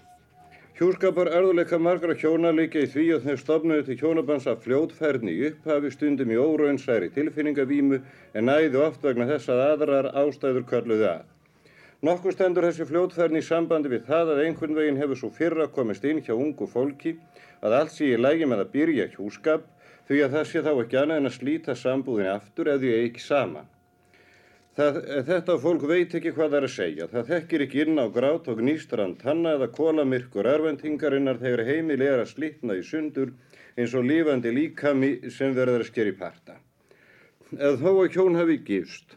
Hjúskapar 0.80 1.30
örðuleika 1.30 1.78
margra 1.78 2.16
hjóna 2.18 2.50
líka 2.58 2.82
í 2.82 2.88
því 2.90 3.04
að 3.16 3.26
þeir 3.28 3.42
stopnuðu 3.44 3.84
til 3.86 3.98
hjónabans 4.00 4.48
að 4.50 4.64
fljótferðni 4.64 5.36
í 5.36 5.44
upphafi 5.52 5.92
stundum 5.94 6.32
í 6.34 6.40
óraunsæri 6.42 7.12
tilfinningavímu 7.14 8.00
en 8.34 8.50
næðu 8.50 8.82
oft 8.88 9.04
vegna 9.06 9.28
þess 9.30 9.52
að 9.54 9.62
aðrar 9.68 10.10
ástæður 10.24 10.66
kölluðu 10.72 11.08
að. 11.12 11.28
Nokkuð 12.02 12.34
stendur 12.34 12.66
þessi 12.66 12.86
fljótferðin 12.90 13.38
í 13.38 13.46
sambandi 13.46 13.90
við 13.92 14.08
það 14.08 14.30
að 14.34 14.40
einhvern 14.48 14.74
veginn 14.74 14.96
hefur 14.98 15.20
svo 15.20 15.28
fyrra 15.36 15.68
komist 15.70 16.06
inn 16.10 16.24
hjá 16.26 16.32
ungu 16.34 16.66
fólki 16.66 17.12
að 17.62 17.76
allt 17.78 17.92
sé 17.94 18.08
í 18.10 18.16
lægi 18.18 18.48
með 18.50 18.64
að 18.64 18.72
byrja 18.72 19.04
hjúskap 19.12 19.68
því 20.08 20.22
að 20.26 20.32
það 20.34 20.48
sé 20.50 20.64
þá 20.66 20.72
ekki 20.72 20.98
annað 20.98 21.20
en 21.22 21.30
að 21.30 21.36
slíta 21.36 21.76
sambúðinni 21.78 22.32
aftur 22.32 22.72
eða 22.74 22.96
ekki 23.04 23.22
sama. 23.22 23.62
Það, 24.80 24.98
þetta 25.28 25.58
fólk 25.62 25.86
veit 25.92 26.16
ekki 26.18 26.32
hvað 26.34 26.50
það 26.50 26.58
er 26.58 26.66
að 26.66 26.74
segja. 26.74 27.08
Það 27.12 27.30
þekkir 27.30 27.64
ekki 27.68 27.84
inn 27.84 28.02
á 28.02 28.06
grát 28.16 28.50
og 28.50 28.62
gnýstrand 28.64 29.22
hanna 29.28 29.52
eða 29.58 29.68
kólamirkur 29.76 30.50
erfendingarinnar 30.50 31.42
þegar 31.44 31.64
heimil 31.68 32.00
er 32.02 32.24
að 32.24 32.32
slítna 32.32 32.80
í 32.80 32.82
sundur 32.88 33.36
eins 33.76 33.94
og 33.94 34.08
lífandi 34.10 34.56
líkami 34.56 35.12
sem 35.30 35.54
verður 35.54 35.86
að 35.86 35.92
skeri 35.92 36.16
parta. 36.18 36.58
Eða 37.54 37.78
þó 37.84 37.92
að 37.92 38.18
hjón 38.18 38.40
hafi 38.40 38.58
gifst, 38.72 39.14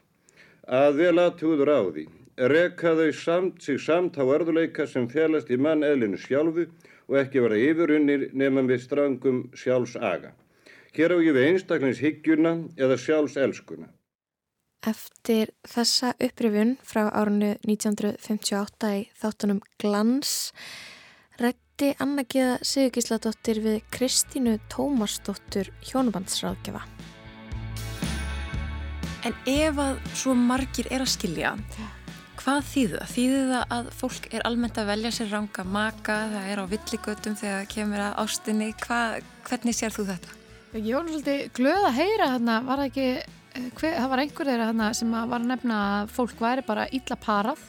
að 0.68 1.00
vel 1.00 1.14
aðtúður 1.22 1.72
á 1.72 1.80
því, 1.86 2.06
reka 2.36 2.94
þau 2.98 3.10
samt, 3.14 3.62
sig 3.62 3.78
samt 3.80 4.18
á 4.18 4.24
örðuleika 4.24 4.86
sem 4.90 5.06
félast 5.08 5.50
í 5.50 5.58
mann 5.58 5.84
eðlinu 5.86 6.18
sjálfu 6.18 6.66
og 7.08 7.18
ekki 7.20 7.42
vera 7.44 7.58
yfirunnir 7.60 8.30
nefnum 8.32 8.70
við 8.70 8.82
strangum 8.84 9.42
sjálfsaga. 9.54 10.32
Hér 10.94 11.14
á 11.14 11.18
ég 11.22 11.34
við 11.34 11.48
einstaklingshyggjuna 11.50 12.54
eða 12.78 12.98
sjálfselskuna. 12.98 13.88
Eftir 14.84 15.54
þessa 15.64 16.12
upprifjun 16.20 16.74
frá 16.84 17.08
árunnu 17.08 17.54
1958 17.64 18.90
í 18.98 19.06
þáttunum 19.16 19.62
Glans 19.80 20.52
rætti 21.40 21.94
Anna 21.98 22.26
Geða 22.28 22.58
Sigurgísladóttir 22.62 23.62
við 23.64 23.80
Kristínu 23.94 24.58
Tómasdóttur 24.70 25.72
hjónubandsráðgjafa. 25.88 26.84
En 29.24 29.36
ef 29.48 29.78
að 29.80 30.00
svo 30.12 30.36
margir 30.36 30.90
er 30.92 31.00
að 31.00 31.14
skilja 31.14 31.54
Hvað 32.44 32.66
þýðu 32.68 32.98
það? 32.98 33.12
Þýðu 33.14 33.36
það 33.48 33.70
að 33.72 33.86
fólk 33.96 34.26
er 34.36 34.42
almennt 34.44 34.76
að 34.76 34.88
velja 34.90 35.10
sér 35.16 35.30
ranga 35.32 35.62
maka, 35.64 36.14
það 36.28 36.48
er 36.52 36.60
á 36.60 36.64
villigötum 36.68 37.36
þegar 37.40 37.54
það 37.54 37.68
kemur 37.72 38.02
að 38.04 38.18
ástinni. 38.20 38.66
Hvað, 38.82 39.14
hvernig 39.46 39.76
sér 39.78 39.94
þú 39.94 40.02
þetta? 40.10 40.34
Ég 40.74 40.90
var 40.92 41.06
svolítið 41.08 41.38
glöð 41.56 41.86
að 41.88 41.96
heyra 41.96 42.26
þarna, 42.34 42.56
var 42.66 42.82
það 42.82 42.90
ekki, 42.90 43.06
eh, 43.24 43.70
hver, 43.78 43.94
það 43.96 44.08
var 44.12 44.22
einhver 44.24 44.50
þeirra 44.50 44.66
þarna 44.68 44.88
sem 44.98 45.14
að 45.14 45.32
var 45.32 45.40
að 45.40 45.52
nefna 45.54 45.78
að 45.86 46.12
fólk 46.18 46.42
væri 46.44 46.66
bara 46.66 46.84
illa 46.98 47.18
parað 47.24 47.62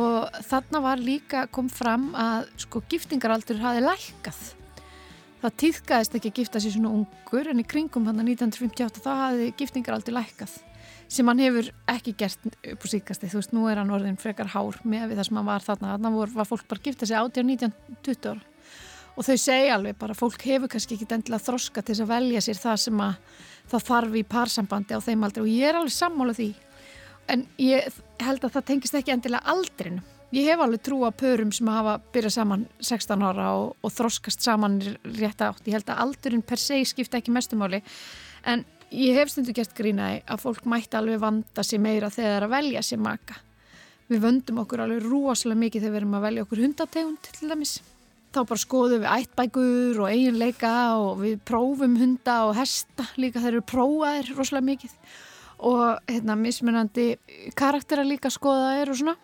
og 0.00 0.40
þarna 0.48 0.82
var 0.86 1.04
líka 1.04 1.44
kom 1.52 1.68
fram 1.68 2.08
að 2.16 2.48
sko 2.64 2.82
giftingaraldur 2.88 3.60
hafi 3.60 3.84
lækkað. 3.84 4.40
Það 5.42 5.58
týðkaðist 5.64 6.16
ekki 6.16 6.32
að 6.32 6.40
gifta 6.40 6.64
sér 6.64 6.78
svona 6.78 6.96
ungur 6.96 7.52
en 7.52 7.60
í 7.60 7.68
kringum 7.68 8.08
hann 8.08 8.24
1958 8.24 9.04
þá 9.04 9.12
hafi 9.26 9.52
giftingaraldur 9.60 10.16
lækkað 10.16 10.56
sem 11.08 11.28
hann 11.30 11.40
hefur 11.40 11.70
ekki 11.88 12.14
gert 12.20 12.44
upp 12.46 12.84
á 12.84 12.86
síkasti, 12.92 13.30
þú 13.32 13.40
veist, 13.40 13.54
nú 13.56 13.64
er 13.70 13.80
hann 13.80 13.92
orðin 13.94 14.20
frekar 14.20 14.50
hár 14.52 14.76
með 14.84 15.10
við 15.10 15.20
það 15.20 15.28
sem 15.30 15.40
hann 15.40 15.48
var 15.48 15.64
þarna, 15.64 15.94
þarna 15.94 16.12
var, 16.14 16.34
var 16.36 16.48
fólk 16.48 16.66
bara 16.68 16.82
að 16.82 16.90
gifta 16.90 17.08
sig 17.08 17.16
18, 17.16 17.48
19, 17.48 17.72
20 18.08 18.30
ára. 18.32 18.74
Og 19.18 19.26
þau 19.26 19.38
segja 19.42 19.74
alveg 19.74 19.96
bara, 19.98 20.14
fólk 20.14 20.44
hefur 20.46 20.70
kannski 20.70 20.94
ekki 20.94 21.08
endilega 21.10 21.46
þroska 21.48 21.82
til 21.82 21.96
að 21.96 22.12
velja 22.12 22.44
sér 22.44 22.60
það 22.60 22.76
sem 22.84 23.00
að 23.02 23.40
það 23.72 23.88
þarf 23.88 24.20
í 24.20 24.26
parsambandi 24.34 24.94
á 24.94 25.00
þeim 25.02 25.24
aldrei 25.26 25.42
og 25.42 25.50
ég 25.50 25.72
er 25.72 25.80
alveg 25.80 25.96
sammála 25.96 26.36
því. 26.36 26.52
En 27.28 27.42
ég 27.60 27.98
held 28.22 28.44
að 28.46 28.54
það 28.54 28.68
tengist 28.70 29.00
ekki 29.00 29.16
endilega 29.16 29.56
aldrin 29.56 29.98
ég 30.34 30.48
hef 30.50 30.60
alveg 30.60 30.82
trú 30.84 31.00
á 31.08 31.10
pörum 31.14 31.52
sem 31.54 31.68
hafa 31.72 31.98
byrjað 32.12 32.34
saman 32.36 32.64
16 32.80 33.24
ára 33.24 33.52
og, 33.56 33.76
og 33.80 33.92
þroskast 33.94 34.44
saman 34.44 34.80
rétt 35.16 35.40
átt, 35.44 35.64
ég 35.64 35.78
held 35.78 35.92
að 35.92 36.02
aldurinn 36.04 36.44
per 36.44 36.60
se 36.60 36.80
skipta 36.88 37.20
ekki 37.20 37.32
mestumáli 37.34 37.80
en 38.48 38.64
ég 38.94 39.18
hef 39.18 39.32
stundu 39.32 39.52
gert 39.56 39.74
grínaði 39.76 40.22
að 40.28 40.42
fólk 40.44 40.66
mætti 40.68 40.96
alveg 40.98 41.20
vanda 41.22 41.64
sér 41.66 41.82
meira 41.82 42.10
þegar 42.12 42.30
það 42.30 42.36
er 42.38 42.46
að 42.46 42.54
velja 42.54 42.82
sér 42.86 43.00
maka. 43.04 43.38
Við 44.08 44.22
vöndum 44.24 44.60
okkur 44.62 44.82
alveg 44.84 45.04
rosalega 45.04 45.60
mikið 45.60 45.84
þegar 45.84 45.94
við 45.94 46.00
erum 46.00 46.16
að 46.16 46.26
velja 46.26 46.44
okkur 46.46 46.62
hundategund 46.64 47.28
til 47.28 47.50
dæmis. 47.50 47.74
Þá 48.32 48.40
bara 48.40 48.62
skoðum 48.62 49.02
við 49.04 49.14
ættbækur 49.14 50.02
og 50.02 50.10
eiginleika 50.12 50.74
og 51.00 51.22
við 51.22 51.40
prófum 51.48 51.96
hunda 52.00 52.36
og 52.48 52.54
hesta 52.56 53.08
líka 53.20 53.42
þeir 53.42 53.54
eru 53.54 53.64
prófaðir 53.68 54.32
rosalega 54.36 54.68
mikið 54.68 54.96
og 55.68 55.84
hérna 56.08 56.36
mismunandi 56.38 57.08
karaktera 57.58 58.04
líka 58.06 58.32
skoðaðir 58.32 58.92
og 58.92 59.00
svona. 59.00 59.16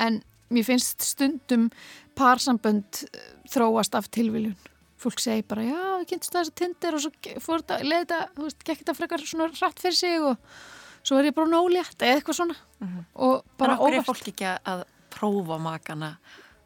En 0.00 0.20
mér 0.50 0.66
finnst 0.66 1.04
stundum 1.06 1.70
parsambönd 2.18 3.04
þróast 3.48 3.96
af 3.96 4.10
tilviljun 4.12 4.58
fólk 5.00 5.22
segi 5.22 5.44
bara 5.48 5.64
já, 5.64 5.80
við 6.00 6.06
kynntum 6.12 6.34
þess 6.34 6.52
að 6.52 6.58
tindir 6.60 6.96
og 6.96 7.04
svo 7.04 7.12
fór 7.44 7.62
þetta, 7.62 7.78
leði 7.84 8.04
þetta, 8.04 8.20
þú 8.36 8.46
veist, 8.46 8.64
gekk 8.64 8.82
þetta 8.82 8.96
frekar 8.98 9.24
svona 9.24 9.48
rætt 9.50 9.82
fyrir 9.84 9.98
sig 9.98 10.26
og 10.30 10.58
svo 11.00 11.20
er 11.20 11.30
ég 11.30 11.36
bara 11.36 11.52
nólétt 11.52 12.04
eða 12.04 12.18
eitthvað 12.18 12.38
svona 12.40 12.56
mm 12.56 12.88
-hmm. 12.88 13.04
og 13.14 13.44
bara 13.58 13.78
óvart. 13.78 13.80
En 13.80 13.86
okkur 13.86 13.98
er 14.00 14.08
fólk 14.10 14.28
ekki 14.28 14.50
að 14.72 14.84
prófa 15.10 15.58
makana 15.58 16.10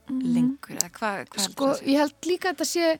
mm 0.08 0.20
-hmm. 0.20 0.34
lengur 0.34 0.76
eða 0.76 0.90
hvað 0.90 1.28
hva 1.28 1.42
sko, 1.42 1.66
ég 1.86 1.98
held 1.98 2.26
líka 2.26 2.48
að 2.48 2.54
þetta 2.54 2.64
sé 2.64 2.98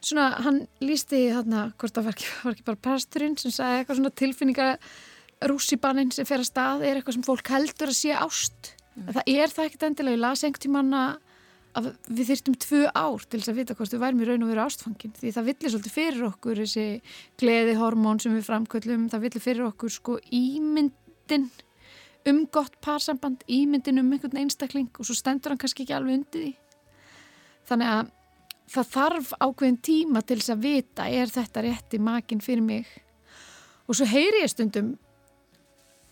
svona, 0.00 0.30
hann 0.42 0.66
lísti 0.80 1.32
þarna, 1.32 1.72
hvort 1.78 1.94
það 1.94 2.04
var 2.04 2.14
ekki, 2.14 2.26
var 2.44 2.52
ekki 2.52 2.64
bara 2.64 2.84
pasturinn 2.88 3.36
sem 3.36 3.50
sagði 3.50 3.78
eitthvað 3.78 3.96
svona 3.96 4.10
tilfinninga 4.10 4.78
rússibaninn 5.50 6.12
sem 6.12 6.24
fer 6.24 6.40
að 6.40 6.50
stað 6.50 6.84
er 6.86 6.96
eitthvað 6.96 7.14
sem 7.14 7.26
fólk 7.26 7.48
heldur 7.48 7.88
að 7.92 7.98
sé 7.98 8.12
ást 8.12 8.72
mm. 8.94 9.12
það 9.12 9.22
er 9.26 9.48
það 9.48 9.64
ekkert 9.64 9.82
endilega, 9.82 10.16
ég 10.16 10.20
las 10.20 10.44
einhvern 10.44 10.64
tímanna 10.64 11.02
að 11.10 11.25
við 11.76 12.30
þyrstum 12.30 12.56
tvö 12.62 12.82
ár 12.96 13.24
til 13.26 13.40
þess 13.40 13.52
að 13.52 13.58
vita 13.60 13.76
hvort 13.76 13.92
við 13.92 14.02
værum 14.02 14.20
í 14.22 14.26
raun 14.28 14.44
og 14.46 14.50
veru 14.52 14.64
ástfangin 14.64 15.14
því 15.18 15.32
það 15.36 15.48
villir 15.50 15.72
svolítið 15.74 15.96
fyrir 15.96 16.26
okkur 16.30 16.60
þessi 16.62 16.86
gleðihormón 17.42 18.20
sem 18.22 18.36
við 18.36 18.46
framköllum 18.48 19.08
það 19.12 19.24
villir 19.26 19.44
fyrir 19.44 19.66
okkur 19.66 19.92
sko 19.92 20.18
ímyndin 20.32 21.48
um 22.26 22.42
gott 22.50 22.78
parsamband 22.82 23.44
ímyndin 23.46 24.00
um 24.00 24.12
einhvern 24.12 24.40
einstakling 24.40 24.90
og 24.98 25.06
svo 25.06 25.14
stendur 25.14 25.52
hann 25.52 25.60
kannski 25.60 25.84
ekki 25.84 25.96
alveg 25.96 26.20
undir 26.20 26.46
því. 26.46 26.52
Þannig 27.66 27.92
að 27.92 28.12
það 28.72 28.92
þarf 28.96 29.32
ákveðin 29.38 29.80
tíma 29.88 30.22
til 30.26 30.40
þess 30.40 30.54
að 30.54 30.64
vita 30.64 31.08
er 31.10 31.30
þetta 31.30 31.64
rétti 31.66 32.00
makin 32.02 32.42
fyrir 32.42 32.64
mig? 32.66 32.88
Og 33.86 33.98
svo 33.98 34.08
heyri 34.10 34.42
ég 34.42 34.50
stundum 34.50 34.94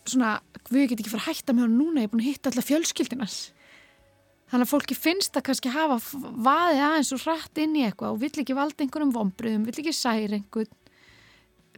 svona, 0.06 0.36
við 0.70 0.92
getum 0.92 1.02
ekki 1.02 1.14
fara 1.16 1.24
að 1.24 1.30
hætta 1.32 1.56
með 1.56 1.66
hann 1.66 1.78
núna 1.80 2.04
ég 2.04 2.08
er 2.08 2.12
búin 2.12 2.22
að 2.22 2.30
hitta 2.30 2.52
alla 2.52 2.66
fjölskyldinas 2.68 3.38
Þannig 4.54 4.68
að 4.68 4.70
fólki 4.70 4.94
finnst 4.94 5.34
að 5.34 5.42
kannski 5.48 5.70
hafa 5.74 5.96
vaðið 6.46 6.80
aðeins 6.86 7.08
og 7.16 7.22
rætt 7.26 7.58
inn 7.58 7.72
í 7.74 7.80
eitthvað 7.88 8.12
og 8.12 8.20
vill 8.22 8.36
ekki 8.38 8.54
valda 8.54 8.84
einhverjum 8.84 9.10
vombriðum, 9.16 9.64
vill 9.66 9.80
ekki 9.82 9.94
særi 9.98 10.36
einhvern, 10.36 10.68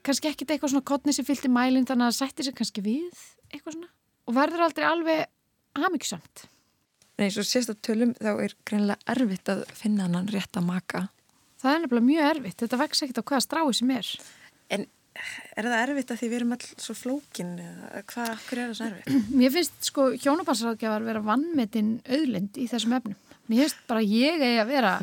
kannski 0.05 0.29
ekkit 0.29 0.53
eitthvað 0.53 0.75
svona 0.75 0.85
kottni 0.91 1.15
sem 1.17 1.25
fylgti 1.25 1.49
mælinn 1.49 1.89
þannig 1.89 2.05
að 2.05 2.13
það 2.13 2.19
sættir 2.19 2.49
sig 2.51 2.57
kannski 2.59 2.85
við 2.85 3.23
eitthvað 3.49 3.79
svona 3.79 3.89
og 4.29 4.37
verður 4.37 4.67
aldrei 4.67 4.85
alveg 4.91 5.25
hamingsamt. 5.81 6.45
Nei, 7.17 7.31
svo 7.33 7.47
sérst 7.49 7.73
á 7.73 7.77
tölum 7.81 8.13
þá 8.19 8.33
er 8.45 8.57
greinlega 8.69 9.15
erfitt 9.15 9.53
að 9.55 9.65
finna 9.79 10.11
hann 10.11 10.29
rétt 10.35 10.61
að 10.61 10.69
maka. 10.69 11.07
Það 11.63 11.73
er 11.73 11.83
nefnilega 11.87 12.09
mjög 12.11 12.31
erfitt, 12.35 12.59
þetta 12.61 12.83
vex 12.83 13.05
ekkit 13.07 13.23
á 13.25 13.29
hvaða 13.33 13.47
stráið 13.47 13.73
sem 13.81 13.97
er. 13.97 14.11
En 14.77 14.85
er 15.57 15.69
það 15.69 15.83
erfitt 15.83 16.13
að 16.13 16.21
því 16.21 16.31
við 16.31 16.39
erum 16.41 16.55
alls 16.57 16.71
svo 16.83 16.97
flókin 16.97 17.53
hvað, 17.57 18.33
hvað 18.47 18.57
er 18.57 18.63
það 18.63 18.77
svo 18.79 18.89
erfitt? 18.91 19.27
Mér 19.41 19.53
finnst 19.55 19.91
sko 19.91 20.09
hjónabansráðgjafar 20.15 21.07
vera 21.07 21.25
vannmetinn 21.25 21.93
auðlind 22.05 22.61
í 22.61 22.69
þessum 22.71 22.97
efnum 22.99 23.19
mér 23.47 23.67
finnst 23.67 23.85
bara 23.89 24.03
ég 24.03 24.43
eigi 24.43 24.61
að 24.63 24.73
vera 24.73 24.95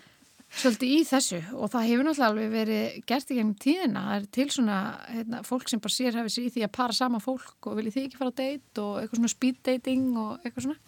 svolítið 0.60 0.94
í 0.94 0.98
þessu 1.08 1.40
og 1.56 1.70
það 1.72 1.88
hefur 1.90 2.06
náttúrulega 2.06 2.30
alveg 2.30 2.54
verið 2.54 2.98
gert 3.10 3.32
í 3.32 3.38
gennum 3.38 3.60
tíðina 3.60 4.04
það 4.06 4.16
er 4.16 4.26
til 4.38 4.48
svona 4.54 4.80
hérna, 5.10 5.42
fólk 5.46 5.70
sem 5.72 5.82
bara 5.82 5.96
sér 5.96 6.18
hefur 6.20 6.32
sér 6.32 6.48
í 6.48 6.54
því 6.54 6.66
að 6.66 6.74
para 6.78 6.96
sama 6.96 7.20
fólk 7.22 7.70
og 7.70 7.78
vilji 7.80 7.94
því 7.96 8.06
ekki 8.08 8.20
fara 8.20 8.32
á 8.32 8.38
date 8.40 8.84
og 8.84 9.00
eitthvað 9.00 9.22
svona 9.22 9.34
speed 9.34 9.62
dating 9.66 10.10
og 10.20 10.36
eitthvað 10.42 10.68
svona 10.68 10.80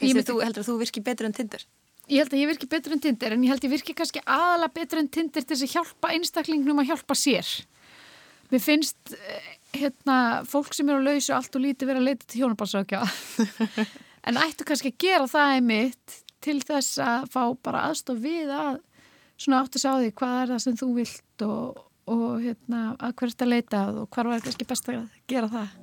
Finnst 0.00 0.30
þú 0.30 0.38
heldur 0.40 0.62
að 0.62 0.68
þú 0.70 0.74
virki 0.80 1.02
betur 1.04 1.28
en 1.28 1.34
Tinder? 1.36 1.64
Ég 2.10 2.24
held 2.24 2.32
að 2.34 2.40
ég 2.40 2.48
virki 2.50 2.66
betur 2.66 2.94
en 2.96 3.02
Tinder 3.02 3.34
en 3.36 3.42
ég 3.46 3.52
held 3.52 3.62
að 3.62 3.68
ég 3.68 3.74
virki 3.76 3.94
kannski 3.94 4.20
aðalega 4.24 4.74
betur 4.80 4.98
en 4.98 5.08
Tinder 5.14 5.44
til 5.44 5.54
þess 5.54 5.66
að 5.68 5.74
hjálpa 5.76 6.08
einstaklingnum 6.16 6.80
að 6.82 6.88
hjálpa 6.90 7.14
sér. 7.14 7.50
Mér 8.50 8.62
finnst 8.64 9.12
eh, 9.14 9.52
hérna, 9.78 10.16
fólk 10.50 10.74
sem 10.74 10.88
eru 10.90 10.98
að 11.04 11.06
lausa 11.06 11.36
allt 11.36 11.54
og 11.54 11.62
lítið 11.62 11.92
vera 11.92 12.02
að 12.02 12.08
leita 12.08 12.26
til 12.26 12.40
hjónabalsökja 12.42 13.04
en 14.26 14.40
ættu 14.42 14.66
kannski 14.66 14.90
að 14.90 14.98
gera 15.06 15.30
það 15.30 15.54
einmitt 15.54 16.16
til 16.42 16.56
þess 16.66 16.98
að 17.04 17.30
fá 17.30 17.42
bara 17.62 17.84
aðstof 17.92 18.18
við 18.24 18.50
að 18.56 18.80
svona 19.38 19.62
áttu 19.62 19.78
að 19.78 19.84
sá 19.84 19.90
því 19.92 20.10
hvað 20.18 20.36
er 20.40 20.52
það 20.54 20.64
sem 20.66 20.82
þú 20.82 20.90
vilt 20.98 21.46
og, 21.46 21.80
og 22.10 22.28
hérna, 22.42 22.82
að 22.98 23.16
hvert 23.22 23.46
að 23.46 23.54
leita 23.54 23.86
og 23.94 24.10
hvað 24.10 24.34
var 24.34 24.44
kannski 24.48 24.70
best 24.74 24.90
að 24.90 25.06
gera 25.30 25.54
það. 25.54 25.78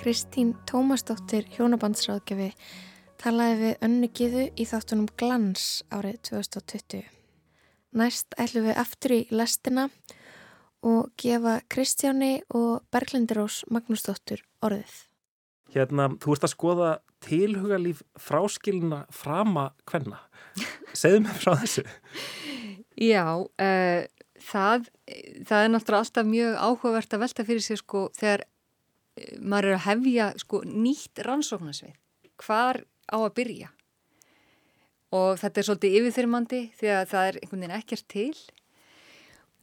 Kristín 0.00 0.56
Tómasdóttir 0.68 1.44
hjónabandsráðgjafi 1.58 2.54
talaði 3.20 3.56
við 3.62 3.84
önnu 3.86 4.08
giðu 4.16 4.46
í 4.56 4.66
þáttunum 4.68 5.08
Glans 5.18 5.66
árið 5.94 6.18
2020. 6.30 7.04
Næst 7.96 8.36
ætlum 8.40 8.66
við 8.68 8.80
aftur 8.82 9.14
í 9.16 9.20
lestina 9.32 9.88
og 10.86 11.10
gefa 11.20 11.60
Kristjáni 11.72 12.40
og 12.54 12.84
Berglindirós 12.92 13.62
Magnúsdóttur 13.72 14.42
orðið. 14.64 14.94
Hérna, 15.74 16.10
þú 16.22 16.36
ert 16.36 16.46
að 16.46 16.52
skoða 16.52 16.90
tilhugalíf 17.24 18.02
fráskilina 18.20 19.04
frama 19.14 19.70
hvenna. 19.88 20.20
Segðu 21.00 21.24
mér 21.26 21.40
frá 21.40 21.56
þessu. 21.62 21.86
Já, 22.96 23.24
uh, 23.42 24.02
það, 24.46 24.90
það 25.48 25.62
er 25.62 25.72
náttúrulega 25.72 26.02
alltaf 26.04 26.28
mjög 26.28 26.58
áhugavert 26.60 27.16
að 27.16 27.24
velta 27.24 27.46
fyrir 27.48 27.64
sig 27.64 27.80
sko 27.80 28.06
þegar 28.16 28.44
eh, 28.46 29.32
maður 29.40 29.70
er 29.70 29.78
að 29.78 29.86
hefja 29.88 30.28
sko 30.42 30.62
nýtt 30.68 31.24
rannsóknarsvið. 31.26 31.96
Hvar 32.44 32.82
á 33.10 33.16
að 33.18 33.34
byrja. 33.38 33.72
Og 35.16 35.36
þetta 35.40 35.60
er 35.60 35.68
svolítið 35.68 35.98
yfirþyrmandi 36.00 36.62
því 36.76 36.92
að 36.92 37.04
það 37.12 37.28
er 37.28 37.38
einhvern 37.40 37.62
veginn 37.62 37.76
ekkert 37.78 38.06
til. 38.10 38.32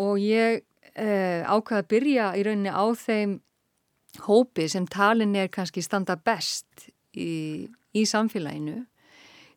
Og 0.02 0.22
ég 0.24 0.64
eh, 0.96 1.44
ákvaði 1.44 1.82
að 1.82 1.90
byrja 1.92 2.30
í 2.40 2.46
rauninni 2.48 2.74
á 2.74 2.86
þeim 2.98 3.36
hópi 4.28 4.68
sem 4.70 4.88
talin 4.88 5.36
er 5.36 5.52
kannski 5.54 5.82
standa 5.84 6.16
best 6.16 6.90
í, 7.18 7.68
í 7.94 8.04
samfélaginu 8.10 8.84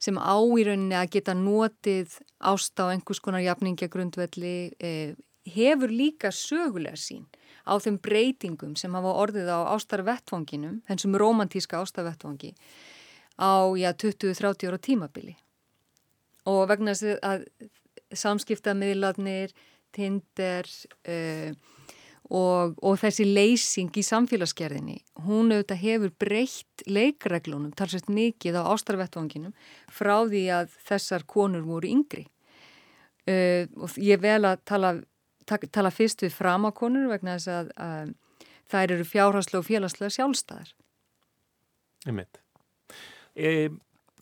sem 0.03 0.19
á 0.21 0.37
í 0.37 0.65
rauninni 0.67 0.97
að 0.97 1.13
geta 1.17 1.35
notið 1.37 2.19
ást 2.45 2.77
á 2.81 2.93
einhvers 2.93 3.21
konar 3.25 3.45
jafningjagrundvelli 3.45 4.57
eh, 4.77 5.15
hefur 5.47 5.93
líka 5.93 6.33
sögulega 6.35 6.99
sín 7.01 7.25
á 7.67 7.79
þeim 7.83 7.99
breytingum 8.03 8.77
sem 8.79 8.95
hafa 8.95 9.15
orðið 9.25 9.49
á 9.51 9.73
ástarvettfanginum, 9.75 10.83
þessum 10.87 11.17
romantíska 11.19 11.81
ástarvettfangi 11.83 12.53
á 13.37 13.73
20-30 13.73 14.69
ára 14.69 14.81
tímabili 14.81 15.37
og 16.47 16.69
vegna 16.71 16.95
að 16.95 17.47
samskiptamiðlarnir, 18.15 19.55
Tinder 19.97 20.67
uh, 21.09 21.53
og, 22.29 22.75
og 22.85 22.99
þessi 23.01 23.25
leysing 23.25 23.95
í 23.97 24.05
samfélagsgerðinni 24.05 24.99
hún 25.25 25.55
auðvitað 25.55 25.83
hefur 25.83 26.15
breytt 26.21 26.85
leikreglunum, 26.91 27.73
talsveit 27.73 28.11
mikið 28.13 28.59
á 28.61 28.69
ástarvettvanginum 28.75 29.55
frá 29.89 30.19
því 30.27 30.43
að 30.59 30.75
þessar 30.89 31.25
konur 31.31 31.65
voru 31.67 31.91
yngri 31.93 32.27
uh, 33.31 33.65
og 33.79 33.97
ég 34.03 34.21
vel 34.23 34.43
að 34.45 34.65
tala, 34.69 34.95
tala 35.47 35.95
fyrst 35.95 36.27
við 36.27 36.37
framakonur 36.37 37.09
vegna 37.15 37.39
þess 37.39 37.53
að, 37.57 37.73
að 37.81 38.15
þær 38.73 38.97
eru 38.99 39.07
fjárhanslega 39.07 39.63
og 39.63 39.69
félagslega 39.71 40.17
sjálfstæðar. 40.19 40.75
Einmitt. 42.07 42.46
E, 43.37 43.69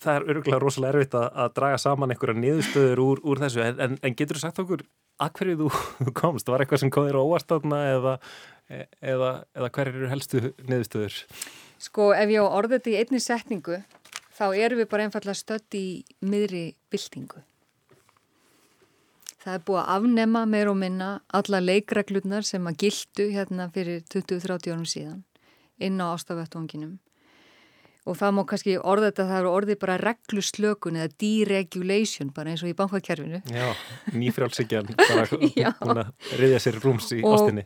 það 0.03 0.19
er 0.19 0.29
örgulega 0.33 0.59
rosalega 0.61 0.93
erfitt 0.93 1.17
að, 1.17 1.27
að 1.43 1.55
draga 1.55 1.81
saman 1.81 2.13
einhverja 2.13 2.41
niðurstöður 2.41 3.01
úr, 3.05 3.23
úr 3.23 3.41
þessu 3.45 3.63
en, 3.63 3.97
en 4.01 4.17
getur 4.17 4.39
þú 4.39 4.43
sagt 4.43 4.61
okkur 4.63 4.83
að 5.23 5.33
hverju 5.39 5.57
þú 5.61 5.69
komst? 6.21 6.51
Var 6.51 6.63
eitthvað 6.63 6.83
sem 6.83 6.93
kom 6.93 7.07
þér 7.07 7.19
á 7.19 7.23
óvarstofna 7.23 7.81
eða, 7.93 8.15
eða, 8.99 9.31
eða 9.55 9.71
hverju 9.77 10.01
eru 10.01 10.11
helstu 10.11 10.43
niðurstöður? 10.65 11.19
Sko 11.85 12.11
ef 12.15 12.31
ég 12.33 12.43
á 12.43 12.47
orðið 12.47 12.79
þetta 12.79 12.91
í 12.93 12.99
einni 13.01 13.23
setningu 13.23 13.81
þá 14.35 14.45
erum 14.51 14.81
við 14.81 14.89
bara 14.91 15.07
einfallega 15.07 15.39
stött 15.39 15.77
í 15.77 15.85
miðri 16.27 16.65
byltingu. 16.91 17.43
Það 19.45 19.53
er 19.53 19.63
búið 19.67 19.79
að 19.83 19.89
afnema 19.93 20.41
meir 20.49 20.71
og 20.71 20.77
minna 20.81 21.09
alla 21.37 21.61
leikreglurnar 21.61 22.47
sem 22.47 22.65
að 22.65 22.79
gildu 22.81 23.27
hérna 23.29 23.69
fyrir 23.71 24.01
20-30 24.09 24.73
árum 24.73 24.87
síðan 24.89 25.19
inn 25.77 26.01
á 26.01 26.09
ástafættunginum 26.09 26.95
og 28.05 28.17
það 28.19 28.33
má 28.37 28.41
kannski 28.49 28.75
orða 28.77 29.09
þetta, 29.09 29.27
það 29.29 29.39
eru 29.39 29.51
orðið 29.51 29.77
bara 29.81 29.97
regluslökun 30.01 30.99
eða 31.01 31.13
deregulation 31.21 32.31
bara 32.35 32.51
eins 32.53 32.63
og 32.65 32.69
í 32.69 32.75
bankakerfinu. 32.77 33.41
Já, 33.49 33.69
nýfrjálfsíkjan 34.13 34.91
bara 35.81 36.05
riðja 36.37 36.61
sér 36.61 36.77
rúms 36.83 37.09
í 37.15 37.23
og, 37.23 37.39
ástinni. 37.39 37.65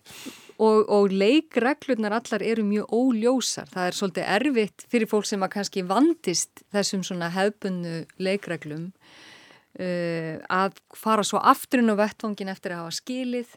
Og, 0.59 0.79
og 0.91 1.11
leikreglurnar 1.15 2.15
allar 2.19 2.43
eru 2.45 2.63
mjög 2.67 2.95
óljósar. 2.95 3.67
Það 3.71 3.89
er 3.89 3.99
svolítið 3.99 4.31
erfitt 4.37 4.87
fyrir 4.91 5.11
fólk 5.11 5.27
sem 5.27 5.43
að 5.43 5.53
kannski 5.57 5.85
vandist 5.87 6.63
þessum 6.71 7.03
svona 7.07 7.31
hefbunnu 7.35 7.97
leikreglum 8.23 8.89
uh, 8.89 10.35
að 10.47 10.79
fara 10.95 11.27
svo 11.27 11.43
afturinn 11.43 11.91
á 11.91 11.99
vettvangin 11.99 12.51
eftir 12.55 12.75
að 12.75 12.85
hafa 12.85 12.97
skilið 13.01 13.55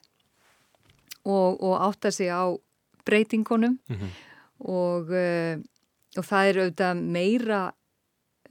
og, 1.23 1.63
og 1.63 1.77
átta 1.79 2.11
sig 2.11 2.27
á 2.27 2.51
breytingunum 3.07 3.79
mm 3.87 3.97
-hmm. 3.97 4.11
og 4.67 5.11
uh, 5.11 5.63
og 6.19 6.27
það 6.29 6.49
er 6.49 6.61
auðvitað 6.63 7.05
meira 7.17 7.61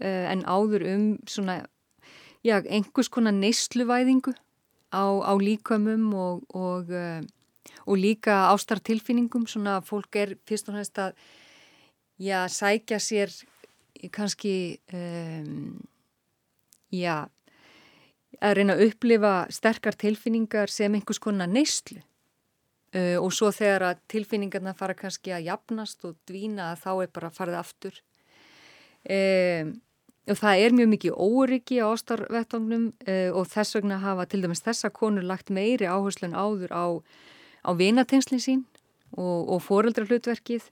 uh, 0.02 0.26
en 0.32 0.46
áður 0.46 0.88
um 0.92 1.06
svona, 1.30 1.62
já, 2.46 2.58
einhvers 2.62 3.12
konar 3.14 3.36
neysluvæðingu 3.38 4.34
á, 4.92 5.04
á 5.22 5.34
líkamum 5.38 6.10
og, 6.18 6.44
og, 6.58 6.90
uh, 6.90 7.22
og 7.86 8.02
líka 8.02 8.48
ástartilfinningum, 8.52 9.48
svona 9.48 9.80
fólk 9.86 10.18
er 10.20 10.36
fyrst 10.50 10.72
og 10.72 10.80
næst 10.80 11.00
að, 11.02 11.16
já, 12.22 12.46
sækja 12.50 13.02
sér 13.02 13.34
kannski, 14.14 14.80
um, 14.94 15.78
já, 16.90 17.28
að 18.42 18.56
reyna 18.58 18.78
að 18.78 18.88
upplifa 18.90 19.34
sterkar 19.54 19.98
tilfinningar 20.00 20.72
sem 20.74 20.94
einhvers 20.98 21.22
konar 21.22 21.50
neyslu 21.52 22.02
Uh, 22.92 23.16
og 23.22 23.30
svo 23.32 23.54
þegar 23.56 23.86
að 23.88 24.02
tilfinningarna 24.12 24.74
fara 24.76 24.96
kannski 24.98 25.32
að 25.32 25.46
jafnast 25.48 26.04
og 26.04 26.18
dvína 26.28 26.74
að 26.74 26.82
þá 26.82 26.92
er 26.96 27.14
bara 27.16 27.32
farið 27.32 27.60
aftur. 27.62 28.02
Um, 29.08 29.72
og 30.30 30.38
það 30.38 30.64
er 30.66 30.76
mjög 30.76 30.90
mikið 30.92 31.16
óryggi 31.16 31.80
á 31.82 31.88
ástarvettangnum 31.88 32.90
uh, 33.08 33.30
og 33.32 33.48
þess 33.50 33.78
vegna 33.78 34.02
hafa 34.04 34.28
til 34.30 34.44
dæmis 34.44 34.62
þessa 34.66 34.92
konur 34.94 35.26
lagt 35.26 35.50
meiri 35.50 35.88
áherslu 35.90 36.28
en 36.28 36.38
áður 36.38 36.76
á, 36.76 36.86
á 37.66 37.70
vinatengslinn 37.80 38.44
sín 38.44 38.62
og, 39.16 39.50
og 39.56 39.64
foreldra 39.66 40.06
hlutverkið 40.06 40.68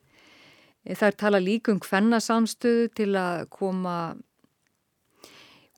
það 0.86 1.07
er 1.07 1.17
tala 1.20 1.41
líka 1.43 1.74
um 1.74 1.82
hvennasamstöðu 1.84 2.89
til 2.95 3.11
að 3.20 3.47
koma 3.53 3.95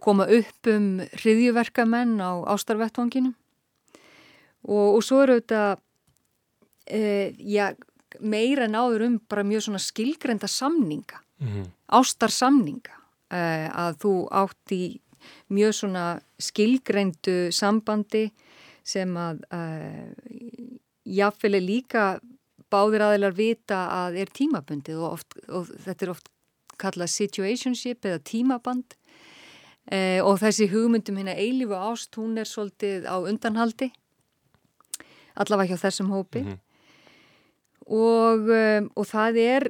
koma 0.01 0.25
upp 0.25 0.69
um 0.71 1.01
hriðjuverkamenn 1.21 2.17
á 2.21 2.31
ástarvettanginum 2.53 3.35
og, 4.65 4.87
og 4.97 5.01
svo 5.05 5.21
eru 5.25 5.39
þetta 5.39 5.77
uh, 6.91 7.27
já, 7.37 7.71
meira 8.19 8.67
náður 8.67 9.07
um 9.07 9.19
bara 9.29 9.43
mjög 9.47 9.67
svona 9.67 9.79
skilgrenda 9.79 10.47
samninga, 10.47 11.21
mm 11.39 11.47
-hmm. 11.47 11.69
ástarsamninga, 11.87 12.95
uh, 13.31 13.67
að 13.85 13.97
þú 14.03 14.13
átt 14.31 14.71
í 14.71 14.99
mjög 15.49 15.73
svona 15.73 16.05
skilgrendu 16.39 17.51
sambandi 17.51 18.31
sem 18.83 19.17
að 19.17 19.43
uh, 19.53 20.11
jáfnveg 21.05 21.61
líka 21.61 22.19
báðir 22.71 23.01
aðeinar 23.01 23.35
vita 23.35 23.83
að 24.05 24.17
er 24.23 24.31
tímabundið 24.33 25.01
og, 25.01 25.11
oft, 25.11 25.37
og 25.49 25.67
þetta 25.85 26.05
er 26.05 26.13
oft 26.13 26.29
kallað 26.81 27.13
situationship 27.13 28.05
eða 28.05 28.21
tímaband. 28.23 28.95
Eh, 29.91 30.21
og 30.23 30.37
þessi 30.39 30.69
hugmyndum 30.71 31.17
hérna 31.17 31.33
eilífu 31.35 31.75
ást, 31.75 32.15
hún 32.15 32.37
er 32.37 32.47
svolítið 32.47 33.07
á 33.09 33.17
undanhaldi 33.17 33.91
allavega 35.35 35.73
hjá 35.73 35.89
þessum 35.89 36.11
hópi. 36.13 36.43
Mm 36.45 36.51
-hmm 36.51 36.70
og, 37.91 38.47
um, 38.47 38.89
og 38.95 39.07
það 39.09 39.39
er 39.43 39.67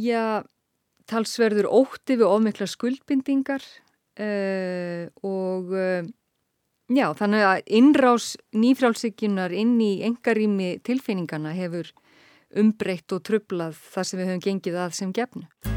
já, 0.00 0.42
talsverður 1.10 1.68
ótti 1.70 2.16
við 2.18 2.28
ofmikla 2.28 2.68
skuldbindingar 2.70 3.62
uh, 3.62 5.06
og 5.26 5.76
uh, 5.76 6.08
já, 6.88 7.06
þannig 7.20 7.46
að 7.46 7.62
innrás 7.80 8.32
nýfrálsíkjunar 8.56 9.54
inn 9.54 9.78
í 9.82 9.92
engarými 10.08 10.76
tilfinningana 10.86 11.54
hefur 11.56 11.92
umbreytt 12.56 13.12
og 13.12 13.24
trublað 13.26 13.76
það 13.92 14.10
sem 14.10 14.22
við 14.22 14.30
höfum 14.32 14.46
gengið 14.50 14.84
að 14.86 15.00
sem 15.02 15.16
gefnu. 15.16 15.75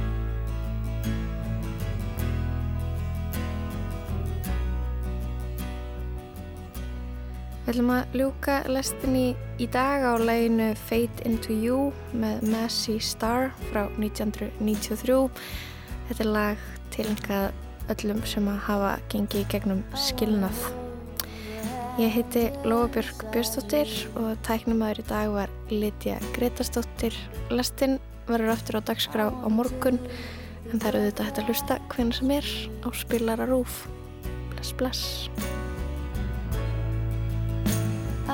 Við 7.70 7.76
ætlum 7.76 7.92
að 7.94 8.16
ljúka 8.18 8.54
lestinni 8.66 9.26
í 9.62 9.66
dag 9.70 10.02
á 10.02 10.18
læginu 10.18 10.72
Fade 10.90 11.22
Into 11.30 11.54
You 11.54 11.92
með 12.18 12.48
Massey 12.50 12.98
Star 12.98 13.52
frá 13.68 13.84
1993. 14.02 15.20
Þetta 16.08 16.26
er 16.26 16.32
lag 16.34 16.64
tilengað 16.96 17.94
öllum 17.94 18.24
sem 18.26 18.50
að 18.50 18.58
hafa 18.72 18.96
gengið 19.14 19.46
gegnum 19.54 19.86
skilnað. 19.94 20.66
Ég 22.02 22.18
heiti 22.18 22.48
Lóabjörg 22.66 23.22
Björnstóttir 23.30 23.94
og 24.18 24.34
tæknumæður 24.50 25.06
í 25.06 25.08
dag 25.14 25.38
var 25.38 25.58
Lítiða 25.70 26.18
Gretarstóttir. 26.34 27.14
Lestin 27.54 28.00
verður 28.26 28.56
aftur 28.58 28.82
á 28.82 28.88
dagskrá 28.90 29.30
á 29.30 29.46
morgun 29.46 30.02
en 30.74 30.80
það 30.82 30.90
eru 30.96 31.06
auðvitað 31.06 31.26
hægt 31.30 31.46
að 31.46 31.54
hlusta 31.54 31.82
hvernig 31.94 32.18
sem 32.18 32.38
er 32.42 32.54
á 32.82 32.90
spilararúf. 33.06 33.84
Bless, 34.56 34.74
bless. 34.74 35.69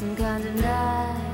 Some 0.00 0.16
kind 0.16 0.42
of 0.42 0.54
night 0.54 1.29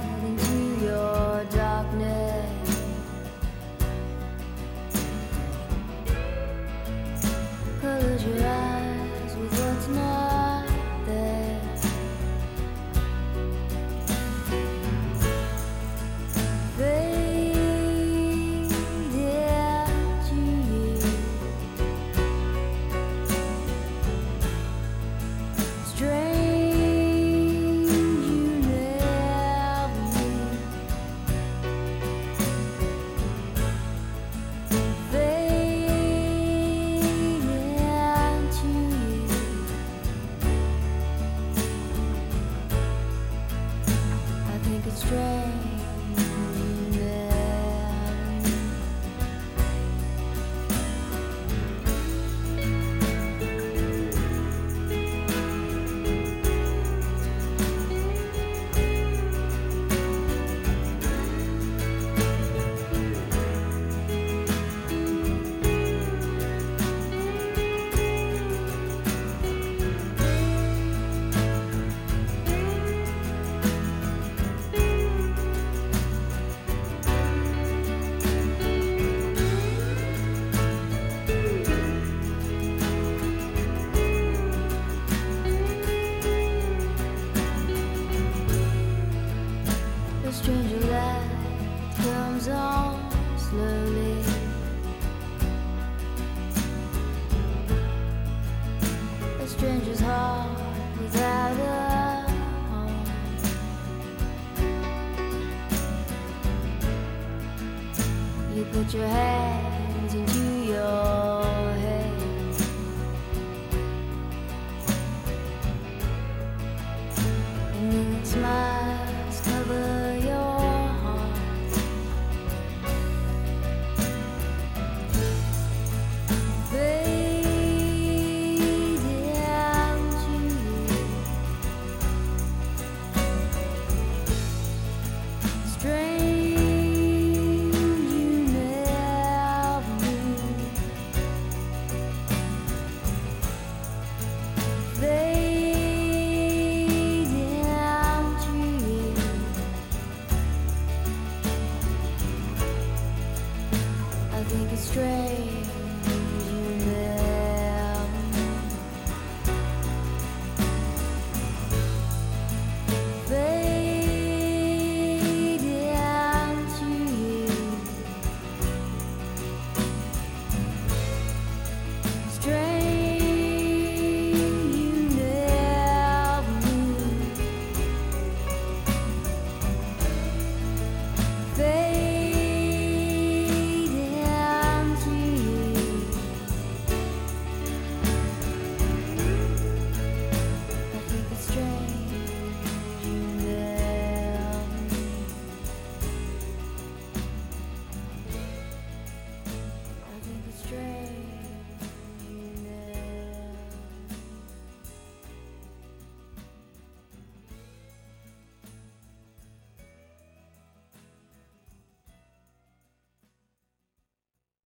put 108.73 108.93
your 108.95 109.07
hands 109.07 110.15
into 110.15 110.46